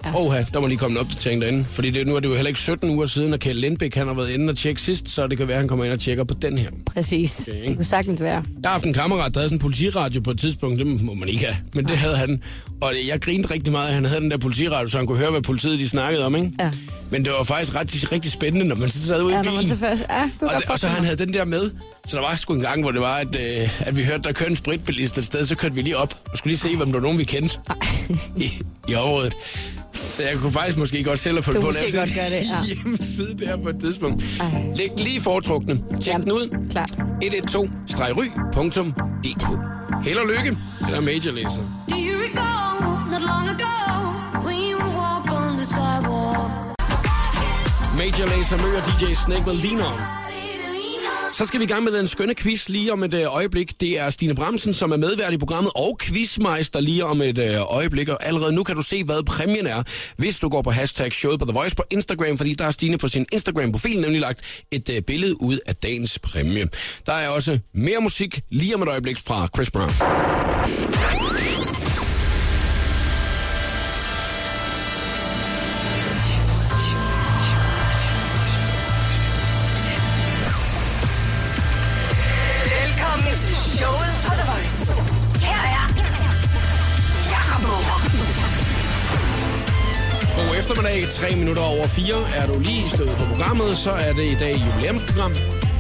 Ja. 0.08 0.20
Oha, 0.20 0.44
der 0.54 0.60
må 0.60 0.68
lige 0.68 0.78
komme 0.78 1.00
en 1.00 1.06
opdatering 1.06 1.42
derinde. 1.42 1.66
Fordi 1.70 1.90
det, 1.90 2.08
nu 2.08 2.16
er 2.16 2.20
det 2.20 2.28
jo 2.30 2.34
heller 2.34 2.48
ikke 2.48 2.60
17 2.60 2.90
uger 2.90 3.06
siden, 3.06 3.34
at 3.34 3.40
Kjell 3.40 3.60
Lindbæk 3.60 3.96
han 3.96 4.08
har 4.08 4.14
været 4.14 4.30
inde 4.30 4.52
og 4.52 4.58
tjekke 4.58 4.82
sidst, 4.82 5.10
så 5.10 5.28
det 5.28 5.38
kan 5.38 5.48
være, 5.48 5.56
at 5.56 5.62
han 5.62 5.68
kommer 5.68 5.86
ind 5.86 5.94
og 5.94 6.00
tjekker 6.00 6.24
på 6.24 6.34
den 6.42 6.58
her. 6.58 6.70
Præcis. 6.94 7.48
Okay. 7.52 7.68
Det 7.68 7.76
kunne 7.76 7.86
sagtens 7.86 8.22
være. 8.22 8.34
Jeg 8.36 8.44
har 8.64 8.72
haft 8.72 8.86
en 8.86 8.94
kammerat, 8.94 9.34
der 9.34 9.40
havde 9.40 9.48
sådan 9.50 9.56
en 9.56 9.60
politiradio 9.60 10.22
på 10.22 10.32
et 10.32 10.40
tidspunkt. 10.40 10.80
Det 10.80 11.02
må 11.02 11.14
man 11.14 11.30
ikke 11.30 11.46
have, 11.46 11.58
men 11.74 11.86
det 11.86 11.98
havde 11.98 12.16
han. 12.16 12.42
Og 12.82 12.94
jeg 13.08 13.22
grinede 13.22 13.54
rigtig 13.54 13.72
meget, 13.72 13.88
at 13.88 13.94
han 13.94 14.06
havde 14.06 14.22
den 14.22 14.32
der 14.32 14.38
politiradio, 14.38 14.88
så 14.88 14.98
han 14.98 15.08
kunne 15.08 15.18
høre, 15.18 15.32
hvad 15.32 15.42
politiet 15.42 15.80
de 15.80 15.90
snakkede 15.90 16.26
om, 16.26 16.36
ikke? 16.36 16.52
Ja. 16.60 16.72
Men 17.12 17.26
det 17.26 17.34
var 17.38 17.44
faktisk 17.44 17.76
ret, 17.76 18.12
rigtig 18.12 18.32
spændende, 18.32 18.66
når 18.66 18.76
man 18.76 18.90
så 18.90 19.08
sad 19.08 19.24
ude 19.24 19.34
Ja, 19.36 19.42
i 19.42 19.44
når 19.46 19.52
man 19.52 19.60
bilen. 19.64 19.78
så 19.78 19.80
først... 19.86 20.04
Ja, 20.10 20.24
Og, 20.42 20.50
det, 20.62 20.70
og 20.70 20.80
så 20.80 20.88
han 20.88 21.04
havde 21.04 21.18
den 21.26 21.34
der 21.34 21.46
med. 21.46 21.72
Så 22.08 22.18
der 22.18 22.24
var 22.24 22.36
sgu 22.36 22.54
en 22.54 22.62
gang, 22.62 22.82
hvor 22.82 22.92
det 22.92 23.02
var, 23.02 23.16
at, 23.16 23.28
øh, 23.36 23.70
at 23.88 23.98
vi 23.98 24.04
hørte, 24.04 24.24
der 24.24 24.32
kørte 24.32 24.50
en 24.52 24.56
spritbilist 24.56 25.18
et 25.18 25.24
sted, 25.24 25.46
så 25.46 25.56
kørte 25.56 25.76
vi 25.76 25.82
lige 25.82 25.98
op 25.98 26.14
og 26.32 26.38
skulle 26.38 26.52
lige 26.52 26.60
se, 26.60 26.76
hvem 26.76 26.88
der 26.88 26.94
var 26.94 27.02
nogen, 27.04 27.18
vi 27.20 27.24
kendte 27.24 27.56
i, 28.38 28.52
i 28.90 28.96
området. 28.96 29.34
Så 30.18 30.24
jeg 30.24 30.34
kunne 30.42 30.52
faktisk 30.52 30.78
måske 30.78 31.04
godt 31.04 31.20
selv 31.20 31.36
have 31.36 31.44
fundet 31.44 31.62
på 31.64 31.68
at 31.68 31.74
lave 31.76 31.92
godt 31.92 32.10
gøre 32.16 32.26
det, 32.26 32.32
ja. 32.50 32.64
hjemmeside 32.76 33.38
der 33.40 33.58
på 33.58 33.70
et 33.70 33.76
tidspunkt. 33.82 34.24
Ej. 34.40 34.64
Læg 34.76 34.90
lige 34.98 35.22
foretrukne. 35.22 35.78
Tjek 35.78 36.08
Jamen, 36.08 36.24
den 36.24 36.32
ud. 36.32 36.68
klart. 36.72 36.92
112-ry.dk 37.24 39.46
Held 40.06 40.18
og 40.18 40.28
lykke. 40.28 40.58
Eller 40.88 41.02
Major 41.02 41.32
Lazer. 41.32 41.62
Do 41.90 41.96
you 42.08 42.16
recall 42.26 42.82
not 43.12 43.22
long 43.22 43.48
ago 43.56 43.74
when 44.48 44.60
you 44.72 44.78
walk 45.02 45.26
on 45.40 45.58
the 45.58 45.66
sidewalk? 45.66 46.52
Major 48.02 48.26
Lazer 48.38 48.58
møder 48.66 48.82
DJ 49.00 49.04
Snake 49.14 49.44
med 49.46 49.54
Lean 49.54 49.82
On. 49.82 50.00
Så 51.38 51.46
skal 51.46 51.60
vi 51.60 51.66
i 51.66 51.68
gang 51.68 51.84
med 51.84 51.92
den 51.92 52.08
skønne 52.08 52.36
quiz 52.36 52.70
lige 52.70 52.94
om 52.94 53.04
et 53.04 53.14
øh, 53.14 53.36
øjeblik. 53.36 53.82
Det 53.82 54.00
er 54.00 54.10
Stine 54.10 54.36
Bramsen, 54.36 54.74
som 54.74 54.92
er 54.92 54.98
medvært 54.98 55.34
i 55.34 55.38
programmet, 55.38 55.72
og 55.76 55.98
quizmeister 56.02 56.80
lige 56.80 57.06
om 57.06 57.22
et 57.22 57.38
øh, 57.40 57.74
øjeblik. 57.76 58.10
Og 58.10 58.26
allerede 58.26 58.56
nu 58.56 58.64
kan 58.64 58.76
du 58.76 58.82
se, 58.82 59.04
hvad 59.04 59.24
præmien 59.24 59.68
er, 59.68 59.84
hvis 60.18 60.40
du 60.40 60.50
går 60.50 60.62
på 60.62 60.72
hashtag 60.72 61.12
showet 61.12 61.40
på 61.40 61.46
The 61.46 61.54
Voice 61.54 61.76
på 61.76 61.84
Instagram, 61.92 62.38
fordi 62.38 62.54
der 62.54 62.64
har 62.64 62.72
Stine 62.72 62.98
på 62.98 63.08
sin 63.08 63.26
Instagram-profil 63.34 64.02
nemlig 64.02 64.22
lagt 64.22 64.64
et 64.72 64.90
øh, 64.90 65.02
billede 65.02 65.42
ud 65.42 65.60
af 65.68 65.76
dagens 65.76 66.20
præmie. 66.20 66.68
Der 67.06 67.14
er 67.14 67.30
også 67.30 67.60
mere 67.74 68.02
musik 68.02 68.42
lige 68.50 68.76
om 68.76 68.82
et 68.82 68.90
øjeblik 68.90 69.18
fra 69.18 69.48
Chris 69.56 69.72
Brown. 69.72 71.27
Eftermiddag, 90.72 91.10
3 91.10 91.36
minutter 91.36 91.62
over 91.62 91.88
4. 91.88 92.16
Er 92.36 92.48
du 92.48 92.60
lige 92.60 92.90
stået 92.90 93.10
på 93.18 93.26
programmet, 93.26 93.78
så 93.78 93.92
er 93.92 94.14
det 94.14 94.30
i 94.30 94.36
dag 94.36 94.56
jubilæumsprogram. 94.66 95.32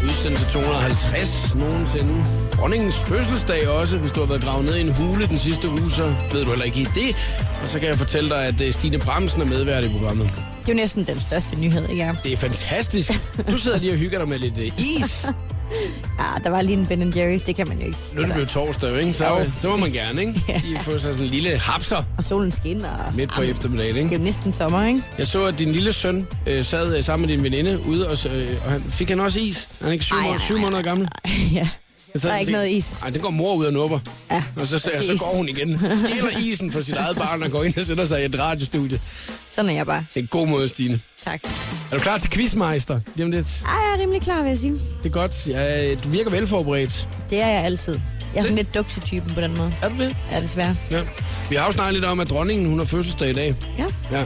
Udsendelse 0.03 0.45
250 0.49 1.55
nogensinde. 1.55 2.13
Dronningens 2.53 2.95
fødselsdag 2.95 3.69
også. 3.69 3.97
Hvis 3.97 4.11
du 4.11 4.19
har 4.19 4.27
været 4.27 4.41
gravet 4.41 4.65
ned 4.65 4.75
i 4.75 4.81
en 4.81 4.93
hule 4.93 5.27
den 5.27 5.37
sidste 5.37 5.69
uge, 5.69 5.91
så 5.91 6.15
ved 6.31 6.43
du 6.43 6.49
heller 6.49 6.65
ikke 6.65 6.79
i 6.79 6.87
det. 6.95 7.39
Og 7.61 7.67
så 7.67 7.79
kan 7.79 7.87
jeg 7.87 7.97
fortælle 7.97 8.29
dig, 8.29 8.45
at 8.45 8.61
øh, 8.61 8.73
Stine 8.73 8.99
Bramsen 8.99 9.41
er 9.41 9.45
medvært 9.45 9.83
i 9.83 9.89
programmet. 9.89 10.27
Det 10.59 10.69
er 10.69 10.73
jo 10.73 10.73
næsten 10.73 11.03
den 11.07 11.19
største 11.19 11.59
nyhed, 11.59 11.89
ikke? 11.89 12.13
Det 12.23 12.33
er 12.33 12.37
fantastisk. 12.37 13.11
Du 13.51 13.57
sidder 13.57 13.79
lige 13.79 13.91
og 13.91 13.97
hygger 13.97 14.17
dig 14.17 14.29
med 14.29 14.39
lidt 14.39 14.57
øh, 14.57 14.71
is. 14.79 15.27
Ja, 16.19 16.23
der 16.43 16.49
var 16.49 16.61
lige 16.61 16.77
en 16.77 16.85
Ben 16.87 17.13
Jerry's, 17.13 17.45
det 17.45 17.55
kan 17.55 17.67
man 17.67 17.79
jo 17.79 17.85
ikke. 17.85 17.97
Nu 18.13 18.21
er 18.21 18.25
det 18.25 18.33
blevet 18.33 18.49
torsdag, 18.49 18.99
ikke? 18.99 19.13
Så, 19.13 19.25
Jo. 19.27 19.45
så 19.59 19.69
må 19.69 19.77
man 19.77 19.91
gerne, 19.91 20.21
ikke? 20.21 20.33
Lige 20.65 20.79
få 20.79 20.91
sig 20.91 21.01
sådan 21.13 21.25
en 21.25 21.31
lille 21.31 21.57
hapser 21.57 22.03
Og 22.17 22.23
solen 22.23 22.51
skinner. 22.51 23.11
Midt 23.15 23.33
på 23.33 23.41
eftermiddagen, 23.41 23.95
Det 23.95 24.01
ikke? 24.03 24.15
er 24.15 24.19
jo 24.19 24.23
næsten 24.23 24.53
sommer, 24.53 24.85
ikke? 24.87 25.03
Jeg 25.17 25.27
så, 25.27 25.45
at 25.45 25.59
din 25.59 25.71
lille 25.71 25.93
søn 25.93 26.27
øh, 26.47 26.63
sad 26.63 26.97
øh, 26.97 27.03
sammen 27.03 27.27
med 27.29 27.35
din 27.37 27.43
veninde 27.43 27.79
ude, 27.87 28.09
og, 28.09 28.17
øh, 28.35 28.49
og 28.65 28.71
han, 28.71 28.81
fik 28.81 29.09
han 29.09 29.19
også 29.19 29.39
is? 29.39 29.67
Han 29.79 29.87
er 29.87 29.93
ikke 29.93 30.05
syv, 30.05 30.15
Ej, 30.15 30.21
måneder, 30.21 30.39
ej, 30.39 30.45
syv 30.45 30.55
ej, 30.55 30.61
måneder 30.61 30.81
gammel? 30.81 31.07
ja. 31.53 31.69
Sad 32.19 32.29
Der 32.29 32.35
er 32.35 32.39
ikke 32.39 32.51
noget 32.51 32.69
is. 32.71 32.99
Ej, 33.03 33.09
det 33.09 33.21
går 33.21 33.29
mor 33.29 33.55
ud 33.55 33.65
og 33.65 33.73
nupper. 33.73 33.99
Ja, 34.31 34.43
Og 34.55 34.67
så, 34.67 34.79
så, 34.79 34.91
så 35.07 35.15
går 35.19 35.35
hun 35.35 35.49
igen. 35.49 35.79
Stjæler 35.79 36.29
isen 36.39 36.71
fra 36.71 36.81
sit 36.81 36.95
eget 36.95 37.17
barn 37.17 37.43
og 37.43 37.51
går 37.51 37.63
ind 37.63 37.77
og 37.77 37.85
sætter 37.85 38.05
sig 38.05 38.21
i 38.21 38.25
et 38.25 38.39
radiostudie. 38.39 38.99
Sådan 39.51 39.69
er 39.69 39.73
jeg 39.73 39.85
bare. 39.85 40.05
Det 40.13 40.17
er 40.17 40.21
en 40.21 40.27
god 40.27 40.47
måde, 40.47 40.69
Stine. 40.69 40.99
Tak. 41.23 41.43
Er 41.91 41.95
du 41.95 42.01
klar 42.01 42.17
til 42.17 42.29
quizmeister? 42.29 42.99
Om 43.21 43.31
lidt. 43.31 43.63
Ej, 43.65 43.71
jeg 43.71 43.97
er 43.97 44.01
rimelig 44.01 44.21
klar, 44.21 44.41
vil 44.41 44.49
jeg 44.49 44.59
sige. 44.59 44.73
Det 44.73 45.05
er 45.05 45.09
godt. 45.09 45.47
Ja, 45.47 45.95
du 45.95 46.09
virker 46.09 46.31
velforberedt. 46.31 47.07
Det 47.29 47.41
er 47.41 47.47
jeg 47.47 47.63
altid. 47.65 47.99
Jeg 48.33 48.39
er 48.39 48.43
sådan 48.43 48.55
lidt 48.57 48.75
duksetypen 48.75 49.33
på 49.33 49.41
den 49.41 49.57
måde. 49.57 49.73
Er 49.81 49.89
du 49.89 49.97
det? 49.97 50.15
Ja, 50.31 50.41
desværre. 50.41 50.75
Ja. 50.91 51.01
Vi 51.49 51.55
har 51.55 51.65
jo 51.65 51.71
snakket 51.71 51.93
lidt 51.93 52.05
om, 52.05 52.19
at 52.19 52.29
dronningen 52.29 52.69
hun 52.69 52.79
har 52.79 52.85
fødselsdag 52.85 53.29
i 53.29 53.33
dag. 53.33 53.55
Ja. 53.77 53.85
Ja. 54.11 54.17
Der 54.17 54.25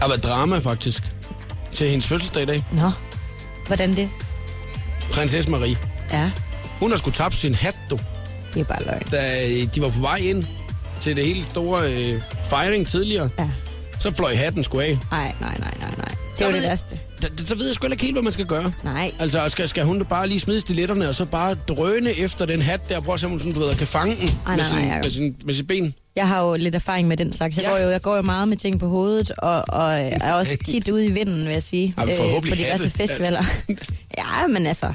har 0.00 0.08
været 0.08 0.24
drama, 0.24 0.58
faktisk, 0.58 1.02
til 1.72 1.88
hendes 1.88 2.06
fødselsdag 2.06 2.42
i 2.42 2.46
dag. 2.46 2.64
Nå, 2.72 2.90
hvordan 3.66 3.94
det? 3.96 4.08
Prinsesse 5.12 5.50
Marie. 5.50 5.76
Ja, 6.12 6.30
Hun 6.80 6.90
har 6.90 6.98
skulle 6.98 7.16
tabt 7.16 7.34
sin 7.34 7.54
hat, 7.54 7.76
du. 7.90 7.98
det 8.54 8.60
er 8.60 8.64
bare 8.64 8.84
løgn. 8.86 9.02
Da 9.12 9.46
øh, 9.48 9.68
de 9.74 9.82
var 9.82 9.88
på 9.88 10.00
vej 10.00 10.16
ind 10.16 10.44
til 11.00 11.16
det 11.16 11.24
helt 11.24 11.50
store 11.50 11.92
øh, 11.92 12.20
fejring 12.50 12.86
tidligere, 12.86 13.28
Ja. 13.38 13.48
så 13.98 14.12
fløj 14.14 14.34
hatten 14.34 14.64
sgu 14.64 14.80
af. 14.80 14.98
Ej, 15.12 15.32
nej, 15.40 15.54
nej, 15.58 15.74
nej, 15.80 15.90
nej. 15.96 16.14
Det 16.38 16.46
var 16.46 16.52
det 16.52 16.62
værste. 16.62 16.98
Så 17.46 17.54
ved 17.54 17.66
jeg 17.66 17.74
sgu 17.74 17.86
ikke 17.86 18.02
helt, 18.02 18.14
hvad 18.14 18.22
man 18.22 18.32
skal 18.32 18.46
gøre. 18.46 18.72
Nej. 18.84 19.12
Altså, 19.18 19.48
skal, 19.48 19.68
skal 19.68 19.84
hun 19.84 20.04
bare 20.04 20.28
lige 20.28 20.40
smide 20.40 20.60
stiletterne, 20.60 21.08
og 21.08 21.14
så 21.14 21.24
bare 21.24 21.54
drøne 21.68 22.10
efter 22.18 22.46
den 22.46 22.62
hat 22.62 22.88
der? 22.88 23.00
Prøv 23.00 23.14
at 23.14 23.20
se, 23.20 23.26
om 23.26 23.30
hun 23.30 23.40
sådan, 23.40 23.52
du 23.52 23.60
ved, 23.60 23.74
kan 23.76 23.86
fange 23.86 24.16
den 24.16 24.28
Ej, 24.46 24.56
med, 24.56 24.56
nej, 24.56 24.66
sin, 24.68 24.78
nej, 24.78 24.88
jeg- 24.88 25.00
med, 25.02 25.10
sin, 25.10 25.36
med 25.44 25.54
sit 25.54 25.66
ben. 25.66 25.94
Jeg 26.16 26.28
har 26.28 26.42
jo 26.48 26.56
lidt 26.56 26.74
erfaring 26.74 27.08
med 27.08 27.16
den 27.16 27.32
slags. 27.32 27.56
Jeg, 27.56 27.64
Ja. 27.64 27.70
går, 27.70 27.78
jo, 27.78 27.88
jeg 27.90 28.00
går 28.02 28.16
jo 28.16 28.22
meget 28.22 28.48
med 28.48 28.56
ting 28.56 28.80
på 28.80 28.88
hovedet, 28.88 29.30
og, 29.30 29.64
og 29.68 29.92
er 30.00 30.32
også 30.32 30.56
tit 30.66 30.88
ude 30.88 31.06
i 31.06 31.10
vinden, 31.10 31.44
vil 31.44 31.52
jeg 31.52 31.62
sige. 31.62 31.94
Ej, 31.98 32.16
forhåbentlig 32.16 32.50
på 32.52 32.56
diverse 32.56 32.84
hatte. 32.84 32.96
festivaler. 32.98 33.44
ja, 34.18 34.46
men 34.54 34.66
altså, 34.66 34.92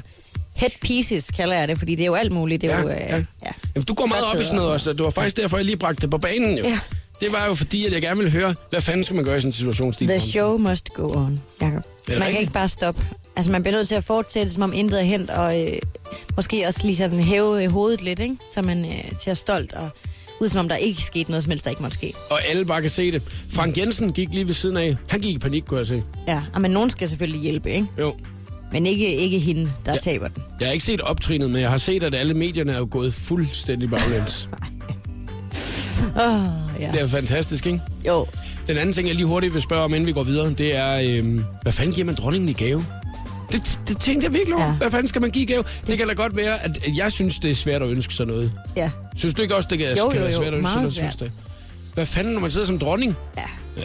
head 0.56 0.70
pieces 0.80 1.30
kalder 1.30 1.56
jeg 1.56 1.68
det, 1.68 1.78
fordi 1.78 1.94
det 1.94 2.02
er 2.02 2.06
jo 2.06 2.14
alt 2.14 2.32
muligt. 2.32 2.60
Det 2.62 2.70
er 2.70 2.76
Ja, 2.76 2.82
jo, 2.82 2.88
øh, 2.88 2.96
ja. 3.00 3.16
ja. 3.16 3.50
Jamen, 3.74 3.84
du 3.88 3.94
går 3.94 4.06
meget 4.06 4.24
op 4.24 4.40
i 4.40 4.42
sådan 4.44 4.56
noget 4.56 4.72
også, 4.72 4.90
og 4.90 4.96
det 4.96 5.04
var 5.04 5.10
faktisk 5.10 5.36
derfor, 5.36 5.56
jeg 5.56 5.64
lige 5.66 5.76
bragte 5.76 6.02
det 6.02 6.10
på 6.10 6.18
banen 6.18 6.58
jo. 6.58 6.64
Ja. 6.64 6.78
Det 7.20 7.28
var 7.32 7.46
jo 7.48 7.54
fordi, 7.54 7.86
at 7.86 7.92
jeg 7.92 8.02
gerne 8.02 8.16
ville 8.16 8.30
høre, 8.32 8.54
hvad 8.70 8.80
fanden 8.80 9.04
skal 9.04 9.16
man 9.16 9.24
gøre 9.24 9.36
i 9.38 9.40
sådan 9.40 9.48
en 9.48 9.52
situation, 9.52 9.92
Stine? 9.92 10.08
The 10.12 10.18
Bramsen? 10.18 10.30
show 10.32 10.58
must 10.58 10.88
go 10.94 11.12
on, 11.12 11.40
Jacob. 11.60 11.72
Man 11.72 11.82
kan 12.08 12.20
rigtigt? 12.20 12.40
ikke 12.40 12.52
bare 12.52 12.68
stoppe. 12.68 13.06
Altså, 13.36 13.52
man 13.52 13.62
bliver 13.62 13.76
nødt 13.76 13.88
til 13.88 13.94
at 13.94 14.04
fortsætte, 14.04 14.52
som 14.52 14.62
om 14.62 14.72
intet 14.72 15.00
er 15.00 15.04
hent, 15.04 15.30
og 15.30 15.60
øh, 15.62 15.72
måske 16.36 16.66
også 16.66 16.80
lige 16.84 16.96
sådan 16.96 17.20
hæve 17.20 17.64
øh, 17.64 17.70
hovedet 17.70 18.02
lidt, 18.02 18.18
ikke? 18.18 18.36
Så 18.54 18.62
man 18.62 18.84
øh, 18.84 19.04
ser 19.24 19.34
stolt 19.34 19.72
og 19.72 19.88
ud 20.40 20.48
som 20.48 20.58
om 20.60 20.68
der 20.68 20.76
ikke 20.76 21.02
skete 21.02 21.30
noget 21.30 21.42
som 21.44 21.50
helst, 21.50 21.64
der 21.64 21.70
ikke 21.70 21.82
måtte 21.82 21.96
ske. 21.98 22.14
Og 22.30 22.38
alle 22.48 22.64
bare 22.64 22.80
kan 22.80 22.90
se 22.90 23.12
det. 23.12 23.22
Frank 23.50 23.78
Jensen 23.78 24.12
gik 24.12 24.28
lige 24.32 24.46
ved 24.46 24.54
siden 24.54 24.76
af. 24.76 24.96
Han 25.08 25.20
gik 25.20 25.34
i 25.34 25.38
panik, 25.38 25.62
kunne 25.66 25.78
jeg 25.78 25.86
se. 25.86 26.02
Ja, 26.28 26.42
og 26.54 26.60
men 26.60 26.70
nogen 26.70 26.90
skal 26.90 27.08
selvfølgelig 27.08 27.40
hjælpe, 27.40 27.70
ikke? 27.72 27.86
Jo. 27.98 28.14
Men 28.72 28.86
ikke, 28.86 29.14
ikke 29.16 29.38
hende, 29.38 29.70
der 29.86 29.92
Ja. 29.92 29.98
taber 29.98 30.28
den. 30.28 30.42
Jeg 30.60 30.68
har 30.68 30.72
ikke 30.72 30.84
set 30.84 31.00
optrinet, 31.00 31.50
men 31.50 31.60
jeg 31.60 31.70
har 31.70 31.78
set, 31.78 32.02
at 32.02 32.14
alle 32.14 32.34
medierne 32.34 32.72
er 32.72 32.78
jo 32.78 32.88
gået 32.90 33.14
fuldstændig 33.14 33.90
baglæns. 33.90 34.48
Åh, 36.16 36.32
ja. 36.80 36.90
det 36.92 37.00
er 37.00 37.06
fantastisk, 37.08 37.66
ikke? 37.66 37.80
Jo, 38.06 38.26
Den 38.66 38.76
anden 38.76 38.92
ting, 38.92 39.06
jeg 39.08 39.16
lige 39.16 39.26
hurtigt 39.26 39.54
vil 39.54 39.62
spørge 39.62 39.82
om, 39.82 39.94
inden 39.94 40.06
vi 40.06 40.12
går 40.12 40.22
videre, 40.24 40.50
det 40.50 40.76
er, 40.76 41.18
øhm, 41.18 41.44
hvad 41.62 41.72
fanden 41.72 41.94
giver 41.94 42.04
man 42.06 42.14
dronningen 42.14 42.48
i 42.48 42.52
gave? 42.52 42.84
Det, 43.52 43.80
det 43.88 43.98
tænkte 43.98 44.24
jeg 44.24 44.32
virkelig 44.34 44.54
over. 44.54 44.66
Ja. 44.66 44.72
Hvad 44.72 44.90
fanden 44.90 45.08
skal 45.08 45.20
man 45.20 45.30
give 45.30 45.46
gave? 45.46 45.64
Det 45.86 45.98
kan 45.98 46.08
da 46.08 46.14
godt 46.14 46.36
være, 46.36 46.64
at 46.64 46.78
jeg 46.96 47.12
synes, 47.12 47.38
det 47.38 47.50
er 47.50 47.54
svært 47.54 47.82
at 47.82 47.88
ønske 47.88 48.14
sig 48.14 48.26
noget. 48.26 48.52
ja. 48.76 48.90
Synes 49.16 49.34
du 49.34 49.42
ikke 49.42 49.56
også, 49.56 49.68
det 49.70 49.78
kan, 49.78 49.96
Jo, 49.96 50.08
kan 50.08 50.18
jo, 50.20 50.24
være 50.24 50.32
jo. 50.34 50.38
svært 50.40 50.52
at 50.54 50.58
ønske 50.58 50.72
sig 50.72 50.80
noget? 50.82 50.94
svært. 50.94 51.12
synes 51.18 51.32
du? 51.32 51.45
Hvad 51.96 52.06
fanden, 52.06 52.32
når 52.34 52.40
man 52.40 52.50
sidder 52.50 52.66
som 52.66 52.78
dronning? 52.78 53.16
ja. 53.36 53.42
Ja, 53.76 53.82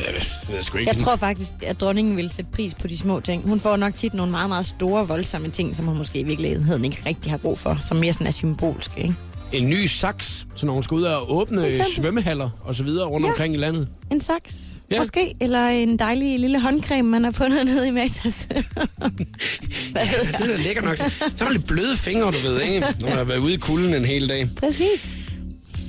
det 0.48 0.58
er 0.58 0.62
sgu 0.64 0.78
ikke 0.78 0.92
Jeg 0.92 1.00
tror 1.04 1.16
faktisk, 1.16 1.52
at 1.64 1.82
dronningen 1.82 2.18
vil 2.18 2.30
sætte 2.30 2.52
pris 2.54 2.74
på 2.74 2.88
de 2.88 2.98
små 2.98 3.20
ting. 3.20 3.44
Hun 3.50 3.60
får 3.60 3.78
nok 3.78 3.94
tit 3.98 4.14
nogle 4.14 4.32
meget, 4.32 4.50
meget 4.50 4.66
store, 4.66 5.08
voldsomme 5.08 5.50
ting, 5.50 5.76
som 5.76 5.86
hun 5.86 5.98
måske 5.98 6.20
i 6.20 6.24
virkeligheden 6.24 6.86
ikke 6.86 7.02
rigtig 7.06 7.32
har 7.32 7.38
brug 7.38 7.60
for, 7.60 7.78
som 7.82 7.98
mere 7.98 8.14
sådan 8.14 8.28
er 8.28 8.32
symbolske, 8.32 9.02
ikke? 9.02 9.16
en 9.52 9.70
ny 9.70 9.86
saks, 9.86 10.48
så 10.56 10.66
når 10.66 10.74
hun 10.74 10.84
skal 10.84 10.96
ud 10.96 11.04
og 11.04 11.36
åbne 11.36 11.68
eksempel. 11.68 11.94
svømmehaller 11.96 12.50
og 12.64 12.76
så 12.76 12.84
videre 12.84 13.06
rundt 13.08 13.26
Ja. 13.26 13.32
omkring 13.32 13.54
i 13.54 13.58
landet. 13.58 13.88
En 14.12 14.22
saks, 14.22 14.80
Ja. 14.92 14.96
ja. 14.96 15.02
måske, 15.02 15.34
eller 15.42 15.68
en 15.68 16.00
dejlig 16.00 16.40
lille 16.40 16.60
håndcreme, 16.62 17.10
man 17.10 17.24
har 17.24 17.32
fundet 17.32 17.66
nede 17.66 17.88
i 17.88 17.92
Matas. 17.92 18.48
Det 18.48 18.58
er 20.42 20.48
da 20.48 20.56
lækkert 20.64 20.84
nok. 20.86 20.98
Så 20.98 21.04
er 21.40 21.44
man 21.44 21.54
lidt 21.54 21.68
bløde 21.68 21.98
fingre, 21.98 22.26
du 22.32 22.38
ved, 22.44 22.62
ikke? 22.62 22.80
Når 23.00 23.08
man 23.08 23.18
har 23.18 23.24
været 23.24 23.38
ude 23.40 23.54
i 23.54 23.58
kulden 23.58 23.94
en 23.94 24.06
hel 24.06 24.30
dag. 24.30 24.50
Præcis. 24.60 25.30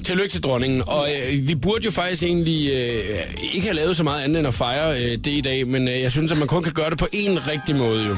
Tillykke 0.05 0.33
til 0.33 0.43
dronningen. 0.43 0.83
Og 0.87 1.09
øh, 1.13 1.49
vi 1.49 1.55
burde 1.55 1.85
jo 1.85 1.91
faktisk 1.91 2.23
egentlig 2.23 2.71
øh, 2.73 3.55
ikke 3.55 3.67
have 3.67 3.77
lavet 3.77 3.97
så 3.97 4.05
meget 4.05 4.25
andet 4.25 4.39
end 4.39 4.49
at 4.49 4.55
fejre 4.55 5.03
øh, 5.03 5.11
det 5.11 5.27
i 5.27 5.41
dag, 5.41 5.67
men 5.69 5.89
øh, 5.89 6.01
jeg 6.01 6.11
synes, 6.11 6.33
at 6.33 6.39
man 6.39 6.49
kun 6.49 6.63
kan 6.63 6.73
gøre 6.73 6.91
det 6.91 6.99
på 6.99 7.07
en 7.13 7.49
rigtig 7.49 7.77
måde 7.77 8.07
jo. 8.07 8.15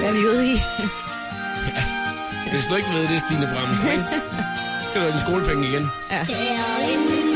Hvad 0.00 0.08
er 0.08 0.12
vi 0.12 0.26
ude 0.26 0.52
i? 0.52 0.56
Hvis 2.52 2.64
du 2.70 2.76
ikke 2.76 2.88
ved 2.88 3.08
det, 3.14 3.20
Stine 3.20 3.48
Bramsen, 3.54 3.88
ikke? 3.92 4.04
Skal 4.88 5.00
du 5.00 5.06
have 5.06 5.12
din 5.12 5.20
skolepenge 5.20 5.68
igen. 5.68 5.82
Der 6.10 7.27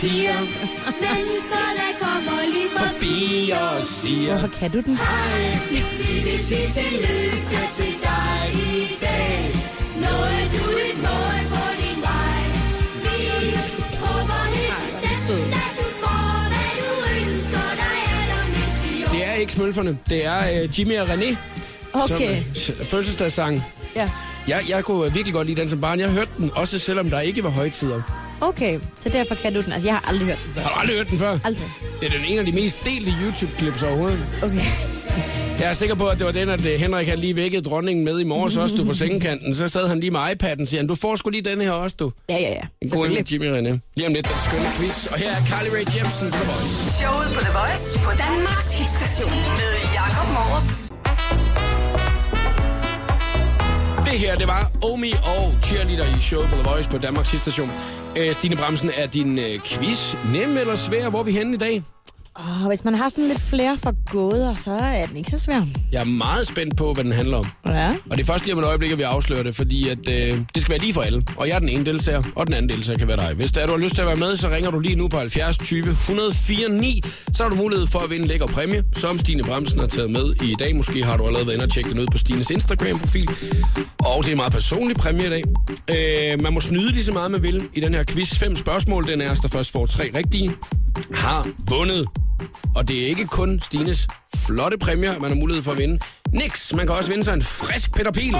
piger 0.00 0.38
Mennesker, 1.04 1.64
der 1.80 1.90
kommer 2.04 2.38
lige 2.54 2.70
forbi 2.78 3.16
og 3.62 3.84
siger... 3.84 4.38
Hvorfor 4.38 4.58
kan 4.58 4.70
du 4.70 4.80
den? 4.80 4.98
Vi 5.70 6.20
vil 6.30 6.38
sige 6.48 6.68
tillykke 6.78 7.60
til 7.78 7.92
dig 8.08 8.38
i 8.54 8.96
dag 9.00 9.38
Nåede 10.02 10.42
du 10.56 10.64
et 10.86 10.96
mål 11.08 11.38
på 11.54 11.64
din 11.82 11.98
vej 12.08 12.38
Vi 13.04 13.18
håber 14.04 14.40
helt 14.56 14.92
bestemt, 15.02 15.54
at 15.64 15.72
du 15.78 15.86
får, 16.02 16.48
hvad 16.52 16.72
du 16.82 16.90
ønsker 17.20 17.66
dig 17.82 17.96
allermest 18.20 18.78
i 19.00 19.04
år 19.04 19.12
Det 19.12 19.28
er 19.28 19.32
ikke 19.32 19.52
smølferne. 19.52 19.98
Det 20.08 20.26
er 20.26 20.62
øh, 20.62 20.78
Jimmy 20.78 20.98
og 20.98 21.08
René. 21.08 21.36
Okay. 21.92 22.42
Som, 22.54 22.74
øh, 22.80 22.86
fødselsdagssang. 22.86 23.62
Ja. 23.94 24.10
Jeg, 24.48 24.60
jeg 24.68 24.84
kunne 24.84 25.12
virkelig 25.12 25.34
godt 25.34 25.46
lide 25.46 25.60
den 25.60 25.68
som 25.68 25.80
barn. 25.80 26.00
Jeg 26.00 26.08
hørte 26.10 26.30
den, 26.38 26.50
også 26.54 26.78
selvom 26.78 27.10
der 27.10 27.20
ikke 27.20 27.44
var 27.44 27.50
højtider. 27.50 28.25
Okay, 28.40 28.78
så 29.00 29.08
derfor 29.08 29.34
kan 29.34 29.54
du 29.54 29.62
den. 29.62 29.72
Altså, 29.72 29.88
jeg 29.88 29.94
har 29.94 30.08
aldrig 30.08 30.26
hørt 30.28 30.38
den 30.44 30.54
før. 30.54 30.62
Har 30.62 30.70
du 30.74 30.80
aldrig 30.80 30.96
hørt 30.96 31.10
den 31.10 31.18
før? 31.18 31.38
Aldrig. 31.44 31.64
Det 32.00 32.06
er 32.06 32.10
den 32.18 32.24
en 32.28 32.38
af 32.38 32.46
de 32.46 32.52
mest 32.52 32.78
delte 32.84 33.10
YouTube-clips 33.10 33.86
overhovedet. 33.86 34.20
Okay. 34.42 34.64
Jeg 35.60 35.68
er 35.68 35.72
sikker 35.72 35.94
på, 35.94 36.06
at 36.06 36.18
det 36.18 36.26
var 36.26 36.32
den, 36.32 36.48
at 36.48 36.66
øh, 36.66 36.80
Henrik 36.80 37.06
havde 37.06 37.20
lige 37.20 37.36
vækket 37.36 37.64
dronningen 37.64 38.04
med 38.04 38.20
i 38.20 38.24
morges 38.24 38.56
også, 38.56 38.76
du 38.76 38.84
på 38.84 38.92
sengekanten. 39.04 39.54
Så 39.54 39.68
sad 39.68 39.88
han 39.88 40.00
lige 40.00 40.10
med 40.10 40.20
iPad'en 40.20 40.60
og 40.62 40.68
siger, 40.68 40.80
han, 40.80 40.86
du 40.86 40.94
får 40.94 41.16
sgu 41.16 41.30
lige 41.30 41.42
den 41.42 41.60
her 41.60 41.70
også, 41.70 41.96
du. 42.00 42.12
Ja, 42.28 42.34
ja, 42.34 42.50
ja. 42.50 42.60
En 42.82 42.90
god 42.90 43.08
med 43.08 43.24
Jimmy 43.32 43.46
René. 43.46 43.78
Lige 43.96 44.06
om 44.06 44.12
lidt, 44.14 44.26
den 44.28 44.36
skønne 44.50 44.68
quiz. 44.76 45.06
Og 45.12 45.18
her 45.18 45.30
er 45.30 45.42
Carly 45.50 45.68
Rae 45.68 45.98
Jepsen 45.98 46.30
på 46.30 46.36
The 46.36 46.46
Voice. 46.52 46.90
Showet 47.00 47.28
på 47.34 47.40
The 47.40 47.52
Voice 47.58 47.98
på 48.06 48.10
Danmarks 48.24 48.70
hitstation 48.78 49.32
med 49.60 49.72
Jakob 49.94 50.28
Morup. 50.36 50.85
Det 54.16 54.24
her, 54.24 54.36
det 54.36 54.46
var 54.46 54.70
Omi 54.92 55.12
og 55.12 55.54
cheerleader 55.62 56.16
i 56.16 56.20
showet 56.20 56.48
på 56.48 56.54
The 56.54 56.70
Voice 56.70 56.88
på 56.90 56.98
Danmarks 56.98 57.28
station. 57.28 57.70
Øh, 58.18 58.34
Stine 58.34 58.56
Bremsen, 58.56 58.90
er 58.96 59.06
din 59.06 59.38
øh, 59.38 59.60
quiz 59.64 60.14
nem 60.32 60.56
eller 60.56 60.76
svær? 60.76 61.08
Hvor 61.10 61.18
er 61.18 61.24
vi 61.24 61.32
henne 61.32 61.54
i 61.54 61.58
dag? 61.58 61.82
Oh, 62.38 62.68
hvis 62.68 62.84
man 62.84 62.94
har 62.94 63.08
sådan 63.08 63.28
lidt 63.28 63.40
flere 63.40 63.78
for 63.78 64.10
gåder, 64.10 64.54
så 64.54 64.70
er 64.70 65.06
den 65.06 65.16
ikke 65.16 65.30
så 65.30 65.38
svær. 65.38 65.62
Jeg 65.92 66.00
er 66.00 66.04
meget 66.04 66.46
spændt 66.46 66.76
på, 66.76 66.92
hvad 66.92 67.04
den 67.04 67.12
handler 67.12 67.36
om. 67.36 67.46
Ja. 67.66 67.88
Og 68.10 68.16
det 68.16 68.20
er 68.20 68.24
først 68.26 68.44
lige 68.44 68.54
om 68.54 68.58
et 68.58 68.64
øjeblik, 68.64 68.92
at 68.92 68.98
vi 68.98 69.02
afslører 69.02 69.42
det, 69.42 69.54
fordi 69.56 69.88
at, 69.88 69.98
øh, 70.08 70.38
det 70.54 70.62
skal 70.62 70.70
være 70.70 70.78
lige 70.78 70.94
for 70.94 71.00
alle. 71.02 71.22
Og 71.36 71.48
jeg 71.48 71.54
er 71.54 71.58
den 71.58 71.68
ene 71.68 71.84
deltager, 71.84 72.22
og 72.36 72.46
den 72.46 72.54
anden 72.54 72.68
deltager 72.68 72.98
kan 72.98 73.08
være 73.08 73.16
dig. 73.16 73.34
Hvis 73.36 73.52
der 73.52 73.60
er, 73.60 73.66
du 73.66 73.72
har 73.72 73.78
lyst 73.78 73.94
til 73.94 74.00
at 74.00 74.06
være 74.06 74.16
med, 74.16 74.36
så 74.36 74.48
ringer 74.48 74.70
du 74.70 74.78
lige 74.78 74.96
nu 74.96 75.08
på 75.08 75.18
70 75.18 75.58
20 75.58 75.90
104 75.90 76.68
9. 76.68 77.02
Så 77.32 77.42
har 77.42 77.50
du 77.50 77.56
mulighed 77.56 77.86
for 77.86 77.98
at 77.98 78.10
vinde 78.10 78.22
en 78.22 78.28
lækker 78.28 78.46
præmie, 78.46 78.84
som 78.96 79.18
Stine 79.18 79.42
Bremsen 79.42 79.80
har 79.80 79.86
taget 79.86 80.10
med 80.10 80.34
i 80.42 80.54
dag. 80.58 80.76
Måske 80.76 81.04
har 81.04 81.16
du 81.16 81.26
allerede 81.26 81.46
været 81.46 81.54
inde 81.56 81.64
og 81.64 81.72
tjekke 81.72 81.90
den 81.90 81.98
ud 81.98 82.06
på 82.12 82.18
Stines 82.18 82.50
Instagram-profil. 82.50 83.30
Og 83.98 84.18
det 84.18 84.26
er 84.26 84.30
en 84.30 84.36
meget 84.36 84.52
personlig 84.52 84.96
præmie 84.96 85.26
i 85.26 85.30
dag. 85.30 85.42
Øh, 85.90 86.42
man 86.42 86.52
må 86.52 86.60
snyde 86.60 86.92
lige 86.92 87.04
så 87.04 87.12
meget, 87.12 87.30
man 87.30 87.42
vil 87.42 87.62
i 87.74 87.80
den 87.80 87.94
her 87.94 88.04
quiz. 88.04 88.38
Fem 88.38 88.56
spørgsmål, 88.56 89.06
den 89.06 89.20
er, 89.20 89.34
der 89.34 89.48
først 89.48 89.70
får 89.72 89.86
tre 89.86 90.10
rigtige, 90.14 90.52
har 91.14 91.48
vundet. 91.68 92.08
Og 92.74 92.88
det 92.88 93.02
er 93.02 93.06
ikke 93.06 93.26
kun 93.26 93.60
Stines 93.60 94.08
flotte 94.36 94.78
præmier, 94.78 95.18
man 95.18 95.30
har 95.30 95.36
mulighed 95.36 95.62
for 95.62 95.72
at 95.72 95.78
vinde. 95.78 95.98
Nix, 96.32 96.72
man 96.72 96.86
kan 96.86 96.96
også 96.96 97.10
vinde 97.10 97.24
sig 97.24 97.34
en 97.34 97.42
frisk 97.42 97.94
Peter 97.94 98.12
Pil. 98.12 98.34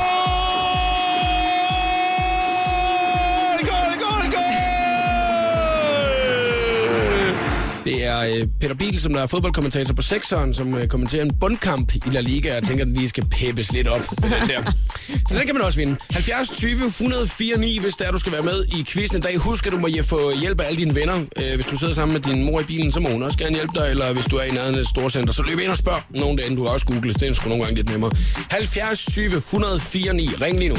Det 7.86 8.04
er 8.04 8.20
øh, 8.20 8.46
Peter 8.60 8.74
Biel, 8.74 9.00
som 9.00 9.12
der 9.12 9.22
er 9.22 9.26
fodboldkommentator 9.26 9.94
på 9.94 10.02
sekseren, 10.02 10.54
som 10.54 10.74
øh, 10.74 10.88
kommenterer 10.88 11.22
en 11.22 11.30
bundkamp 11.40 11.94
i 11.94 12.02
La 12.10 12.20
Liga. 12.20 12.54
Jeg 12.54 12.62
tænker, 12.62 12.84
at 12.84 12.88
den 12.88 12.96
lige 12.96 13.08
skal 13.08 13.24
peppes 13.30 13.72
lidt 13.72 13.88
op 13.88 14.20
med 14.22 14.30
den 14.30 14.48
der. 14.48 14.72
Så 15.28 15.38
den 15.38 15.46
kan 15.46 15.54
man 15.54 15.64
også 15.64 15.78
vinde. 15.78 15.96
70 16.10 16.48
20 16.48 16.86
104 16.86 17.58
9, 17.58 17.78
hvis 17.78 17.94
der 17.94 18.12
du 18.12 18.18
skal 18.18 18.32
være 18.32 18.42
med 18.42 18.64
i 18.64 18.84
quizzen 18.88 19.18
i 19.18 19.20
dag. 19.20 19.36
Husk, 19.36 19.66
at 19.66 19.72
du 19.72 19.78
må 19.78 19.88
få 20.04 20.32
hjælp 20.40 20.60
af 20.60 20.66
alle 20.66 20.78
dine 20.78 20.94
venner. 20.94 21.18
Øh, 21.36 21.54
hvis 21.54 21.66
du 21.66 21.78
sidder 21.78 21.94
sammen 21.94 22.12
med 22.12 22.20
din 22.20 22.44
mor 22.44 22.60
i 22.60 22.64
bilen, 22.64 22.92
så 22.92 23.00
må 23.00 23.08
hun 23.08 23.22
også 23.22 23.38
gerne 23.38 23.54
hjælpe 23.54 23.72
dig. 23.74 23.90
Eller 23.90 24.12
hvis 24.12 24.24
du 24.24 24.36
er 24.36 24.42
i 24.42 24.50
nærheden 24.50 24.74
af 24.74 24.80
et 24.80 24.88
storcenter, 24.88 25.32
så 25.32 25.42
løb 25.42 25.58
ind 25.58 25.70
og 25.70 25.76
spørg 25.76 26.00
nogen 26.10 26.38
derinde. 26.38 26.56
Du 26.56 26.64
har 26.64 26.70
også 26.70 26.86
google. 26.86 27.14
Det 27.14 27.22
er 27.22 27.32
sgu 27.32 27.48
nogle 27.48 27.64
gange 27.64 27.76
lidt 27.76 27.90
nemmere. 27.90 28.10
70 28.50 29.06
20 29.06 29.36
104 29.36 30.14
9. 30.14 30.28
Ring 30.40 30.58
lige 30.58 30.68
nu. 30.68 30.76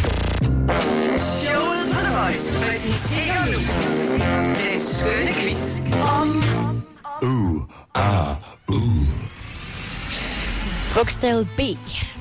Showet 1.17 1.83
på 1.93 1.99
The 2.05 2.13
Voice 2.17 2.57
præsenterer 2.57 3.45
nu 3.51 3.59
den 4.71 4.79
skønne 4.79 5.33
quiz 5.33 5.77
om 7.21 7.69
Bogstavet 10.95 11.47
B. 11.57 11.59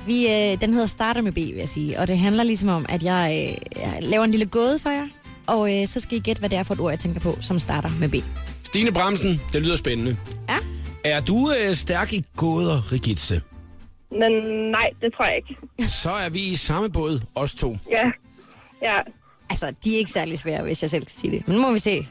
Vi, 0.06 0.26
øh, 0.26 0.60
den 0.60 0.72
hedder 0.72 0.86
starter 0.86 1.20
med 1.20 1.32
B, 1.32 1.36
vil 1.36 1.54
jeg 1.54 1.68
sige. 1.68 2.00
Og 2.00 2.08
det 2.08 2.18
handler 2.18 2.42
ligesom 2.42 2.68
om, 2.68 2.86
at 2.88 3.02
jeg, 3.02 3.56
øh, 3.76 3.82
jeg 3.82 3.98
laver 4.00 4.24
en 4.24 4.30
lille 4.30 4.46
gåde 4.46 4.78
for 4.78 4.90
jer. 4.90 5.06
Og 5.46 5.80
øh, 5.80 5.88
så 5.88 6.00
skal 6.00 6.18
I 6.18 6.20
gætte, 6.20 6.40
hvad 6.40 6.50
det 6.50 6.58
er 6.58 6.62
for 6.62 6.74
et 6.74 6.80
ord, 6.80 6.90
jeg 6.90 6.98
tænker 7.00 7.20
på, 7.20 7.36
som 7.40 7.58
starter 7.58 7.88
med 8.00 8.08
B. 8.08 8.14
Stine 8.62 8.92
Bremsen, 8.92 9.40
det 9.52 9.62
lyder 9.62 9.76
spændende. 9.76 10.16
Ja. 10.48 10.56
Er 11.04 11.20
du 11.20 11.50
øh, 11.60 11.74
stærk 11.74 12.12
i 12.12 12.24
gåder, 12.36 12.92
Rigitze? 12.92 13.42
Men 14.10 14.32
nej, 14.70 14.90
det 15.02 15.12
tror 15.16 15.24
jeg 15.24 15.36
ikke. 15.36 15.88
Så 15.88 16.10
er 16.10 16.30
vi 16.30 16.40
i 16.40 16.56
samme 16.56 16.90
båd, 16.90 17.20
os 17.34 17.54
to. 17.54 17.76
Ja, 17.90 18.04
ja. 18.82 18.98
Altså, 19.50 19.72
de 19.84 19.94
er 19.94 19.98
ikke 19.98 20.10
særlig 20.10 20.38
svære, 20.38 20.62
hvis 20.62 20.82
jeg 20.82 20.90
selv 20.90 21.02
skal 21.02 21.20
sige 21.20 21.30
det. 21.30 21.48
Men 21.48 21.56
nu 21.56 21.62
må 21.62 21.72
vi 21.72 21.78
se. 21.78 22.06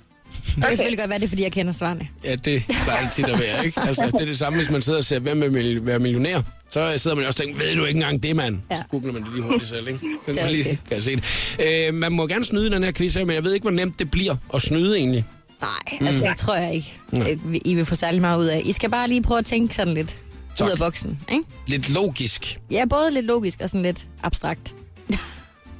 Det 0.55 0.63
kan 0.63 0.63
selvfølgelig 0.77 0.99
godt 0.99 1.09
være, 1.09 1.19
det 1.19 1.25
er, 1.25 1.29
fordi 1.29 1.43
jeg 1.43 1.51
kender 1.51 1.71
svarene. 1.73 2.07
Ja, 2.23 2.35
det 2.35 2.63
er 2.87 2.91
altid 2.91 3.25
at 3.29 3.39
være, 3.39 3.65
ikke? 3.65 3.81
Altså, 3.81 4.05
det 4.05 4.21
er 4.21 4.25
det 4.25 4.37
samme, 4.39 4.59
hvis 4.59 4.69
man 4.69 4.81
sidder 4.81 4.99
og 4.99 5.05
ser, 5.05 5.19
hvem 5.19 5.53
vil 5.53 5.85
være 5.85 5.99
millionær. 5.99 6.41
Så 6.69 6.93
sidder 6.97 7.15
man 7.15 7.25
også 7.25 7.43
og 7.43 7.45
tænker, 7.47 7.59
ved 7.63 7.75
du 7.75 7.85
ikke 7.85 7.97
engang 7.97 8.23
det, 8.23 8.35
mand? 8.35 8.57
Ja. 8.71 8.75
Så 8.75 8.83
googler 8.89 9.13
man 9.13 9.23
det 9.23 9.31
lige 9.33 9.43
hurtigt 9.43 9.69
selv, 9.69 9.87
ikke? 9.87 9.99
Så 9.99 10.05
Det 10.31 10.37
er 10.39 10.43
kan, 10.43 10.51
lige, 10.51 10.69
rigtigt. 10.69 10.87
kan 10.87 10.95
jeg 10.95 11.03
se 11.03 11.15
det. 11.15 11.87
Øh, 11.87 11.93
man 11.93 12.11
må 12.11 12.27
gerne 12.27 12.45
snyde 12.45 12.71
den 12.71 12.83
her 12.83 12.91
quiz 12.91 13.15
her, 13.15 13.25
men 13.25 13.35
jeg 13.35 13.43
ved 13.43 13.53
ikke, 13.53 13.63
hvor 13.63 13.71
nemt 13.71 13.99
det 13.99 14.11
bliver 14.11 14.35
at 14.53 14.61
snyde 14.61 14.97
egentlig. 14.97 15.25
Nej, 15.61 16.07
altså, 16.09 16.25
det 16.25 16.37
tror 16.37 16.55
jeg 16.55 16.73
ikke, 16.73 16.97
Nej. 17.11 17.31
øh, 17.45 17.59
I 17.65 17.75
vil 17.75 17.85
få 17.85 17.95
særlig 17.95 18.21
meget 18.21 18.39
ud 18.39 18.45
af. 18.45 18.61
I 18.65 18.71
skal 18.71 18.89
bare 18.89 19.07
lige 19.07 19.21
prøve 19.21 19.37
at 19.37 19.45
tænke 19.45 19.75
sådan 19.75 19.93
lidt 19.93 20.19
Tak. 20.55 20.65
ud 20.67 20.71
af 20.71 20.77
boksen, 20.77 21.19
ikke? 21.31 21.43
Lidt 21.67 21.89
logisk. 21.89 22.59
Ja, 22.71 22.85
både 22.89 23.13
lidt 23.13 23.25
logisk 23.25 23.59
og 23.61 23.69
sådan 23.69 23.83
lidt 23.83 24.07
abstrakt. 24.23 24.75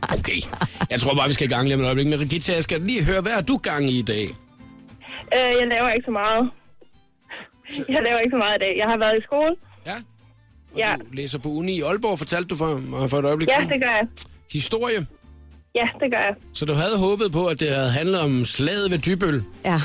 Okay. 0.01 0.37
Jeg 0.91 1.01
tror 1.01 1.15
bare, 1.15 1.27
vi 1.27 1.33
skal 1.33 1.45
i 1.47 1.53
gang 1.53 1.63
lige 1.67 1.75
om 1.75 1.81
et 1.81 1.85
øjeblik. 1.85 2.07
Men 2.07 2.19
Rigitza, 2.19 2.53
jeg 2.53 2.63
skal 2.63 2.81
lige 2.81 3.03
høre, 3.03 3.21
hvad 3.21 3.31
er 3.31 3.41
du 3.41 3.57
gang 3.57 3.89
i 3.89 3.99
i 3.99 4.01
dag? 4.01 4.29
Øh, 5.35 5.51
jeg 5.61 5.67
laver 5.67 5.89
ikke 5.89 6.05
så 6.05 6.11
meget. 6.11 6.49
Jeg 7.89 8.01
laver 8.03 8.19
ikke 8.19 8.31
så 8.33 8.37
meget 8.37 8.55
i 8.55 8.59
dag. 8.59 8.73
Jeg 8.77 8.87
har 8.87 8.97
været 8.97 9.17
i 9.19 9.23
skole. 9.23 9.55
Ja? 9.85 9.95
Ja, 10.77 10.95
Du 10.99 11.05
læser 11.13 11.39
på 11.39 11.49
uni 11.49 11.71
i 11.77 11.81
Aalborg, 11.81 12.17
fortalte 12.17 12.47
du 12.47 12.55
for 12.55 12.77
mig 12.77 13.09
for 13.09 13.17
et 13.19 13.25
øjeblik 13.25 13.49
ja 13.49 13.67
det 13.73 13.81
gør 13.81 13.89
jeg. 13.89 14.07
Historie. 14.53 15.07
Ja, 15.75 15.87
det 15.99 16.11
gør 16.11 16.19
jeg. 16.19 16.35
Så 16.53 16.65
du 16.65 16.73
havde 16.73 16.97
håbet 16.99 17.31
på, 17.31 17.45
at 17.45 17.59
det 17.59 17.69
havde 17.69 17.89
handlet 17.89 18.21
om 18.21 18.45
slaget 18.45 18.91
ved 18.91 18.97
Dybøl. 18.97 19.43
Ja. 19.65 19.81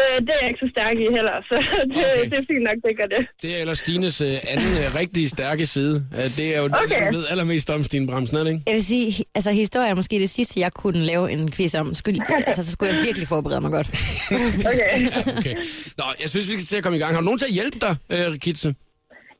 Øh, 0.00 0.20
det 0.26 0.30
er 0.34 0.38
jeg 0.40 0.48
ikke 0.48 0.60
så 0.66 0.70
stærk 0.76 0.92
i 1.04 1.06
heller, 1.16 1.36
så 1.48 1.54
det, 1.94 1.96
Okay. 1.96 2.24
det 2.30 2.38
er 2.38 2.44
fint 2.52 2.62
nok, 2.68 2.76
det 2.86 2.92
gør 3.00 3.08
det. 3.16 3.22
Det 3.42 3.56
er 3.56 3.60
ellers 3.60 3.78
Stines 3.78 4.20
øh, 4.20 4.28
anden 4.52 4.72
øh, 4.82 4.94
rigtig 5.00 5.30
stærke 5.30 5.66
side. 5.66 6.06
Øh, 6.12 6.24
det 6.38 6.56
er 6.56 6.58
jo 6.60 6.64
okay. 6.64 6.78
det, 7.06 7.12
du 7.12 7.18
ved 7.18 7.26
allermest 7.30 7.70
om, 7.70 7.84
Stine 7.84 8.06
Bremsen, 8.06 8.36
er 8.36 8.44
det 8.44 8.50
ikke? 8.50 8.62
Jeg 8.66 8.74
vil 8.74 8.84
sige, 8.84 9.24
altså 9.34 9.50
historie 9.50 9.88
er 9.88 9.94
måske 9.94 10.18
det 10.18 10.30
sidste, 10.30 10.60
jeg 10.60 10.72
kunne 10.72 10.98
lave 10.98 11.32
en 11.32 11.50
quiz 11.52 11.74
om. 11.74 11.94
Skyld, 11.94 12.18
altså, 12.46 12.62
så 12.62 12.72
skulle 12.72 12.94
jeg 12.94 13.02
virkelig 13.06 13.28
forberede 13.28 13.60
mig 13.60 13.70
godt. 13.70 13.88
Okay. 14.72 15.08
Okay. 15.38 15.54
Nå, 15.98 16.04
jeg 16.22 16.30
synes, 16.30 16.46
vi 16.48 16.52
skal 16.52 16.64
til 16.64 16.76
at 16.76 16.82
komme 16.82 16.96
i 16.98 17.00
gang. 17.00 17.12
Har 17.14 17.20
du 17.20 17.24
nogen 17.24 17.38
til 17.38 17.46
at 17.46 17.52
hjælpe 17.52 17.78
dig, 17.80 17.96
øh, 18.10 18.32
Rikitse? 18.32 18.68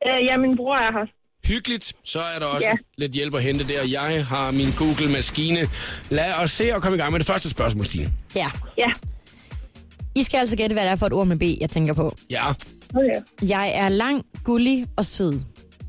øh, 0.07 0.25
ja, 0.25 0.37
min 0.37 0.55
bror 0.57 0.75
er 0.75 0.91
her. 0.91 1.05
Hyggeligt. 1.47 1.93
Så 2.03 2.19
er 2.35 2.39
der 2.39 2.45
også 2.45 2.67
Ja. 2.67 2.75
lidt 2.97 3.11
hjælp 3.11 3.35
at 3.35 3.43
hente 3.43 3.67
der. 3.67 3.81
Jeg 3.91 4.25
har 4.25 4.51
min 4.51 4.67
Google-maskine. 4.77 5.59
Lad 6.09 6.33
os 6.43 6.51
se 6.51 6.75
og 6.75 6.81
komme 6.81 6.97
i 6.97 6.99
gang 7.01 7.11
med 7.11 7.19
det 7.19 7.27
første 7.27 7.49
spørgsmål, 7.49 7.85
Stine. 7.85 8.09
Ja. 8.35 8.47
Ja, 8.77 8.87
I 10.15 10.23
skal 10.23 10.37
altså 10.37 10.55
gætte, 10.55 10.73
hvad 10.73 10.83
det 10.83 10.91
er 10.91 10.95
for 10.95 11.05
et 11.05 11.13
ord 11.13 11.27
med 11.27 11.37
B, 11.37 11.43
jeg 11.61 11.69
tænker 11.69 11.93
på. 11.93 12.15
Ja. 12.29 12.49
okay. 12.95 13.47
Jeg 13.49 13.71
er 13.75 13.89
lang, 13.89 14.25
gullig 14.43 14.85
og 14.95 15.05
sød. 15.05 15.39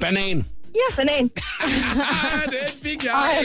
Banan. 0.00 0.46
Banan. 0.96 1.30
Ah, 1.64 2.42
den 2.54 2.82
fik 2.82 3.04
jeg. 3.04 3.36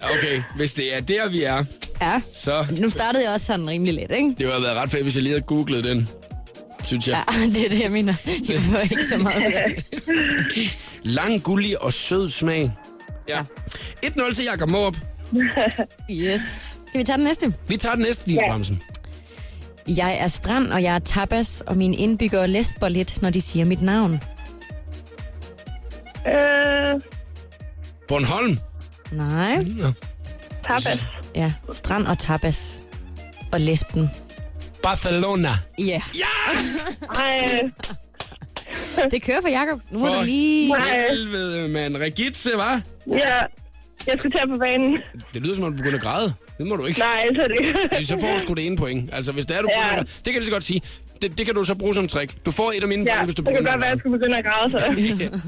Okay, 0.00 0.42
hvis 0.56 0.74
det 0.74 0.96
er 0.96 1.00
der, 1.00 1.28
vi 1.30 1.42
er, 1.42 1.64
Ja. 2.00 2.22
så... 2.32 2.66
Nu 2.80 2.90
startede 2.90 3.24
jeg 3.24 3.32
også 3.34 3.46
sådan 3.46 3.68
rimelig 3.68 3.94
let, 3.94 4.10
ikke? 4.16 4.34
Det 4.38 4.46
have 4.50 4.62
været 4.62 4.76
ret 4.76 4.90
fedt, 4.90 5.02
hvis 5.02 5.14
jeg 5.14 5.22
lige 5.22 5.32
havde 5.32 5.42
googlet 5.44 5.84
den. 5.84 6.08
Synes 6.84 7.08
jeg. 7.08 7.24
Ja, 7.32 7.46
det 7.54 7.64
er 7.64 7.68
det, 7.68 7.80
jeg 7.82 7.90
mener. 7.92 8.14
Jeg 8.26 8.60
får 8.70 8.78
ikke 8.78 9.04
så 9.10 9.18
meget. 9.18 9.54
det. 9.54 10.78
Lang, 11.02 11.42
gullig 11.42 11.82
og 11.82 11.92
sød 11.92 12.30
smag. 12.30 12.70
Ja. 13.28 13.40
1-0 14.06 14.34
til 14.34 14.44
Jakob 14.44 14.70
Måb. 14.70 14.96
Yes. 16.10 16.40
Skal 16.88 16.98
vi 16.98 17.04
tage 17.04 17.16
den 17.16 17.24
næste? 17.24 17.54
Vi 17.68 17.76
tager 17.76 17.94
den 17.94 18.02
næste, 18.04 18.22
Stine 18.22 18.40
Ja. 18.42 18.58
Jeg 19.88 20.16
er 20.20 20.26
strand, 20.28 20.72
og 20.72 20.82
jeg 20.82 20.94
er 20.94 20.98
tapas, 20.98 21.62
og 21.66 21.76
mine 21.76 21.96
indbyggere 21.96 22.48
læsper 22.48 22.88
lidt, 22.88 23.22
når 23.22 23.30
de 23.30 23.40
siger 23.40 23.64
mit 23.64 23.82
navn. 23.82 24.12
Øh, 26.26 27.00
Bornholm. 28.08 28.58
Nej. 29.12 29.58
tapas. 30.62 31.04
Ja, 31.34 31.52
strand 31.72 32.06
og 32.06 32.18
tapas. 32.18 32.82
Og 33.52 33.60
lesben. 33.60 34.10
Barcelona. 34.82 35.48
Ja, 35.78 36.02
Ja! 36.14 36.60
Ej, 37.22 37.60
det 39.10 39.22
kører 39.22 39.40
for 39.40 39.48
Jacob. 39.48 39.80
Nu 39.90 39.98
må 39.98 40.06
For 40.06 40.14
du 40.14 40.22
lige... 40.22 40.74
Helvede, 41.10 41.68
mand. 41.68 41.96
Regitze, 41.96 42.50
hva'? 42.50 42.80
ja. 43.12 43.40
Jeg 44.06 44.14
skal 44.18 44.32
tage 44.32 44.46
på 44.48 44.58
banen. 44.58 44.96
Det 45.34 45.42
lyder 45.42 45.54
som 45.54 45.64
om, 45.64 45.72
du 45.72 45.76
begynder 45.76 45.96
at 45.98 46.02
græde. 46.04 46.32
Det 46.58 46.66
må 46.66 46.76
du 46.76 46.84
ikke. 46.84 46.98
Nej, 47.00 47.26
altså 47.28 47.42
det. 47.98 48.08
Så 48.08 48.18
får 48.20 48.32
du 48.34 48.38
sgu 48.42 48.54
det 48.54 48.66
ene 48.66 48.76
point. 48.76 49.10
Altså, 49.14 49.32
hvis 49.32 49.46
det 49.46 49.56
er, 49.56 49.62
du 49.62 49.68
Ja. 49.70 49.82
begynder 49.84 50.00
at 50.02 50.06
Det 50.06 50.24
kan 50.24 50.32
jeg 50.34 50.40
lige 50.40 50.46
så 50.46 50.52
godt 50.52 50.64
sige. 50.64 50.80
Det, 51.22 51.38
det 51.38 51.46
kan 51.46 51.54
du 51.54 51.64
så 51.64 51.74
bruge 51.74 51.94
som 51.94 52.08
trick. 52.08 52.34
Du 52.46 52.50
får 52.50 52.72
et 52.76 52.82
af 52.82 52.88
mine 52.88 53.04
Ja, 53.04 53.12
point, 53.14 53.26
hvis 53.26 53.34
du 53.34 53.42
det 53.42 53.46
kan 53.48 53.54
begynder 53.54 53.70
godt 53.72 53.80
være, 53.80 53.90
at 53.90 53.92
at 53.92 53.96
jeg 53.96 54.00
skulle 54.00 54.18
begynde 54.18 54.38
at 54.38 54.44
græde, 54.44 54.70
så. 54.70 54.78
græde. 54.86 55.40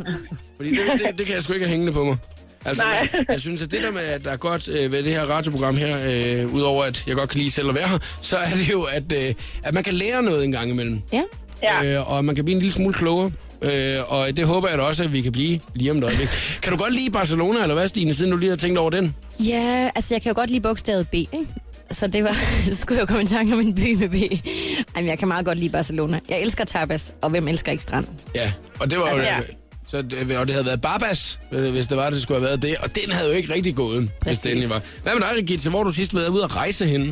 Fordi 0.57 0.71
det, 0.71 0.79
det, 0.93 1.19
det 1.19 1.27
kan 1.27 1.35
jeg 1.35 1.43
sgu 1.43 1.53
ikke 1.53 1.67
have 1.67 1.71
hængende 1.71 1.93
på 1.93 2.05
mig. 2.05 2.17
Altså, 2.65 2.85
Nej. 2.85 3.09
jeg, 3.13 3.25
jeg 3.29 3.41
synes, 3.41 3.63
at 3.63 3.71
det 3.71 3.83
der 3.83 3.91
med, 3.91 4.01
at 4.01 4.25
der 4.25 4.31
er 4.31 4.37
godt 4.37 4.69
øh, 4.69 4.93
ved 4.93 5.03
det 5.03 5.13
her 5.13 5.23
radioprogram 5.23 5.77
her, 5.77 5.97
øh, 6.43 6.55
udover 6.55 6.85
at 6.85 7.05
jeg 7.07 7.17
godt 7.17 7.31
kan 7.31 7.39
lide 7.39 7.51
selv 7.51 7.69
at 7.69 7.75
være 7.75 7.89
her, 7.89 7.99
så 8.23 8.37
er 8.37 8.51
det 8.51 8.73
jo, 8.73 8.83
at, 8.83 9.13
øh, 9.29 9.35
at 9.65 9.75
man 9.75 9.85
kan 9.85 9.95
lære 9.95 10.23
noget 10.23 10.45
en 10.45 10.53
gang 10.53 10.71
imellem. 10.71 11.01
Ja. 11.13 11.23
Ja. 11.63 11.85
Øh, 12.01 12.11
og 12.13 12.25
man 12.25 12.35
kan 12.35 12.45
blive 12.45 12.55
en 12.55 12.61
lille 12.63 12.73
smule 12.75 12.95
klogere. 12.95 13.31
Øh, 13.63 14.13
og 14.13 14.37
det 14.37 14.47
håber 14.47 14.69
jeg 14.69 14.79
da 14.79 14.83
også, 14.83 15.05
at 15.05 15.13
vi 15.13 15.21
kan 15.23 15.33
blive 15.33 15.61
lige 15.75 15.91
om 15.91 15.99
et 15.99 16.05
øjeblik. 16.05 16.29
Kan 16.63 16.73
du 16.73 16.79
godt 16.79 16.95
lide 16.95 17.11
Barcelona, 17.11 17.63
eller 17.63 17.75
hvad, 17.75 17.89
Stine, 17.89 18.15
siden 18.15 18.31
du 18.31 18.37
lige 18.37 18.51
har 18.51 18.57
tænkt 18.57 18.79
over 18.79 18.91
den? 18.91 19.15
Ja, 19.41 19.91
altså 19.95 20.15
jeg 20.15 20.23
kan 20.23 20.31
jo 20.31 20.35
godt 20.35 20.51
lide 20.51 20.61
bogstavet 20.61 21.09
B, 21.09 21.15
ikke? 21.15 21.47
Så 21.91 22.07
det 22.07 22.25
var, 22.25 22.35
så 22.69 22.77
skulle 22.77 22.99
jeg 22.99 23.03
jo 23.03 23.07
komme 23.07 23.23
i 23.23 23.27
tanke 23.27 23.55
om 23.55 23.61
en 23.61 23.75
by 23.75 23.95
med 23.95 24.09
B. 24.09 24.15
Ej, 24.15 25.03
men 25.03 25.07
jeg 25.07 25.19
kan 25.19 25.29
meget 25.29 25.47
godt 25.47 25.59
lide 25.59 25.71
Barcelona. 25.71 26.21
Jeg 26.29 26.43
elsker 26.43 26.65
tapas, 26.65 27.15
og 27.23 27.31
hvem 27.31 27.49
elsker 27.49 27.73
ikke 27.73 27.83
strand? 27.83 28.07
Ja, 28.35 28.53
og 28.81 28.91
det 28.91 28.99
var 28.99 29.05
jo... 29.11 29.17
Altså, 29.17 29.29
ja. 29.29 29.41
Så 29.87 30.03
det, 30.03 30.37
og 30.39 30.47
det 30.47 30.55
havde 30.55 30.67
været 30.67 30.81
Barbas, 30.81 31.41
øh, 31.53 31.71
hvis 31.71 31.87
det 31.87 31.97
var, 31.97 32.11
det 32.11 32.23
skulle 32.23 32.41
have 32.41 32.49
været 32.49 32.63
det. 32.63 32.77
Og 32.83 32.95
den 32.95 33.13
havde 33.13 33.31
jo 33.31 33.37
ikke 33.37 33.55
rigtig 33.55 33.77
gået, 33.77 34.01
hvis 34.01 34.11
Præcis. 34.21 34.41
det 34.41 34.51
endelig 34.51 34.71
var. 34.71 34.83
Hvad 35.03 35.13
med 35.13 35.23
dig, 35.23 35.37
Rigitte? 35.37 35.71
Hvor 35.71 35.83
du 35.83 35.93
sidst 35.93 36.15
været 36.15 36.29
ude 36.29 36.45
at 36.45 36.57
rejse 36.57 36.87
henne? 36.87 37.07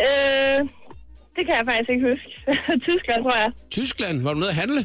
Øh, 0.00 0.58
det 1.36 1.42
kan 1.46 1.54
jeg 1.58 1.64
faktisk 1.64 1.90
ikke 1.90 2.06
huske. 2.10 2.28
Tyskland, 2.88 3.22
tror 3.22 3.36
jeg. 3.36 3.50
Tyskland? 3.70 4.22
Var 4.22 4.32
du 4.32 4.38
nede 4.38 4.50
at 4.50 4.56
handle? 4.56 4.84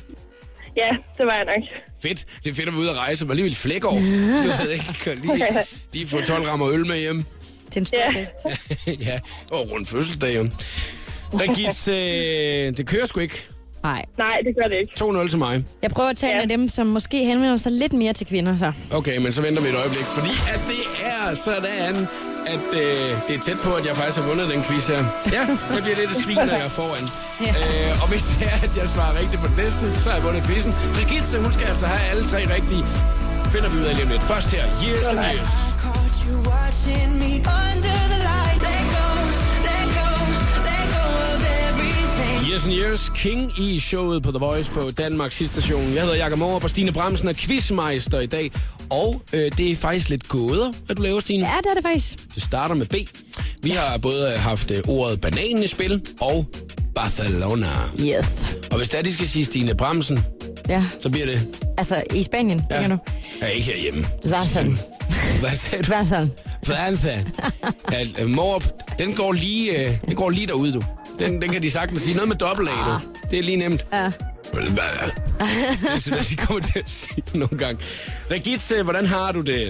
Ja, 0.77 0.89
det 1.17 1.25
var 1.25 1.33
jeg 1.33 1.45
nok. 1.45 1.63
Fedt. 2.01 2.25
Det 2.43 2.49
er 2.49 2.53
fedt 2.55 2.67
at 2.67 2.73
være 2.73 2.81
ude 2.81 2.89
at 2.89 2.97
rejse. 2.97 3.25
Men 3.25 3.31
alligevel 3.31 3.55
flæk 3.55 3.83
over. 3.83 3.95
Du 3.95 4.01
ved 4.63 4.69
ikke. 4.71 5.21
Lige, 5.21 5.45
lige 5.93 6.07
få 6.07 6.21
12 6.21 6.43
rammer 6.47 6.69
øl 6.69 6.87
med 6.87 6.99
hjem. 6.99 7.23
Til 7.71 7.79
en 7.79 7.85
stor 7.85 7.97
Ja. 7.97 8.19
fest. 8.19 8.33
ja, 9.07 9.19
og 9.51 9.71
rundt 9.71 9.87
fødselsdag 9.89 10.35
jo. 10.35 10.49
Rigitte, 11.33 11.91
øh, 12.67 12.77
det 12.77 12.87
kører 12.87 13.05
sgu 13.05 13.19
ikke. 13.19 13.43
Nej. 13.83 14.05
Nej, 14.17 14.37
det 14.45 14.55
gør 14.61 14.67
det 14.67 14.77
ikke. 14.77 14.93
2-0 15.03 15.29
til 15.29 15.37
mig. 15.37 15.63
Jeg 15.81 15.91
prøver 15.91 16.09
at 16.09 16.17
tage 16.17 16.31
en 16.31 16.37
Ja. 16.37 16.41
af 16.41 16.47
dem, 16.49 16.69
som 16.69 16.87
måske 16.87 17.25
henvender 17.25 17.55
sig 17.55 17.71
lidt 17.71 17.93
mere 17.93 18.13
til 18.13 18.27
kvinder, 18.27 18.55
så. 18.57 18.71
Okay, 18.91 19.17
men 19.17 19.31
så 19.31 19.41
venter 19.41 19.61
vi 19.61 19.69
et 19.69 19.75
øjeblik, 19.75 20.03
fordi 20.03 20.29
at 20.53 20.59
det 20.67 21.05
er 21.05 21.33
sådan, 21.33 22.07
at 22.55 22.67
øh, 22.83 23.09
det 23.27 23.33
er 23.37 23.41
tæt 23.47 23.59
på, 23.67 23.71
at 23.79 23.83
jeg 23.87 23.95
faktisk 23.99 24.17
har 24.19 24.25
vundet 24.31 24.45
den 24.53 24.61
quiz 24.67 24.85
her. 24.93 25.01
Ja, 25.35 25.43
jeg 25.75 25.81
bliver 25.85 25.97
lidt 26.03 26.13
svin, 26.23 26.37
når 26.49 26.55
jeg 26.61 26.65
er 26.71 26.75
foran. 26.81 27.05
øh, 27.61 28.01
og 28.01 28.07
hvis 28.11 28.23
det 28.31 28.47
er, 28.53 28.57
at 28.67 28.73
jeg 28.81 28.87
svarer 28.95 29.13
rigtigt 29.21 29.39
på 29.43 29.47
den 29.51 29.57
næste, 29.63 29.85
så 30.01 30.05
har 30.09 30.15
jeg 30.17 30.23
vundet 30.27 30.43
quizzen. 30.47 30.73
Rigitte, 30.99 31.39
hun 31.45 31.51
skal 31.57 31.67
altså 31.73 31.85
have 31.93 32.03
alle 32.11 32.23
tre 32.31 32.39
rigtige. 32.57 32.83
Finder 33.53 33.69
vi 33.71 33.77
ud 33.81 33.85
af 33.89 33.93
lige 33.95 34.05
om 34.07 34.11
lidt. 34.15 34.23
Først 34.33 34.47
her, 34.55 34.63
Years 34.83 35.05
and 35.11 35.19
Years. 35.35 35.53
Years 42.49 42.65
and 42.67 42.73
Years, 42.75 43.09
King 43.15 43.51
i 43.59 43.79
showet 43.79 44.23
på 44.23 44.31
The 44.31 44.39
Voice 44.39 44.71
på 44.71 44.91
Danmarks 44.91 45.35
station. 45.35 45.93
Jeg 45.93 46.01
hedder 46.01 46.15
Jakob 46.15 46.39
Morup, 46.39 46.63
og 46.63 46.69
Stine 46.69 46.91
Bremsen 46.91 47.27
er 47.27 47.33
quizmeister 47.33 48.19
i 48.19 48.25
dag. 48.25 48.51
Og 48.89 49.21
øh, 49.33 49.51
det 49.57 49.71
er 49.71 49.75
faktisk 49.75 50.09
lidt 50.09 50.27
gåder, 50.27 50.73
at 50.89 50.97
du 50.97 51.01
laver, 51.01 51.19
Stine. 51.19 51.47
Ja, 51.47 51.53
det 51.63 51.69
er 51.69 51.73
det 51.73 51.83
faktisk. 51.83 52.35
Det 52.35 52.43
starter 52.43 52.75
med 52.75 52.85
B. 52.85 52.93
Vi 53.63 53.69
har 53.69 53.97
både 53.97 54.31
haft 54.31 54.71
øh, 54.71 54.83
ordet 54.87 55.21
banan 55.21 55.63
i 55.63 55.67
spil 55.67 56.01
og 56.21 56.45
Barcelona. 56.95 57.67
Yes. 57.99 58.57
Og 58.71 58.77
hvis 58.77 58.89
det 58.89 58.99
er, 58.99 59.03
de 59.03 59.13
skal 59.13 59.27
sige 59.27 59.45
Stine 59.45 59.75
Bremsen, 59.75 60.19
Ja, 60.69 60.83
så 60.99 61.09
bliver 61.09 61.25
det... 61.25 61.47
altså 61.77 62.03
i 62.15 62.23
Spanien, 62.23 62.61
ja. 62.71 62.75
tænker 62.81 62.95
du? 62.95 63.01
Ja, 63.41 63.47
ikke 63.47 63.65
herhjemme. 63.65 64.05
Sådan. 64.23 64.77
Hvad 65.41 65.51
sagde 65.55 65.83
du? 65.83 65.91
Sådan. 66.09 66.31
Franza. 66.63 67.23
Ja, 67.91 68.05
øh, 68.21 68.29
Morup, 68.29 68.63
den 68.99 69.13
går 69.13 69.31
lige, 69.31 69.87
øh, 69.87 69.97
den 70.07 70.15
går 70.15 70.29
lige 70.29 70.47
derude, 70.47 70.73
du. 70.73 70.83
Den, 71.19 71.41
den 71.41 71.51
kan 71.51 71.61
de 71.61 71.71
sagtens 71.71 72.01
sige. 72.01 72.15
Noget 72.15 72.27
med 72.27 72.35
dobbelt 72.35 72.69
A, 72.69 72.89
du. 72.89 72.99
Det 73.31 73.39
er 73.39 73.43
lige 73.43 73.57
nemt. 73.57 73.85
Ja. 73.93 74.11
Det 75.93 76.01
synes 76.01 76.07
jeg, 76.09 76.25
de 76.29 76.35
kommer 76.45 76.61
til 76.61 76.79
at 76.79 76.89
sige 76.89 77.23
nogle 77.33 77.57
gange. 77.57 77.83
Regitze, 78.31 78.83
hvordan 78.83 79.05
har 79.05 79.31
du 79.31 79.41
det? 79.41 79.61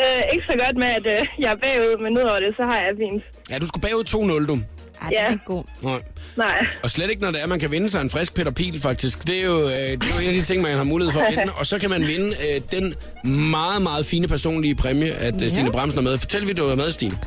Øh, 0.00 0.22
ikke 0.34 0.46
så 0.46 0.52
godt 0.66 0.76
med, 0.76 0.86
at 0.86 1.06
øh, 1.06 1.26
jeg 1.38 1.52
er 1.52 1.56
bagud, 1.62 2.02
men 2.02 2.18
udover 2.18 2.40
det, 2.40 2.54
så 2.56 2.62
har 2.64 2.76
jeg 2.76 2.92
fint. 2.98 3.22
Ja, 3.50 3.58
du 3.58 3.66
skal 3.66 3.80
bagud 3.80 4.04
2-0, 4.44 4.46
du. 4.46 4.58
Ej, 5.02 5.08
det 5.08 5.18
er 5.18 5.24
Ja. 5.24 5.30
ikke 5.32 5.44
god. 5.46 5.64
Nej. 5.82 6.00
Nej. 6.36 6.66
Og 6.82 6.90
slet 6.90 7.10
ikke, 7.10 7.22
når 7.22 7.30
det 7.30 7.42
er, 7.42 7.46
man 7.46 7.60
kan 7.60 7.70
vinde 7.70 7.88
sig 7.90 8.00
en 8.00 8.10
frisk 8.10 8.34
Peter 8.34 8.50
Pil, 8.50 8.80
faktisk. 8.80 9.26
Det 9.26 9.40
er 9.40 9.44
jo, 9.44 9.58
øh, 9.62 9.68
det 9.70 10.02
er 10.02 10.14
jo 10.14 10.20
en 10.22 10.28
af 10.28 10.34
de 10.34 10.42
ting, 10.42 10.62
man 10.62 10.76
har 10.76 10.84
mulighed 10.84 11.12
for 11.12 11.20
at 11.20 11.36
vinde. 11.36 11.52
Og 11.52 11.66
så 11.66 11.78
kan 11.78 11.90
man 11.90 12.06
vinde 12.06 12.26
øh, 12.26 12.60
den 12.80 12.94
meget, 13.50 13.82
meget 13.82 14.06
fine 14.06 14.28
personlige 14.28 14.74
præmie, 14.74 15.12
at 15.12 15.42
øh, 15.42 15.50
Stine 15.50 15.70
Bremsen 15.72 15.98
er 15.98 16.02
med. 16.02 16.18
Fortæl, 16.18 16.46
vi, 16.48 16.52
du 16.52 16.64
er 16.68 16.76
med, 16.76 16.92
Stine. 16.92 17.18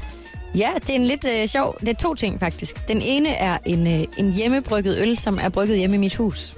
Ja, 0.57 0.69
det 0.81 0.89
er 0.89 0.93
en 0.95 1.05
lidt 1.05 1.25
øh, 1.41 1.47
sjov. 1.47 1.77
Det 1.79 1.89
er 1.89 1.93
to 1.93 2.13
ting 2.15 2.39
faktisk. 2.39 2.87
Den 2.87 3.01
ene 3.01 3.29
er 3.29 3.57
en, 3.65 3.87
øh, 3.87 3.99
en 4.17 4.33
hjemmebrygget 4.33 4.97
øl, 4.97 5.17
som 5.17 5.39
er 5.41 5.49
brygget 5.49 5.77
hjemme 5.77 5.95
i 5.95 5.99
mit 5.99 6.15
hus. 6.15 6.53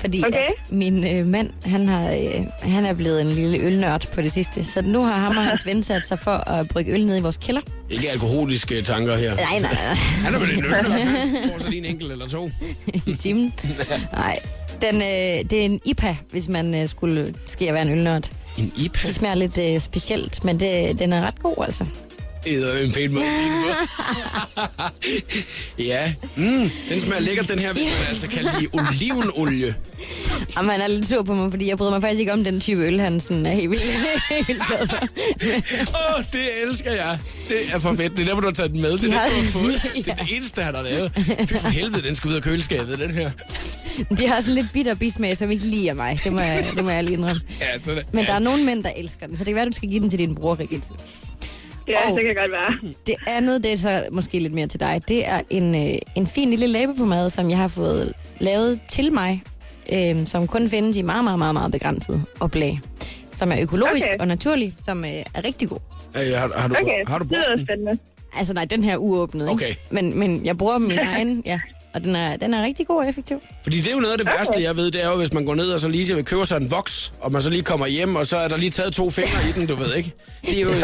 Fordi 0.00 0.22
Okay. 0.26 0.38
at 0.38 0.72
min 0.72 1.06
øh, 1.06 1.26
mand, 1.26 1.50
han, 1.64 1.88
har, 1.88 2.10
øh, 2.10 2.46
han 2.72 2.84
er 2.84 2.94
blevet 2.94 3.20
en 3.20 3.32
lille 3.32 3.58
ølnørd 3.58 4.06
på 4.14 4.22
det 4.22 4.32
sidste. 4.32 4.64
Så 4.64 4.82
nu 4.82 5.00
har 5.02 5.12
ham 5.18 5.36
og 5.36 5.44
hans 5.44 5.66
ven 5.66 5.82
sat 5.82 6.06
sig 6.06 6.18
for 6.18 6.30
at 6.50 6.68
brygge 6.68 6.92
øl 6.94 7.06
ned 7.06 7.16
i 7.16 7.20
vores 7.20 7.36
kælder. 7.36 7.60
Ikke 7.90 8.10
alkoholiske 8.10 8.82
tanker 8.82 9.16
her. 9.16 9.34
Nej, 9.36 9.44
nej, 9.60 9.72
nej. 9.72 9.94
Han 9.94 10.34
er 10.34 10.38
vel 10.38 10.50
en 10.58 10.64
øl, 10.64 10.72
han 10.74 10.84
får 11.52 11.58
så 11.58 11.68
lige 11.70 11.78
en 11.78 11.84
enkelt 11.84 12.12
eller 12.12 12.28
to. 12.28 12.50
i 13.06 13.14
timen. 13.16 13.52
Nej, 14.12 14.38
den, 14.82 14.94
øh, 14.96 15.50
det 15.50 15.52
er 15.52 15.64
en 15.64 15.80
IPA, 15.84 16.16
hvis 16.30 16.48
man 16.48 16.74
øh, 16.74 16.88
skulle 16.88 17.34
ske 17.46 17.68
at 17.68 17.74
være 17.74 17.82
en 17.82 17.90
ølnørd. 17.90 18.30
En 18.58 18.72
IPA? 18.76 18.98
Det 19.06 19.14
smager 19.14 19.34
lidt 19.34 19.58
øh, 19.58 19.80
specielt, 19.80 20.44
men 20.44 20.60
det, 20.60 20.98
den 20.98 21.12
er 21.12 21.26
ret 21.26 21.42
god 21.42 21.54
altså. 21.66 21.84
Det 22.44 22.80
er 22.80 22.84
en 22.84 22.92
pæn 22.92 23.12
måde. 23.12 23.24
ja, 25.78 26.14
mm, 26.36 26.70
den 26.88 27.00
smager 27.00 27.20
lækkert, 27.20 27.48
den 27.48 27.58
her, 27.58 27.72
hvis 27.72 27.82
man 27.84 28.08
altså 28.08 28.28
kan 28.28 28.42
lide 28.44 28.68
olivenolie. 28.72 29.74
Jamen, 30.56 30.70
han 30.70 30.80
er 30.80 30.86
lidt 30.86 31.08
sur 31.08 31.22
på 31.22 31.34
mig, 31.34 31.50
fordi 31.50 31.68
jeg 31.68 31.78
bryder 31.78 31.92
mig 31.92 32.00
faktisk 32.02 32.20
ikke 32.20 32.32
om 32.32 32.44
den 32.44 32.60
type 32.60 32.80
øl, 32.86 33.00
han 33.00 33.20
sådan 33.20 33.46
er 33.46 33.50
helt 33.52 33.70
vildt 33.70 33.82
helt 34.46 34.62
glad 34.66 34.88
for. 34.88 34.96
Åh, 35.98 36.18
oh, 36.18 36.24
det 36.32 36.40
elsker 36.68 36.92
jeg. 36.92 37.18
Det 37.48 37.56
er 37.72 37.78
for 37.78 37.92
fedt. 37.92 38.12
Det 38.16 38.22
er 38.22 38.26
derfor, 38.26 38.40
du 38.40 38.46
har 38.46 38.52
taget 38.54 38.70
den 38.72 38.80
med. 38.82 38.98
Det 38.98 39.08
er 39.08 39.12
har- 39.12 39.28
det, 39.28 39.36
du 39.36 39.42
har 39.42 39.50
fået. 39.50 39.74
Det 39.96 40.08
er 40.08 40.14
det 40.14 40.36
eneste, 40.36 40.62
han 40.62 40.74
har 40.74 40.82
lavet. 40.82 41.12
Fy 41.48 41.54
for 41.54 41.68
helvede, 41.68 42.02
den 42.02 42.16
skal 42.16 42.30
ud 42.30 42.34
af 42.34 42.42
køleskabet, 42.42 42.98
den 42.98 43.10
her. 43.10 43.30
De 44.18 44.26
har 44.26 44.40
sådan 44.40 44.54
lidt 44.54 44.72
bitter 44.72 44.94
bismag, 44.94 45.36
som 45.36 45.50
ikke 45.50 45.64
liger 45.66 45.94
mig. 45.94 46.20
Det 46.24 46.32
må 46.32 46.40
jeg, 46.40 46.66
det 46.76 46.84
må 46.84 46.90
jeg 46.90 47.04
lige 47.04 47.14
indrømme. 47.16 47.40
Ja, 47.60 47.80
så 47.80 47.90
det. 47.90 48.06
Men 48.12 48.26
der 48.26 48.32
er 48.32 48.38
nogle 48.38 48.64
mænd, 48.64 48.84
der 48.84 48.90
elsker 48.96 49.26
den, 49.26 49.36
så 49.36 49.44
det 49.44 49.46
kan 49.50 49.56
være, 49.56 49.66
du 49.66 49.72
skal 49.72 49.88
give 49.88 50.00
den 50.00 50.10
til 50.10 50.18
din 50.18 50.34
bror, 50.34 50.58
Rigitte. 50.60 50.88
Ja, 51.88 52.10
Og- 52.10 52.16
det 52.18 52.26
kan 52.26 52.34
godt 52.34 52.50
være. 52.52 52.92
Det 53.06 53.14
andet, 53.26 53.62
det 53.62 53.72
er 53.72 53.76
så 53.76 54.04
måske 54.12 54.38
lidt 54.38 54.52
mere 54.54 54.66
til 54.66 54.80
dig. 54.80 55.02
Det 55.08 55.28
er 55.28 55.40
en, 55.50 55.74
øh, 55.74 55.98
en 56.16 56.26
fin 56.26 56.50
lille 56.50 56.66
læbepomade, 56.66 57.30
som 57.30 57.50
jeg 57.50 57.58
har 57.58 57.68
fået 57.68 58.12
lavet 58.40 58.80
til 58.88 59.12
mig, 59.12 59.42
øh, 59.92 60.26
som 60.26 60.46
kun 60.46 60.68
findes 60.68 60.96
i 60.96 61.02
meget, 61.02 61.24
meget, 61.24 61.38
meget, 61.38 61.54
meget 61.54 61.72
begrænset 61.72 62.24
oplag. 62.40 62.80
Som 63.34 63.52
er 63.52 63.56
økologisk 63.62 64.06
Okay. 64.06 64.18
og 64.20 64.26
naturlig, 64.28 64.74
som 64.84 65.04
øh, 65.04 65.10
er 65.10 65.44
rigtig 65.44 65.68
god. 65.68 65.78
Øh, 66.16 66.22
har, 66.38 66.50
har, 66.60 66.68
du, 66.68 66.74
Okay, 66.82 67.04
har 67.06 67.18
du 67.18 67.22
det 67.24 67.28
brugt 67.30 67.40
lyder 67.46 67.56
den? 67.56 67.66
spændende. 67.66 67.98
Altså 68.38 68.52
nej, 68.54 68.64
den 68.64 68.84
her 68.84 68.92
er 68.92 68.96
uåbnet, 68.96 69.44
ikke? 69.44 69.52
Okay. 69.52 69.74
Men, 69.90 70.18
men 70.18 70.46
jeg 70.46 70.58
bruger 70.58 70.78
min 70.78 70.98
egen, 71.14 71.42
ja. 71.46 71.60
Og 71.94 72.04
den 72.04 72.16
er, 72.16 72.36
den 72.36 72.54
er 72.54 72.64
rigtig 72.64 72.86
god 72.86 73.02
og 73.02 73.08
effektiv. 73.08 73.40
Fordi 73.62 73.78
det 73.78 73.90
er 73.90 73.94
jo 73.94 74.00
noget 74.00 74.12
af 74.12 74.18
det 74.18 74.26
værste, 74.26 74.62
jeg 74.62 74.76
ved, 74.76 74.90
det 74.90 75.04
er 75.04 75.08
jo, 75.08 75.16
hvis 75.16 75.32
man 75.32 75.44
går 75.44 75.54
ned 75.54 75.70
og 75.70 75.80
så 75.80 75.88
lige 75.88 76.14
vil 76.14 76.24
købe 76.24 76.46
sig 76.46 76.56
en 76.56 76.70
voks, 76.70 77.12
og 77.20 77.32
man 77.32 77.42
så 77.42 77.50
lige 77.50 77.62
kommer 77.62 77.86
hjem, 77.86 78.16
og 78.16 78.26
så 78.26 78.36
er 78.36 78.48
der 78.48 78.56
lige 78.56 78.70
taget 78.70 78.92
to 78.92 79.10
fingre 79.10 79.38
i 79.48 79.52
den, 79.60 79.66
du 79.66 79.74
ved 79.76 79.94
ikke. 79.94 80.12
Det 80.46 80.58
er 80.58 80.62
jo 80.62 80.70
er 80.70 80.82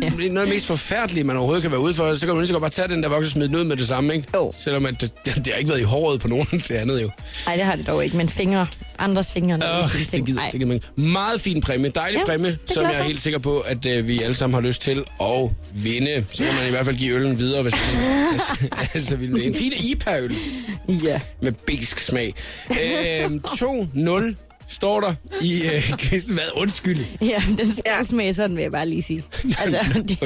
noget 0.00 0.38
af 0.38 0.46
det 0.46 0.48
mest 0.48 0.66
forfærdelige, 0.66 1.24
man 1.24 1.36
overhovedet 1.36 1.62
kan 1.62 1.70
være 1.70 1.80
ude 1.80 1.94
for. 1.94 2.14
Så 2.14 2.26
kan 2.26 2.34
man 2.34 2.38
lige 2.38 2.46
så 2.46 2.54
godt 2.54 2.60
bare 2.60 2.70
tage 2.70 2.88
den 2.88 3.02
der 3.02 3.08
voks 3.08 3.26
og 3.26 3.32
smide 3.32 3.48
den 3.48 3.56
ud 3.56 3.64
med 3.64 3.76
det 3.76 3.88
samme, 3.88 4.14
ikke? 4.14 4.28
Jo. 4.34 4.52
Selvom 4.58 4.86
at 4.86 5.00
det, 5.00 5.12
det, 5.24 5.36
det, 5.36 5.46
har 5.46 5.54
ikke 5.58 5.70
været 5.70 5.80
i 5.80 5.84
håret 5.84 6.20
på 6.20 6.28
nogen 6.28 6.46
det 6.68 6.70
andet 6.70 7.02
jo. 7.02 7.10
Nej, 7.46 7.56
det 7.56 7.64
har 7.64 7.76
det 7.76 7.86
dog 7.86 8.04
ikke, 8.04 8.16
men 8.16 8.28
fingre. 8.28 8.66
Andres 8.98 9.32
fingre. 9.32 9.54
Oh, 9.54 9.90
sine 9.90 10.20
det 10.20 10.26
gider, 10.26 10.40
Ej. 10.40 10.50
det 10.50 10.60
gider 10.60 10.72
man. 10.72 10.80
Meget 10.96 11.40
fin 11.40 11.60
præmie. 11.60 11.90
Dejlig 11.90 12.18
Ja, 12.18 12.24
præmie, 12.24 12.50
er 12.50 12.74
som 12.74 12.82
jeg 12.82 12.98
er 12.98 13.02
helt 13.02 13.20
sikker 13.20 13.38
på, 13.38 13.60
at 13.60 13.86
øh, 13.86 14.08
vi 14.08 14.22
alle 14.22 14.36
sammen 14.36 14.54
har 14.54 14.68
lyst 14.68 14.82
til 14.82 15.04
at 15.20 15.50
vinde. 15.74 16.24
Så 16.32 16.42
kan 16.42 16.54
man 16.54 16.66
i 16.66 16.70
hvert 16.70 16.84
fald 16.84 16.96
give 16.96 17.14
øllen 17.14 17.38
videre, 17.38 17.62
hvis 17.62 17.72
man 17.72 18.04
altså, 18.32 18.68
altså, 18.94 19.16
vil. 19.16 19.46
En 19.46 19.54
fin 19.54 19.72
IPA-øl 19.84 20.36
Ja. 21.06 21.20
med 21.42 21.52
besk 21.52 21.98
smag. 21.98 22.34
Øhm, 22.70 23.42
2-0 23.46 24.34
står 24.68 25.00
der 25.00 25.14
i 25.42 25.62
øh, 25.74 25.98
kvisten. 25.98 26.34
Hvad? 26.34 26.44
Undskyld. 26.56 26.98
Ja, 27.20 27.42
den 27.58 27.72
skal 27.72 27.82
ja. 27.86 28.02
smage 28.04 28.34
sådan, 28.34 28.56
vil 28.56 28.62
jeg 28.62 28.72
bare 28.72 28.88
lige 28.88 29.02
sige. 29.02 29.22
Altså, 29.64 30.02
det, 30.08 30.20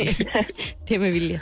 det 0.89 0.95
er 0.95 0.99
med 0.99 1.12
vilje. 1.12 1.41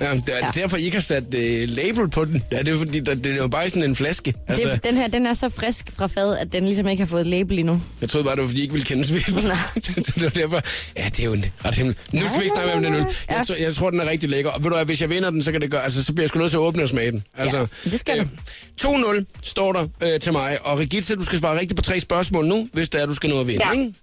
Ja, 0.00 0.10
det 0.14 0.22
er 0.28 0.36
Ja. 0.40 0.46
ja. 0.56 0.60
derfor, 0.60 0.76
I 0.76 0.82
ikke 0.84 0.96
har 0.96 1.02
sat 1.02 1.34
øh, 1.34 1.68
label 1.68 2.08
på 2.10 2.24
den. 2.24 2.42
Ja, 2.52 2.58
det 2.58 2.68
er 2.68 2.76
fordi, 2.78 3.00
der, 3.00 3.14
det 3.14 3.32
er 3.32 3.36
jo 3.36 3.48
bare 3.48 3.70
sådan 3.70 3.82
en 3.82 3.96
flaske. 3.96 4.34
Altså, 4.48 4.68
Det, 4.68 4.84
den 4.84 4.96
her, 4.96 5.06
den 5.08 5.26
er 5.26 5.32
så 5.32 5.48
frisk 5.48 5.90
fra 5.96 6.06
fad, 6.06 6.36
at 6.38 6.52
den 6.52 6.64
ligesom 6.66 6.88
ikke 6.88 7.02
har 7.02 7.08
fået 7.08 7.26
label 7.26 7.58
endnu. 7.58 7.82
jeg 8.00 8.08
troede 8.10 8.24
bare, 8.24 8.34
det 8.36 8.42
var 8.42 8.48
fordi, 8.48 8.60
I 8.60 8.62
ikke 8.62 8.72
ville 8.72 8.86
kendes 8.86 9.12
ved 9.12 9.20
den. 9.20 10.04
så 10.04 10.12
det 10.14 10.22
var 10.22 10.28
derfor, 10.28 10.60
ja, 10.96 11.04
det 11.08 11.20
er 11.20 11.24
jo 11.24 11.32
en 11.32 11.44
ret 11.64 11.74
himmel. 11.74 11.96
Nu 12.12 12.20
skal 12.20 12.38
vi 12.38 12.44
ikke 12.44 12.54
snakke 12.56 12.72
om 12.74 12.82
den 12.82 12.94
øl. 12.94 13.00
Ja. 13.00 13.36
Jeg, 13.36 13.46
tror, 13.46 13.54
jeg 13.54 13.74
tror, 13.74 13.90
den 13.90 14.00
er 14.00 14.10
rigtig 14.10 14.28
lækker. 14.28 14.50
Og 14.50 14.64
ved 14.64 14.70
du 14.70 14.76
hvad, 14.76 14.84
hvis 14.86 15.00
jeg 15.00 15.10
vinder 15.10 15.30
den, 15.30 15.42
så 15.42 15.52
kan 15.52 15.60
det 15.60 15.70
gøre, 15.70 15.84
altså, 15.84 16.04
så 16.04 16.12
bliver 16.12 16.22
jeg 16.24 16.28
sgu 16.28 16.38
nødt 16.38 16.50
til 16.50 16.56
at 16.56 16.60
åbne 16.60 16.82
og 16.82 16.88
smage 16.88 17.10
den. 17.10 17.24
Altså, 17.38 17.58
Ja, 17.58 17.90
det 17.90 18.00
skal 18.00 18.18
du. 18.18 18.88
2-0 18.88 19.24
står 19.42 19.72
der 19.72 19.86
øh, 20.02 20.20
til 20.20 20.32
mig. 20.32 20.58
Og 20.66 20.78
Regitze, 20.78 21.16
du 21.16 21.24
skal 21.24 21.38
svare 21.40 21.54
rigtigt 21.60 21.76
på 21.76 21.82
tre 21.82 22.00
spørgsmål 22.00 22.46
nu, 22.46 22.68
hvis 22.72 22.88
det 22.88 23.00
er, 23.02 23.06
du 23.06 23.14
skal 23.14 23.30
nå 23.30 23.40
at 23.40 23.46
vinde, 23.46 23.64
Ja. 23.66 23.72
ikke? 23.80 23.94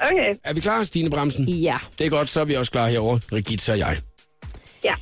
Okay, 0.00 0.34
Er 0.44 0.52
vi 0.54 0.60
klar, 0.60 0.84
Stine 0.84 1.10
Bremsen? 1.10 1.48
Ja. 1.48 1.76
Det 1.98 2.06
er 2.06 2.10
godt, 2.10 2.28
så 2.28 2.40
er 2.40 2.44
vi 2.44 2.54
også 2.54 2.72
klar 2.72 2.88
herovre, 2.88 3.20
Regitza 3.32 3.72
og 3.72 3.78
jeg. 3.78 3.96
ja. 4.84 4.94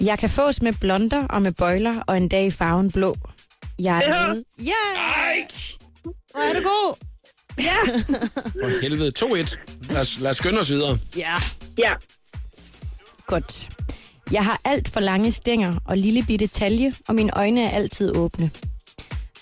Jeg 0.00 0.18
kan 0.18 0.30
fås 0.30 0.62
med 0.62 0.72
blonder 0.80 1.26
og 1.26 1.42
med 1.42 1.52
bøjler, 1.52 2.00
og 2.06 2.16
en 2.16 2.28
dag 2.28 2.46
i 2.46 2.50
farven 2.50 2.90
blå. 2.92 3.16
Jeg 3.78 3.98
er 4.04 4.14
Ja. 4.26 4.32
med. 4.34 4.42
Ja! 4.58 4.72
Ej! 4.96 5.48
Hvor 6.32 6.40
er 6.40 6.52
du 6.52 6.60
god! 6.68 6.94
Ja, 7.58 7.76
For 8.62 8.80
helvede, 8.82 9.12
2-1. 9.18 9.58
Lad 9.92 10.00
os, 10.00 10.20
lad 10.20 10.30
os 10.30 10.36
skynde 10.36 10.60
os 10.60 10.70
videre. 10.70 10.98
Ja. 11.16 11.34
ja. 11.78 11.92
Godt. 13.26 13.68
Jeg 14.32 14.44
har 14.44 14.60
alt 14.64 14.88
for 14.88 15.00
lange 15.00 15.32
stænger 15.32 15.74
og 15.84 15.96
lille 15.96 16.22
bitte 16.22 16.46
talje, 16.46 16.94
og 17.08 17.14
mine 17.14 17.36
øjne 17.38 17.62
er 17.62 17.70
altid 17.70 18.16
åbne. 18.16 18.50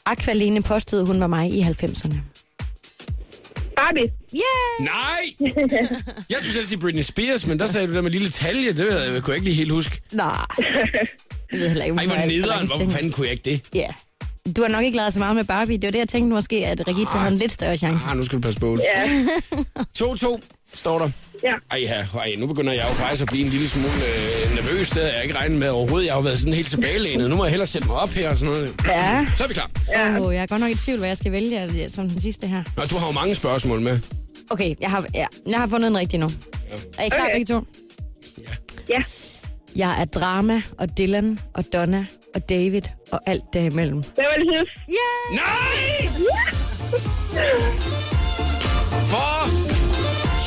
Aqualene 0.07 0.63
påstod, 0.63 1.07
hun 1.07 1.21
var 1.21 1.27
mig 1.27 1.51
i 1.53 1.61
90'erne. 1.63 2.17
Barbie. 3.79 4.09
Yeah! 4.35 4.93
Nej! 4.93 5.23
Jeg 6.31 6.37
skulle 6.39 6.53
selv 6.55 6.65
sige 6.65 6.79
Britney 6.79 7.03
Spears, 7.03 7.47
men 7.47 7.59
der 7.59 7.67
sagde 7.67 7.87
du 7.87 7.95
der 7.95 8.03
med 8.03 8.11
lille 8.11 8.31
talje. 8.31 8.69
Det 8.69 8.79
ved 8.79 9.03
jeg, 9.05 9.15
jeg 9.15 9.23
kunne 9.23 9.33
jeg 9.33 9.37
ikke 9.37 9.45
lige 9.45 9.55
helt 9.57 9.73
huske. 9.73 10.01
Nej. 10.13 10.29
Jeg 11.53 11.61
ved 11.61 11.69
heller 11.69 11.85
ikke, 11.85 11.97
Ej, 11.97 12.07
hvor 12.07 12.27
nederen. 12.27 12.67
Hvorfor 12.67 12.91
fanden 12.91 13.13
kunne 13.13 13.27
jeg 13.27 13.33
ikke 13.33 13.51
det? 13.51 13.61
Ja. 13.75 13.89
Du 14.57 14.63
har 14.63 14.69
nok 14.69 14.85
ikke 14.85 14.97
lavet 14.97 15.13
så 15.13 15.19
meget 15.19 15.37
med 15.37 15.45
Barbie. 15.45 15.77
Det 15.77 15.85
var 15.87 15.91
det, 15.91 15.99
jeg 15.99 16.09
tænkte 16.09 16.35
måske, 16.35 16.67
at 16.67 16.89
Regita 16.89 17.11
havde 17.19 17.33
en 17.33 17.39
lidt 17.39 17.53
større 17.53 17.77
chance. 17.77 18.07
Ah, 18.09 18.17
nu 18.17 18.23
skal 18.23 18.37
du 18.37 18.43
passe 18.43 18.61
på. 18.61 18.79
Ja, 18.97 19.25
2-2 20.05 20.41
står 20.75 20.99
der. 20.99 21.11
ja. 21.45 21.55
Ej, 21.71 21.79
ja, 21.81 22.07
ej, 22.19 22.35
nu 22.39 22.47
begynder 22.47 22.73
jeg 22.73 22.85
jo 22.89 22.95
faktisk 22.95 23.23
at 23.23 23.29
blive 23.29 23.45
en 23.45 23.51
lille 23.51 23.69
smule 23.69 23.89
øh, 23.89 24.55
nervøs. 24.57 24.91
Det 24.91 25.01
jeg 25.03 25.21
ikke 25.23 25.37
regnet 25.37 25.59
med 25.59 25.69
overhovedet. 25.69 26.07
Jeg 26.07 26.15
har 26.15 26.21
jo 26.21 26.25
været 26.25 26.39
sådan 26.39 26.55
helt 26.55 26.69
tilbagelænet. 26.69 27.31
Nu 27.31 27.37
må 27.37 27.45
jeg 27.45 27.51
hellere 27.51 27.67
sætte 27.67 27.87
mig 27.89 27.97
op 27.97 28.09
her 28.09 28.31
og 28.31 28.37
sådan 28.39 28.55
noget. 28.55 28.75
Ja. 28.87 29.27
Så 29.37 29.45
er 29.45 29.49
vi 29.49 29.55
klar. 29.55 29.71
Ja. 29.89 30.21
Oh, 30.21 30.35
jeg 30.35 30.43
er 30.43 30.47
godt 30.47 30.61
nok 30.61 30.71
i 30.71 30.75
tvivl, 30.75 30.99
hvad 30.99 31.09
jeg 31.09 31.17
skal 31.17 31.33
vælge 31.33 31.65
øh, 31.65 31.91
som 31.91 32.09
den 32.09 32.21
sidste 32.21 32.47
her. 32.47 32.63
Nå, 32.77 32.85
du 32.85 32.97
har 32.97 33.07
jo 33.07 33.13
mange 33.13 33.35
spørgsmål 33.35 33.81
med. 33.81 33.99
Okay, 34.51 34.75
jeg 34.81 34.91
har, 34.91 35.07
ja, 35.15 35.27
jeg 35.49 35.59
har 35.59 35.67
fundet 35.67 35.89
en 35.89 35.99
rigtig 35.99 36.19
nu. 36.19 36.27
Er 36.99 37.05
I 37.05 37.09
klar 37.09 37.23
Okay. 37.25 37.33
begge 37.35 37.55
to? 37.55 37.61
Ja, 38.89 39.03
Jeg 39.77 40.01
er 40.01 40.05
drama 40.05 40.63
og 40.79 40.99
Dylan 40.99 41.39
og 41.55 41.65
Donna 41.73 42.07
og 42.39 42.49
David 42.49 42.83
og 43.13 43.21
alt 43.27 43.45
derimellem. 43.53 44.03
det 44.03 44.13
var 44.17 44.45
det 44.45 44.47
sidste. 44.53 44.81
Nej! 45.35 46.09
For 49.11 49.49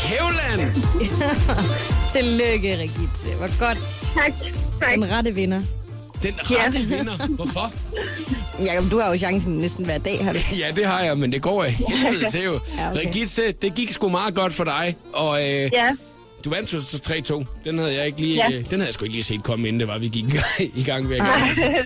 Kævland! 0.08 0.74
Tillykke, 2.14 2.76
Regitze. 2.78 3.36
Hvor 3.38 3.60
godt. 3.60 3.78
Tak, 4.14 4.32
tak. 4.82 4.94
Den 4.96 5.12
rette 5.12 5.36
vinder. 5.36 5.62
Den 6.24 6.34
rette 6.40 6.80
vinder. 6.80 7.28
Hvorfor? 7.28 7.74
Jakob, 8.66 8.92
du 8.92 9.00
har 9.00 9.12
jo 9.12 9.18
chancen 9.18 9.58
næsten 9.58 9.86
hver 9.86 9.98
dag, 9.98 10.24
har 10.26 10.34
du? 10.34 10.40
Ja, 10.60 10.72
det 10.76 10.86
har 10.86 11.02
jeg, 11.04 11.18
men 11.18 11.32
det 11.32 11.42
går 11.42 11.64
af 11.64 11.72
helvede 11.72 12.32
til 12.32 12.44
jo. 12.44 12.60
Ja, 12.78 12.92
okay. 12.92 13.08
Regitze, 13.08 13.52
det 13.52 13.76
gik 13.76 13.92
sgu 13.92 14.10
meget 14.10 14.36
godt 14.36 14.54
for 14.54 14.64
dig, 14.64 14.96
og 15.14 15.42
øh, 15.50 15.70
Ja, 15.74 15.92
du 16.46 16.50
vandt 16.50 16.74
jo 16.74 16.82
så 16.82 16.98
3-2. 17.44 17.46
Den 17.70 17.78
havde 17.78 17.94
jeg 17.94 18.06
ikke 18.06 18.22
lige, 18.22 18.36
Ja. 18.36 18.48
øh, 18.58 18.64
den 18.64 18.72
havde 18.72 18.86
jeg 18.86 18.94
sgu 18.94 19.06
ikke 19.06 19.14
lige 19.16 19.24
set 19.24 19.44
komme, 19.44 19.68
inden 19.68 19.80
det 19.80 19.88
var, 19.88 19.98
vi 19.98 20.08
gik 20.08 20.26
i 20.76 20.84
gang- 20.84 21.08
med 21.08 21.16
at 21.18 21.22
gøre. 21.22 21.84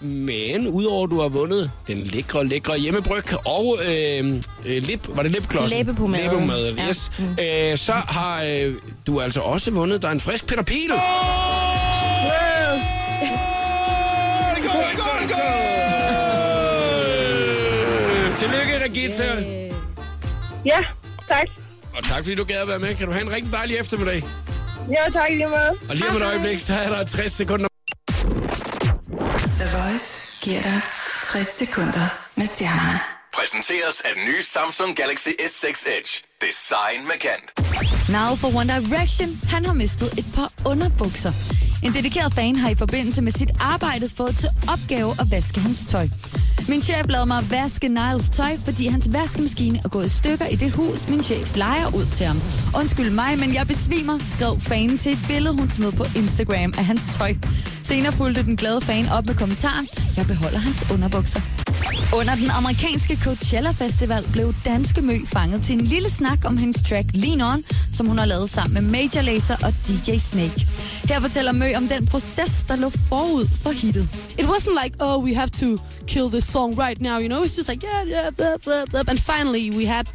Men 0.00 0.68
udover 0.68 1.04
at 1.04 1.10
du 1.10 1.20
har 1.20 1.28
vundet 1.28 1.70
den 1.86 2.02
lækre, 2.02 2.46
lækre 2.46 2.78
hjemmebryg 2.78 3.46
og 3.46 3.78
øh, 3.88 4.26
øh, 4.66 4.82
lip, 4.82 5.00
var 5.08 5.22
det 5.22 5.30
lipklodsen? 5.32 5.70
Læbepomade. 5.78 6.22
Læbepomade, 6.24 6.74
Ja. 6.78 6.88
yes. 6.88 7.10
Øh, 7.20 7.78
så 7.78 7.92
har 7.92 8.42
øh, 8.44 8.74
du 9.06 9.20
altså 9.20 9.40
også 9.40 9.70
vundet 9.70 10.02
dig 10.02 10.12
en 10.12 10.20
frisk 10.20 10.46
Peter 10.46 10.62
Pil. 10.62 10.90
Tillykke, 18.36 18.84
Regitze. 18.84 19.24
ja, 20.64 20.78
tak. 21.28 21.48
Og 21.96 22.04
tak 22.04 22.16
fordi 22.16 22.34
du 22.34 22.44
gad 22.44 22.56
at 22.56 22.68
være 22.68 22.78
med. 22.78 22.94
Kan 22.94 23.06
du 23.06 23.12
have 23.12 23.24
en 23.26 23.30
rigtig 23.30 23.52
dejlig 23.52 23.76
eftermiddag. 23.76 24.22
Ja, 24.90 25.10
tak 25.12 25.30
lige 25.30 25.48
meget. 25.48 25.78
Og 25.88 25.96
lige 25.96 26.08
om 26.10 26.16
et 26.16 26.22
øjeblik, 26.22 26.60
så 26.60 26.74
er 26.74 26.88
der 26.88 27.04
60 27.04 27.32
sekunder. 27.32 27.68
The 29.60 29.68
Voice 29.76 30.20
giver 30.42 30.62
dig 30.62 30.80
60 31.32 31.46
sekunder 31.48 32.06
med 32.34 32.46
stjernerne. 32.46 33.00
Præsenteres 33.34 34.00
af 34.04 34.10
den 34.16 34.24
nye 34.24 34.42
Samsung 34.42 34.96
Galaxy 34.96 35.28
S6 35.28 35.66
Edge. 35.98 36.12
Design 36.46 37.00
med 37.10 37.18
kant. 37.26 37.46
Now 38.08 38.36
for 38.36 38.48
One 38.60 38.72
Direction, 38.80 39.28
han 39.48 39.66
har 39.66 39.72
mistet 39.74 40.12
et 40.18 40.26
par 40.34 40.52
underbukser. 40.70 41.32
En 41.82 41.94
dedikeret 41.94 42.34
fan 42.34 42.56
har 42.56 42.70
i 42.70 42.74
forbindelse 42.74 43.22
med 43.22 43.32
sit 43.32 43.50
arbejde 43.60 44.08
fået 44.08 44.36
til 44.36 44.48
opgave 44.68 45.10
at 45.20 45.30
vaske 45.30 45.60
hans 45.60 45.84
tøj. 45.88 46.08
Min 46.68 46.82
chef 46.82 47.06
lavede 47.08 47.26
mig 47.26 47.50
vaske 47.50 47.88
Niles 47.88 48.28
tøj, 48.32 48.56
fordi 48.64 48.86
hans 48.86 49.12
vaskemaskine 49.12 49.80
er 49.84 49.88
gået 49.88 50.06
i 50.06 50.08
stykker 50.08 50.46
i 50.46 50.56
det 50.56 50.72
hus, 50.72 51.08
min 51.08 51.22
chef 51.22 51.56
leger 51.56 51.94
ud 51.94 52.06
til 52.12 52.26
ham. 52.26 52.40
Undskyld 52.76 53.10
mig, 53.10 53.38
men 53.38 53.54
jeg 53.54 53.66
besvimer, 53.66 54.18
skrev 54.26 54.60
fanen 54.60 54.98
til 54.98 55.12
et 55.12 55.18
billede, 55.28 55.54
hun 55.54 55.68
smed 55.68 55.92
på 55.92 56.04
Instagram 56.16 56.74
af 56.78 56.84
hans 56.84 57.02
tøj. 57.18 57.34
Senere 57.82 58.12
fulgte 58.12 58.44
den 58.44 58.56
glade 58.56 58.80
fan 58.80 59.08
op 59.08 59.26
med 59.26 59.34
kommentaren, 59.34 59.86
jeg 60.16 60.26
beholder 60.26 60.58
hans 60.58 60.90
underbukser. 60.92 61.40
Under 62.14 62.34
den 62.34 62.50
amerikanske 62.50 63.16
Coachella 63.24 63.70
Festival 63.70 64.24
blev 64.32 64.54
danske 64.64 65.02
Mø 65.02 65.18
fanget 65.26 65.62
til 65.62 65.74
en 65.74 65.80
lille 65.80 66.10
snak 66.10 66.38
om 66.44 66.56
hendes 66.56 66.82
track 66.82 67.06
Lean 67.14 67.40
On, 67.40 67.64
som 67.92 68.06
hun 68.06 68.18
har 68.18 68.26
lavet 68.26 68.50
sammen 68.50 68.74
med 68.74 68.82
Major 68.92 69.22
Lazer 69.22 69.56
og 69.66 69.74
DJ 69.86 70.18
Snake. 70.18 70.66
Her 71.08 71.20
fortæller 71.20 71.52
Mø 71.52 71.65
om 71.74 71.88
den 71.88 72.06
proces, 72.06 72.64
der 72.68 72.76
lå 72.76 72.90
forud 72.90 73.48
for 73.62 73.72
hittet. 73.72 74.08
It 74.38 74.46
wasn't 74.46 74.74
like, 74.82 74.96
oh, 75.00 75.18
we 75.18 75.34
have 75.34 75.50
to 75.50 75.78
kill 76.06 76.28
this 76.28 76.44
song 76.52 76.74
right 76.74 77.00
now, 77.00 77.18
you 77.18 77.28
know? 77.28 77.42
It's 77.42 77.56
just 77.56 77.68
like, 77.68 77.86
yeah, 77.86 78.04
yeah, 78.04 78.30
blah, 78.30 78.56
blah, 78.64 78.84
blah. 78.84 79.02
And 79.08 79.18
finally, 79.18 79.70
we 79.70 79.86
had, 79.86 80.06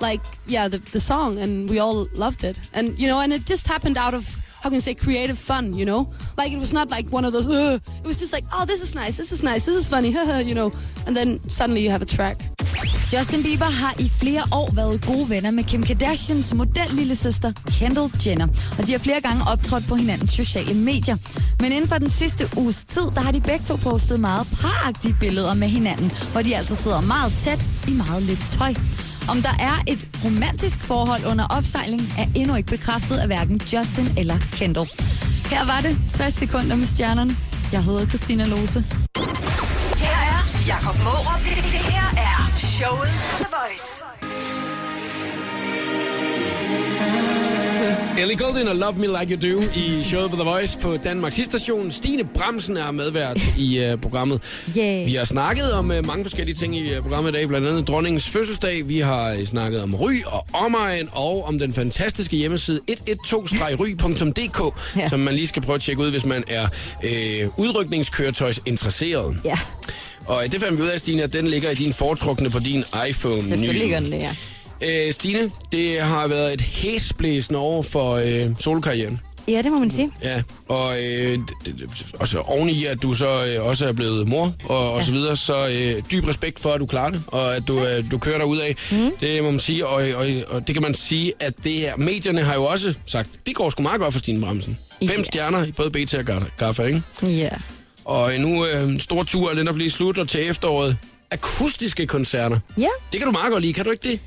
like, 0.00 0.22
yeah, 0.46 0.68
the, 0.68 0.78
the 0.92 1.00
song, 1.00 1.38
and 1.38 1.70
we 1.70 1.78
all 1.78 2.08
loved 2.14 2.44
it. 2.44 2.58
And, 2.72 2.98
you 2.98 3.08
know, 3.08 3.20
and 3.20 3.32
it 3.32 3.46
just 3.46 3.66
happened 3.68 3.96
out 3.96 4.14
of, 4.14 4.24
how 4.60 4.68
can 4.68 4.74
you 4.74 4.80
say, 4.80 4.94
creative 4.94 5.38
fun, 5.38 5.72
you 5.78 5.86
know? 5.86 6.08
Like, 6.36 6.52
it 6.52 6.58
was 6.58 6.72
not 6.72 6.90
like 6.90 7.08
one 7.10 7.24
of 7.24 7.32
those, 7.32 7.46
Ugh. 7.46 7.80
it 8.04 8.06
was 8.06 8.18
just 8.18 8.32
like, 8.32 8.44
oh, 8.52 8.64
this 8.66 8.82
is 8.82 8.94
nice, 8.94 9.16
this 9.16 9.32
is 9.32 9.42
nice, 9.42 9.64
this 9.64 9.76
is 9.76 9.88
funny, 9.88 10.10
you 10.48 10.54
know? 10.54 10.70
And 11.06 11.16
then 11.16 11.40
suddenly 11.48 11.82
you 11.82 11.90
have 11.90 12.02
a 12.02 12.06
track. 12.16 12.42
Justin 13.12 13.42
Bieber 13.42 13.64
har 13.64 13.94
i 13.98 14.08
flere 14.08 14.42
år 14.52 14.70
været 14.74 15.06
gode 15.06 15.30
venner 15.30 15.50
med 15.50 15.64
Kim 15.64 15.82
Kardashians 15.82 16.54
model 16.54 16.90
lille 16.90 17.16
søster 17.16 17.52
Kendall 17.78 18.10
Jenner, 18.26 18.48
og 18.78 18.86
de 18.86 18.92
har 18.92 18.98
flere 18.98 19.20
gange 19.20 19.42
optrådt 19.52 19.88
på 19.88 19.94
hinandens 19.94 20.32
sociale 20.32 20.74
medier. 20.74 21.16
Men 21.60 21.72
inden 21.72 21.88
for 21.88 21.98
den 21.98 22.10
sidste 22.10 22.48
uges 22.56 22.84
tid, 22.84 23.02
der 23.14 23.20
har 23.20 23.32
de 23.32 23.40
begge 23.40 23.64
to 23.64 23.76
postet 23.76 24.20
meget 24.20 24.46
paragtige 24.60 25.16
billeder 25.20 25.54
med 25.54 25.68
hinanden, 25.68 26.12
hvor 26.32 26.42
de 26.42 26.56
altså 26.56 26.76
sidder 26.76 27.00
meget 27.00 27.32
tæt 27.44 27.60
i 27.88 27.92
meget 27.92 28.22
lidt 28.22 28.44
tøj. 28.48 28.74
Om 29.30 29.42
der 29.42 29.56
er 29.70 29.76
et 29.92 30.08
romantisk 30.24 30.78
forhold 30.82 31.24
under 31.30 31.46
opsejling, 31.56 32.02
er 32.18 32.26
endnu 32.36 32.54
ikke 32.56 32.70
bekræftet 32.70 33.16
af 33.18 33.26
hverken 33.26 33.60
Justin 33.72 34.08
eller 34.18 34.36
Kendall. 34.52 34.88
Her 35.52 35.66
var 35.66 35.80
det 35.80 35.98
60 36.10 36.34
sekunder 36.34 36.76
med 36.76 36.86
stjernerne. 36.86 37.36
Jeg 37.72 37.84
hedder 37.84 38.06
Christina 38.06 38.44
Lose. 38.44 38.84
Her 40.04 40.18
er 40.34 40.40
Jakob 40.66 40.96
Mårup. 41.04 41.40
Det, 41.44 41.82
her 41.94 42.08
er 42.30 42.40
showet 42.56 43.10
The 43.40 43.46
Voice. 43.56 44.59
Ellie 48.18 48.36
Goulding 48.36 48.68
og 48.68 48.76
Love 48.76 48.92
Me 48.98 49.06
Like 49.20 49.34
You 49.36 49.54
Do 49.56 49.62
i 49.76 50.02
showet 50.02 50.30
på 50.30 50.36
The 50.36 50.44
Voice 50.44 50.78
på 50.78 50.96
Danmarks 51.04 51.40
station. 51.44 51.90
Stine 51.90 52.24
Bremsen 52.24 52.76
er 52.76 52.90
medvært 52.90 53.40
i 53.58 53.90
uh, 53.92 54.00
programmet. 54.00 54.42
Yeah. 54.78 55.06
Vi 55.06 55.14
har 55.14 55.24
snakket 55.24 55.72
om 55.72 55.90
uh, 55.90 56.06
mange 56.06 56.24
forskellige 56.24 56.54
ting 56.56 56.76
i 56.76 56.96
uh, 56.96 57.02
programmet 57.02 57.30
i 57.30 57.34
dag, 57.34 57.48
blandt 57.48 57.68
andet 57.68 57.88
dronningens 57.88 58.28
fødselsdag. 58.28 58.88
Vi 58.88 58.98
har 59.00 59.32
uh, 59.34 59.44
snakket 59.44 59.82
om 59.82 59.94
ry 59.94 60.12
og 60.26 60.46
omegn, 60.52 61.08
og 61.12 61.44
om 61.44 61.58
den 61.58 61.72
fantastiske 61.74 62.36
hjemmeside 62.36 62.80
112-ry.dk, 62.90 64.74
Ja. 64.96 65.08
som 65.08 65.20
man 65.20 65.34
lige 65.34 65.48
skal 65.48 65.62
prøve 65.62 65.74
at 65.74 65.80
tjekke 65.82 66.02
ud, 66.02 66.10
hvis 66.10 66.24
man 66.24 66.44
er 66.48 66.68
uh, 67.04 67.58
udrykningskøretøjs 67.58 68.60
interesseret. 68.66 69.38
Ja, 69.44 69.58
Og 70.26 70.36
uh, 70.46 70.52
det 70.52 70.60
fandt 70.60 70.78
vi 70.78 70.82
ud 70.82 70.88
af, 70.88 71.00
Stine, 71.00 71.22
at 71.22 71.32
den 71.32 71.46
ligger 71.46 71.70
i 71.70 71.74
din 71.74 71.92
foretrukne 71.94 72.50
på 72.50 72.58
din 72.58 72.84
iPhone. 73.08 73.48
selvfølgelig 73.48 73.90
gør 73.90 74.00
den 74.00 74.12
det, 74.12 74.18
ja. 74.18 74.34
Øh, 74.82 75.12
Stine, 75.12 75.50
det 75.72 76.00
har 76.00 76.28
været 76.28 76.52
et 76.54 76.60
hæsblæsende 76.60 77.60
år 77.60 77.82
for 77.82 78.14
øh, 78.14 78.50
solkarrieren. 78.58 79.20
Ja, 79.48 79.62
det 79.62 79.72
må 79.72 79.78
man 79.78 79.90
sige. 79.90 80.10
Ja, 80.22 80.42
og 80.68 80.92
øh, 81.04 81.38
d- 81.68 82.16
også 82.20 82.38
oven 82.38 82.70
i, 82.70 82.84
at 82.84 83.02
du 83.02 83.14
så 83.14 83.44
øh, 83.46 83.66
også 83.66 83.86
er 83.86 83.92
blevet 83.92 84.28
mor 84.28 84.54
og, 84.64 84.92
og 84.92 84.98
Ja. 85.00 85.04
så 85.06 85.12
videre, 85.12 85.36
så 85.36 85.68
øh, 85.68 86.02
dyb 86.10 86.28
respekt 86.28 86.60
for, 86.60 86.72
at 86.72 86.80
du 86.80 86.86
klarer 86.86 87.10
det, 87.10 87.22
og 87.26 87.56
at 87.56 87.62
du, 87.68 87.84
øh, 87.84 88.10
du 88.10 88.18
kører 88.18 88.36
dig 88.38 88.46
ud 88.46 88.58
af. 88.58 88.76
Mm. 88.92 89.10
Det 89.20 89.42
må 89.42 89.50
man 89.50 89.60
sige, 89.60 89.86
og, 89.86 89.94
og, 90.14 90.26
og 90.48 90.66
det 90.66 90.74
kan 90.74 90.82
man 90.82 90.94
sige, 90.94 91.32
at 91.40 91.52
det 91.64 91.72
her, 91.72 91.96
medierne 91.96 92.42
har 92.42 92.54
jo 92.54 92.64
også 92.64 92.94
sagt, 93.06 93.28
det 93.46 93.54
går 93.54 93.70
sgu 93.70 93.82
meget 93.82 94.00
godt 94.00 94.12
for 94.12 94.18
Stine 94.18 94.40
Bremsen. 94.40 94.78
Fem 95.08 95.24
stjerner 95.24 95.64
i 95.64 95.72
både 95.72 95.90
BT 95.90 96.14
og 96.14 96.42
Gaffa- 96.62 96.82
ikke? 96.82 97.02
Ja. 97.22 97.48
Og 98.04 98.34
øh, 98.34 98.40
nu 98.40 98.66
øh, 98.66 98.82
en 98.88 99.00
stor 99.00 99.22
tur 99.22 99.50
er 99.50 99.54
den 99.54 99.68
at 99.68 99.74
blive 99.74 99.90
slut, 99.90 100.18
og 100.18 100.28
til 100.28 100.48
efteråret 100.50 100.96
akustiske 101.30 102.06
koncerter. 102.06 102.58
Ja, 102.78 102.88
Det 103.12 103.20
kan 103.20 103.26
du 103.26 103.32
meget 103.32 103.52
godt 103.52 103.62
lide, 103.62 103.72
kan 103.72 103.84
du 103.84 103.90
ikke 103.90 104.08
det? 104.10 104.20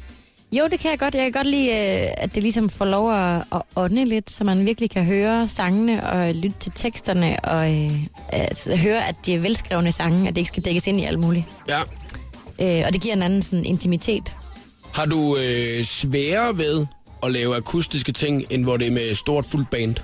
Jo, 0.60 0.68
det 0.72 0.80
kan 0.80 0.92
jeg 0.92 1.00
godt. 1.00 1.16
Jeg 1.16 1.24
kan 1.24 1.32
godt 1.32 1.48
lide, 1.48 1.70
øh, 1.70 2.08
at 2.18 2.36
det 2.36 2.44
ligesom 2.44 2.70
får 2.70 2.86
lov 2.86 3.14
at, 3.14 3.44
at 3.56 3.62
ånde 3.76 4.06
lidt, 4.06 4.32
så 4.32 4.44
man 4.44 4.66
virkelig 4.66 4.90
kan 4.90 5.04
høre 5.06 5.48
sangene 5.48 6.04
og 6.10 6.34
lytte 6.36 6.58
til 6.60 6.72
teksterne, 6.76 7.38
og 7.44 7.74
øh, 7.74 7.92
altså, 8.30 8.76
høre, 8.76 9.08
at 9.08 9.16
det 9.26 9.36
er 9.36 9.40
velskrevne 9.40 9.92
sange, 9.92 10.28
at 10.28 10.36
det 10.36 10.42
ikke 10.42 10.48
skal 10.48 10.66
dækkes 10.66 10.88
ind 10.88 11.02
i 11.02 11.04
alt 11.04 11.20
muligt. 11.20 11.46
Ja, 11.70 11.82
Øh, 12.62 12.84
og 12.88 12.94
det 12.94 13.02
giver 13.02 13.14
en 13.16 13.24
anden 13.24 13.42
sådan, 13.42 13.66
intimitet 13.66 14.34
Har 14.94 15.06
du 15.06 15.38
øh, 15.38 15.84
sværere 15.84 16.58
ved 16.58 16.86
at 17.24 17.32
lave 17.32 17.56
akustiske 17.56 18.12
ting, 18.12 18.44
end 18.50 18.64
hvor 18.64 18.78
det 18.78 18.88
er 18.88 18.92
med 18.92 19.16
stort 19.16 19.46
fuldt 19.46 19.70
band? 19.70 19.96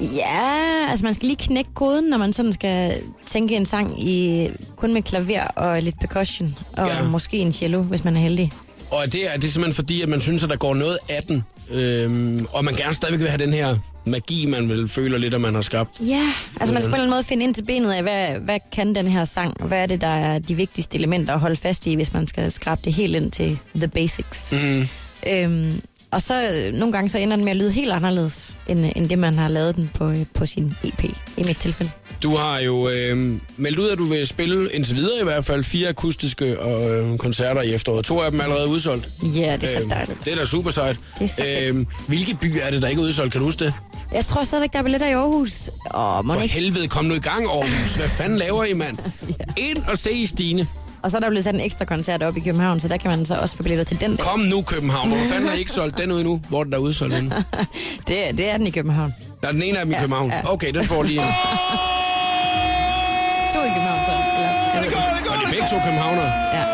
Ja, 0.00 0.86
altså 0.88 1.04
man 1.04 1.14
skal 1.14 1.26
lige 1.26 1.36
knække 1.36 1.70
koden, 1.74 2.04
når 2.04 2.18
man 2.18 2.32
sådan 2.32 2.52
skal 2.52 3.02
tænke 3.26 3.56
en 3.56 3.66
sang 3.66 4.02
i 4.08 4.48
kun 4.76 4.92
med 4.92 5.02
klaver 5.02 5.44
og 5.44 5.82
lidt 5.82 6.00
percussion, 6.00 6.56
og 6.76 6.86
Ja. 6.86 6.96
ja. 6.96 7.08
måske 7.08 7.36
en 7.38 7.52
cello, 7.52 7.82
hvis 7.82 8.04
man 8.04 8.16
er 8.16 8.20
heldig. 8.20 8.52
Og 8.92 9.02
er 9.02 9.06
det, 9.06 9.34
er 9.34 9.38
det 9.38 9.52
simpelthen 9.52 9.74
fordi, 9.74 10.02
at 10.02 10.08
man 10.08 10.20
synes, 10.20 10.42
at 10.42 10.50
der 10.50 10.56
går 10.56 10.74
noget 10.74 10.98
af 11.08 11.22
den, 11.22 11.44
øhm, 11.70 12.46
og 12.50 12.64
man 12.64 12.74
gerne 12.74 12.94
stadigvæk 12.94 13.20
vil 13.20 13.28
have 13.28 13.38
den 13.44 13.52
her 13.52 13.76
magi, 14.06 14.46
man 14.46 14.68
vil 14.68 14.88
føle 14.88 15.18
lidt, 15.18 15.34
at 15.34 15.40
man 15.40 15.54
har 15.54 15.62
skabt? 15.62 16.00
Ja, 16.00 16.32
altså 16.60 16.72
man 16.72 16.82
skal 16.82 16.90
på 16.90 16.96
en 16.96 17.00
eller 17.00 17.02
anden 17.02 17.10
måde 17.10 17.24
finde 17.24 17.44
ind 17.44 17.54
til 17.54 17.62
benet 17.62 17.92
af, 17.92 18.02
hvad, 18.02 18.28
hvad 18.28 18.58
kan 18.72 18.94
den 18.94 19.06
her 19.06 19.24
sang, 19.24 19.60
og 19.60 19.68
hvad 19.68 19.82
er 19.82 19.86
det, 19.86 20.00
der 20.00 20.06
er 20.06 20.38
de 20.38 20.54
vigtigste 20.54 20.98
elementer 20.98 21.34
at 21.34 21.40
holde 21.40 21.56
fast 21.56 21.86
i, 21.86 21.94
hvis 21.94 22.12
man 22.12 22.26
skal 22.26 22.50
skrabe 22.50 22.80
det 22.84 22.92
helt 22.92 23.16
ind 23.16 23.32
til 23.32 23.58
the 23.76 23.88
basics. 23.88 24.52
Mm. 24.52 24.84
Øhm, 25.32 25.80
og 26.10 26.22
så 26.22 26.64
øh, 26.66 26.74
nogle 26.74 26.92
gange 26.92 27.08
så 27.08 27.18
ender 27.18 27.36
den 27.36 27.44
med 27.44 27.52
at 27.52 27.58
lyde 27.58 27.72
helt 27.72 27.92
anderledes, 27.92 28.56
end, 28.68 28.92
end 28.96 29.08
det 29.08 29.18
man 29.18 29.34
har 29.34 29.48
lavet 29.48 29.76
den 29.76 29.90
på, 29.94 30.10
øh, 30.10 30.26
på 30.34 30.46
sin 30.46 30.74
EP, 30.84 31.04
i 31.36 31.42
mit 31.46 31.56
tilfælde. 31.56 31.90
Du 32.22 32.36
har 32.36 32.58
jo 32.58 32.88
øh, 32.88 33.38
meldt 33.56 33.78
ud, 33.78 33.88
at 33.88 33.98
du 33.98 34.04
vil 34.04 34.26
spille 34.26 34.72
indtil 34.72 34.96
videre 34.96 35.20
i 35.20 35.24
hvert 35.24 35.44
fald 35.44 35.64
fire 35.64 35.88
akustiske 35.88 36.60
og, 36.60 36.90
øh, 36.90 37.18
koncerter 37.18 37.62
i 37.62 37.74
efteråret. 37.74 38.04
To 38.04 38.20
af 38.20 38.30
dem 38.30 38.40
er 38.40 38.44
allerede 38.44 38.68
udsolgt. 38.68 39.08
Ja, 39.22 39.56
det 39.60 39.62
er 39.68 39.72
så 39.76 39.80
Øhm, 39.80 39.88
dejligt. 39.90 40.24
Det 40.24 40.32
er 40.32 40.36
da 40.36 40.44
super 40.44 40.70
sejt. 40.70 40.96
Det 41.18 41.24
er 41.24 41.28
så 41.28 41.34
fedt. 41.34 41.68
Øhm, 41.68 41.86
hvilke 42.08 42.34
byer 42.34 42.62
er 42.62 42.70
det, 42.70 42.82
der 42.82 42.88
ikke 42.88 43.02
er 43.02 43.06
udsolgt? 43.06 43.32
Kan 43.32 43.38
du 43.40 43.44
huske 43.46 43.64
det? 43.64 43.74
Jeg 44.12 44.24
tror 44.24 44.44
stadigvæk, 44.44 44.72
der 44.72 44.78
er 44.78 44.82
billetter 44.82 45.06
i 45.06 45.12
Aarhus. 45.12 45.70
Åh, 45.94 46.24
må 46.24 46.34
For 46.34 46.40
ikke? 46.40 46.54
helvede, 46.54 46.88
kom 46.88 47.04
nu 47.04 47.14
i 47.14 47.18
gang, 47.18 47.46
Aarhus. 47.46 47.94
Hvad 47.94 48.08
fanden 48.08 48.38
laver 48.38 48.64
I, 48.64 48.74
mand? 48.74 48.96
Ind 49.70 49.78
og 49.88 49.98
se 49.98 50.12
i 50.12 50.26
Stine. 50.26 50.66
Og 51.02 51.10
så 51.10 51.16
er 51.16 51.20
der 51.20 51.28
blevet 51.28 51.44
sat 51.44 51.54
en 51.54 51.60
ekstra 51.60 51.84
koncert 51.84 52.22
op 52.22 52.36
i 52.36 52.40
København, 52.40 52.80
så 52.80 52.88
der 52.88 52.96
kan 52.96 53.10
man 53.10 53.26
så 53.26 53.34
også 53.34 53.56
få 53.56 53.62
billetter 53.62 53.84
til 53.84 54.00
den 54.00 54.16
dag. 54.16 54.26
Kom 54.26 54.40
nu, 54.40 54.62
København. 54.62 55.08
Hvor 55.08 55.18
fanden 55.30 55.48
har 55.48 55.56
I 55.56 55.58
ikke 55.58 55.72
solgt 55.72 55.98
den 55.98 56.12
ud 56.12 56.24
nu? 56.24 56.40
Hvor 56.48 56.58
er 56.60 56.64
den 56.64 56.72
der 56.72 56.78
er 56.78 56.82
udsolgt 56.82 57.14
henne? 57.14 57.44
Det, 58.08 58.28
er- 58.28 58.32
det 58.32 58.48
er 58.50 58.56
den 58.56 58.66
i 58.66 58.70
København. 58.70 59.14
Der 59.42 59.48
er 59.48 59.52
den 59.52 59.62
ene 59.62 59.78
af 59.78 59.84
dem 59.84 59.92
i 59.92 59.94
Ja, 59.94 60.00
København. 60.00 60.30
ja. 60.30 60.52
Okay, 60.52 60.72
den 60.72 60.84
får 60.84 61.02
lige 61.02 61.20
en. 61.22 61.26
I 63.70 63.72
København, 63.76 64.00
så. 64.08 64.12
Eller, 64.36 64.50
jeg 64.74 64.78
ved 64.80 64.86
ikke. 64.86 64.98
Og 65.32 65.36
det 65.38 65.44
er 65.46 65.50
begge 65.50 65.66
to 65.72 65.76
københavner. 65.86 66.26
Ja. 66.56 66.64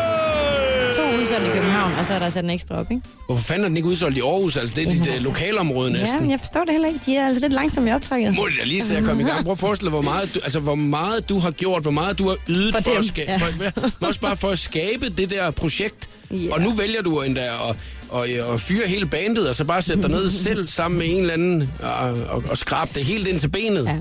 To 0.97 1.03
udsolgt 1.21 1.47
i 1.47 1.51
København, 1.57 1.93
og 1.99 2.05
så 2.05 2.13
er 2.13 2.19
der 2.19 2.29
sat 2.29 2.43
en 2.43 2.49
ekstra 2.49 2.75
op, 2.75 2.91
ikke? 2.91 3.03
Hvorfor 3.25 3.43
fanden 3.43 3.63
er 3.63 3.67
den 3.67 3.77
ikke 3.77 3.89
udsolgt 3.89 4.17
i 4.17 4.21
Aarhus? 4.21 4.57
Altså, 4.57 4.75
det 4.75 4.87
er 4.87 4.91
dit 4.91 5.07
øh, 5.07 5.13
altså. 5.13 5.27
lokalområde 5.27 5.91
Ja, 5.91 5.99
næsten. 5.99 6.21
men 6.21 6.31
jeg 6.31 6.39
forstår 6.39 6.63
det 6.63 6.71
heller 6.71 6.87
ikke. 6.87 6.99
De 7.05 7.17
er 7.17 7.27
altså 7.27 7.41
lidt 7.41 7.53
langsomme 7.53 7.89
i 7.89 7.93
optrækket. 7.93 8.33
Må 8.35 8.45
det 8.47 8.55
da 8.59 8.65
lige 8.65 8.83
se 8.83 8.97
at 8.97 9.03
komme 9.03 9.23
i 9.23 9.25
gang. 9.25 9.43
Prøv 9.43 9.51
at 9.51 9.59
forestille 9.59 9.91
dig, 9.91 9.99
hvor 10.01 10.11
meget, 10.11 10.33
du, 10.35 10.39
altså, 10.43 10.59
hvor 10.59 10.75
meget 10.75 11.29
du 11.29 11.39
har 11.39 11.51
gjort, 11.51 11.81
hvor 11.81 11.91
meget 11.91 12.19
du 12.19 12.29
har 12.29 12.37
ydet 12.47 12.73
For 12.75 12.81
for, 12.81 12.89
dem, 12.91 12.99
at 12.99 13.05
skabe, 13.05 13.31
ja. 13.31 13.37
for, 13.37 13.45
men 13.83 14.07
også 14.07 14.19
bare 14.19 14.37
for 14.37 14.49
at 14.49 14.59
skabe 14.59 15.09
det 15.09 15.29
der 15.29 15.51
projekt. 15.51 16.09
Ja. 16.31 16.53
Og 16.53 16.61
nu 16.61 16.71
vælger 16.71 17.01
du 17.01 17.21
endda 17.21 17.41
at, 17.41 17.75
og, 18.09 18.27
og 18.47 18.59
fyre 18.59 18.87
hele 18.87 19.05
bandet, 19.05 19.49
og 19.49 19.55
så 19.55 19.63
bare 19.65 19.81
sætte 19.81 20.01
dig 20.01 20.11
ned 20.11 20.31
selv 20.31 20.67
sammen 20.67 20.97
med 20.97 21.07
en 21.09 21.19
eller 21.21 21.33
anden, 21.33 21.71
og, 21.83 22.13
og, 22.29 22.43
og 22.49 22.57
skrabe 22.57 22.91
det 22.95 23.03
helt 23.03 23.27
ind 23.27 23.39
til 23.39 23.47
benet. 23.49 23.85
Ja. 23.85 23.91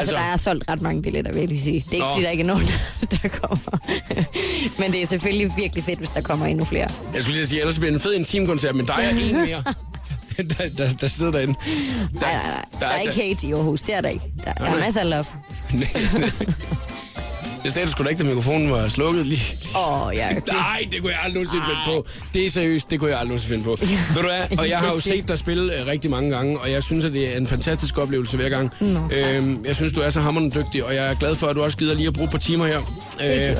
Altså, 0.00 0.14
Altså- 0.14 0.26
der 0.26 0.32
er 0.32 0.36
solgt 0.36 0.64
ret 0.70 0.82
mange 0.82 1.02
billetter, 1.02 1.32
vil 1.32 1.40
jeg 1.40 1.48
lige 1.48 1.62
sige. 1.62 1.84
Det 1.90 1.92
er 1.92 1.94
ikke, 1.94 2.04
Nå. 2.06 2.10
fordi 2.12 2.24
der 2.24 2.30
ikke 2.30 2.42
er 2.42 2.46
nogen, 2.46 2.66
der 3.22 3.28
kommer. 3.28 3.78
Men 4.78 4.92
det 4.92 5.02
er 5.02 5.06
selvfølgelig 5.06 5.52
virkelig 5.56 5.84
fedt, 5.84 5.98
hvis 5.98 6.10
der 6.10 6.20
kommer 6.20 6.46
endnu 6.46 6.64
flere. 6.64 6.88
Jeg 7.14 7.22
skulle 7.22 7.36
lige 7.36 7.48
sige, 7.48 7.60
ellers 7.60 7.78
bliver 7.78 7.90
det 7.90 7.94
en 7.96 8.00
fed 8.00 8.14
intimkoncert, 8.14 8.74
men 8.74 8.86
der 8.86 8.92
er 8.94 9.10
en 9.10 9.32
mere, 9.32 9.64
der, 10.58 10.68
der, 10.76 10.92
der 11.00 11.08
sidder 11.08 11.32
derinde. 11.32 11.54
Der, 11.54 12.20
Nej, 12.20 12.32
nej, 12.32 12.42
nej. 12.44 12.64
Der 12.80 12.86
er 12.86 13.00
ikke 13.00 13.14
hate 13.14 13.46
i 13.46 13.52
Aarhus. 13.52 13.82
Det 13.82 13.94
er 13.94 14.00
der 14.00 14.08
ikke. 14.08 14.24
Der, 14.44 14.52
der 14.52 14.64
er 14.64 14.78
masser 14.80 15.00
af 15.00 15.10
love. 15.10 15.24
Jeg 17.64 17.72
sagde 17.72 17.86
du 17.86 17.92
sgu 17.92 18.04
da 18.04 18.08
ikke, 18.08 18.20
at 18.20 18.26
mikrofonen 18.26 18.70
var 18.70 18.88
slukket 18.88 19.26
lige. 19.26 19.42
Åh, 19.76 20.06
oh, 20.06 20.14
ja. 20.14 20.28
Det, 20.34 20.46
Nej, 20.46 20.84
det 20.92 21.00
kunne 21.00 21.12
jeg 21.12 21.20
aldrig 21.24 21.34
nogensinde 21.34 21.64
finde 21.66 21.80
på. 21.98 22.06
Det 22.34 22.46
er 22.46 22.50
seriøst, 22.50 22.90
det 22.90 22.98
kunne 23.00 23.10
jeg 23.10 23.18
aldrig 23.18 23.28
nogensinde 23.28 23.64
finde 23.64 23.64
på. 23.64 23.86
Ved 24.14 24.22
du 24.22 24.28
hvad, 24.28 24.58
og 24.60 24.68
jeg 24.68 24.78
har 24.78 24.88
jo 24.88 24.94
det- 24.94 25.02
set 25.02 25.28
dig 25.28 25.38
spille 25.38 25.80
øh, 25.80 25.86
rigtig 25.86 26.10
mange 26.10 26.30
gange, 26.36 26.58
og 26.60 26.70
jeg 26.70 26.82
synes, 26.82 27.04
at 27.04 27.12
det 27.12 27.32
er 27.32 27.36
en 27.36 27.46
fantastisk 27.46 27.98
oplevelse 27.98 28.36
hver 28.36 28.48
gang. 28.48 28.70
Nå, 28.80 29.00
tak. 29.14 29.34
øhm, 29.34 29.64
jeg 29.66 29.76
synes, 29.76 29.92
du 29.92 30.00
er 30.00 30.10
så 30.10 30.20
hammerende 30.20 30.60
dygtig, 30.60 30.84
og 30.84 30.94
jeg 30.94 31.10
er 31.10 31.14
glad 31.14 31.36
for, 31.36 31.46
at 31.46 31.56
du 31.56 31.62
også 31.62 31.76
gider 31.78 31.94
lige 31.94 32.06
at 32.06 32.12
bruge 32.14 32.24
et 32.24 32.30
par 32.30 32.38
timer 32.38 32.66
her. 32.66 32.78
Øh, 33.24 33.56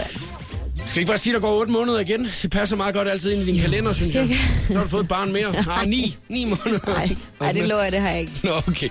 skal 0.86 0.96
vi 0.96 1.00
ikke 1.00 1.08
bare 1.10 1.18
sige, 1.18 1.36
at 1.36 1.42
der 1.42 1.48
går 1.48 1.60
8 1.60 1.72
måneder 1.72 2.00
igen? 2.00 2.28
Det 2.42 2.50
passer 2.50 2.76
meget 2.76 2.94
godt 2.94 3.08
altid 3.08 3.32
ind 3.32 3.42
i 3.48 3.52
din 3.52 3.60
kalender, 3.60 3.92
synes 3.92 4.14
jeg. 4.14 4.38
Nu 4.70 4.76
har 4.76 4.82
du 4.84 4.88
fået 4.90 5.02
et 5.02 5.08
barn 5.08 5.32
mere. 5.32 5.52
Nej, 5.66 5.84
9, 5.86 6.16
9 6.28 6.44
måneder. 6.44 6.78
Nej, 7.40 7.52
det 7.52 7.68
lover 7.68 7.82
jeg, 7.82 7.92
det 7.92 8.00
har 8.00 8.08
jeg 8.10 8.20
ikke. 8.20 8.32
Nå, 8.42 8.50
okay. 8.68 8.88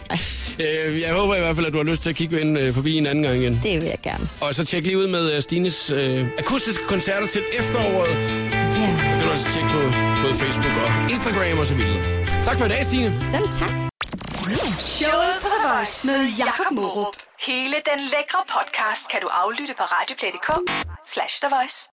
Øh, 0.62 1.01
jeg 1.01 1.14
håber 1.14 1.36
i 1.36 1.39
hvert 1.39 1.55
fald, 1.55 1.66
at 1.66 1.74
du 1.74 1.78
har 1.78 1.86
lyst 1.86 2.03
til 2.03 2.10
at 2.10 2.16
kigge 2.16 2.41
ind 2.41 2.60
øh, 2.60 2.74
forbi 2.74 2.97
en 2.97 3.05
anden 3.05 3.24
gang 3.24 3.36
igen. 3.41 3.53
Det 3.64 3.82
vil 3.82 3.88
jeg 3.88 3.99
gerne. 4.03 4.30
Og 4.41 4.55
så 4.55 4.66
tjek 4.66 4.84
lige 4.86 4.97
ud 4.97 5.07
med 5.07 5.36
øh, 5.36 5.41
Stines 5.41 5.91
øh, 5.91 6.28
akustiske 6.38 6.84
koncerter 6.88 7.28
til 7.28 7.43
efteråret. 7.53 8.10
Ja. 8.10 8.88
Det 9.10 9.16
kan 9.18 9.24
du 9.28 9.32
også 9.32 9.47
tjekke 9.53 9.70
på 9.70 9.82
både 10.24 10.36
Facebook 10.36 10.76
og 10.84 10.89
Instagram 11.14 11.60
og 11.60 11.66
så 11.66 11.76
videre. 11.76 12.26
Tak 12.43 12.57
for 12.60 12.66
i 12.66 12.70
dag, 12.70 12.86
Stine. 12.86 13.28
Selv 13.32 13.47
tak. 13.60 13.72
Showet 14.80 15.36
på 15.41 15.47
The 15.53 15.60
Voice 15.68 16.07
med 16.07 16.20
Jakob 16.39 16.72
Morup. 16.72 17.16
Hele 17.47 17.76
den 17.89 17.99
lækre 18.14 18.41
podcast 18.55 19.03
kan 19.12 19.20
du 19.22 19.28
aflytte 19.41 19.74
på 19.78 19.84
radioplay.dk 19.95 20.49
slash 21.14 21.34
The 21.43 21.49
Voice. 21.55 21.80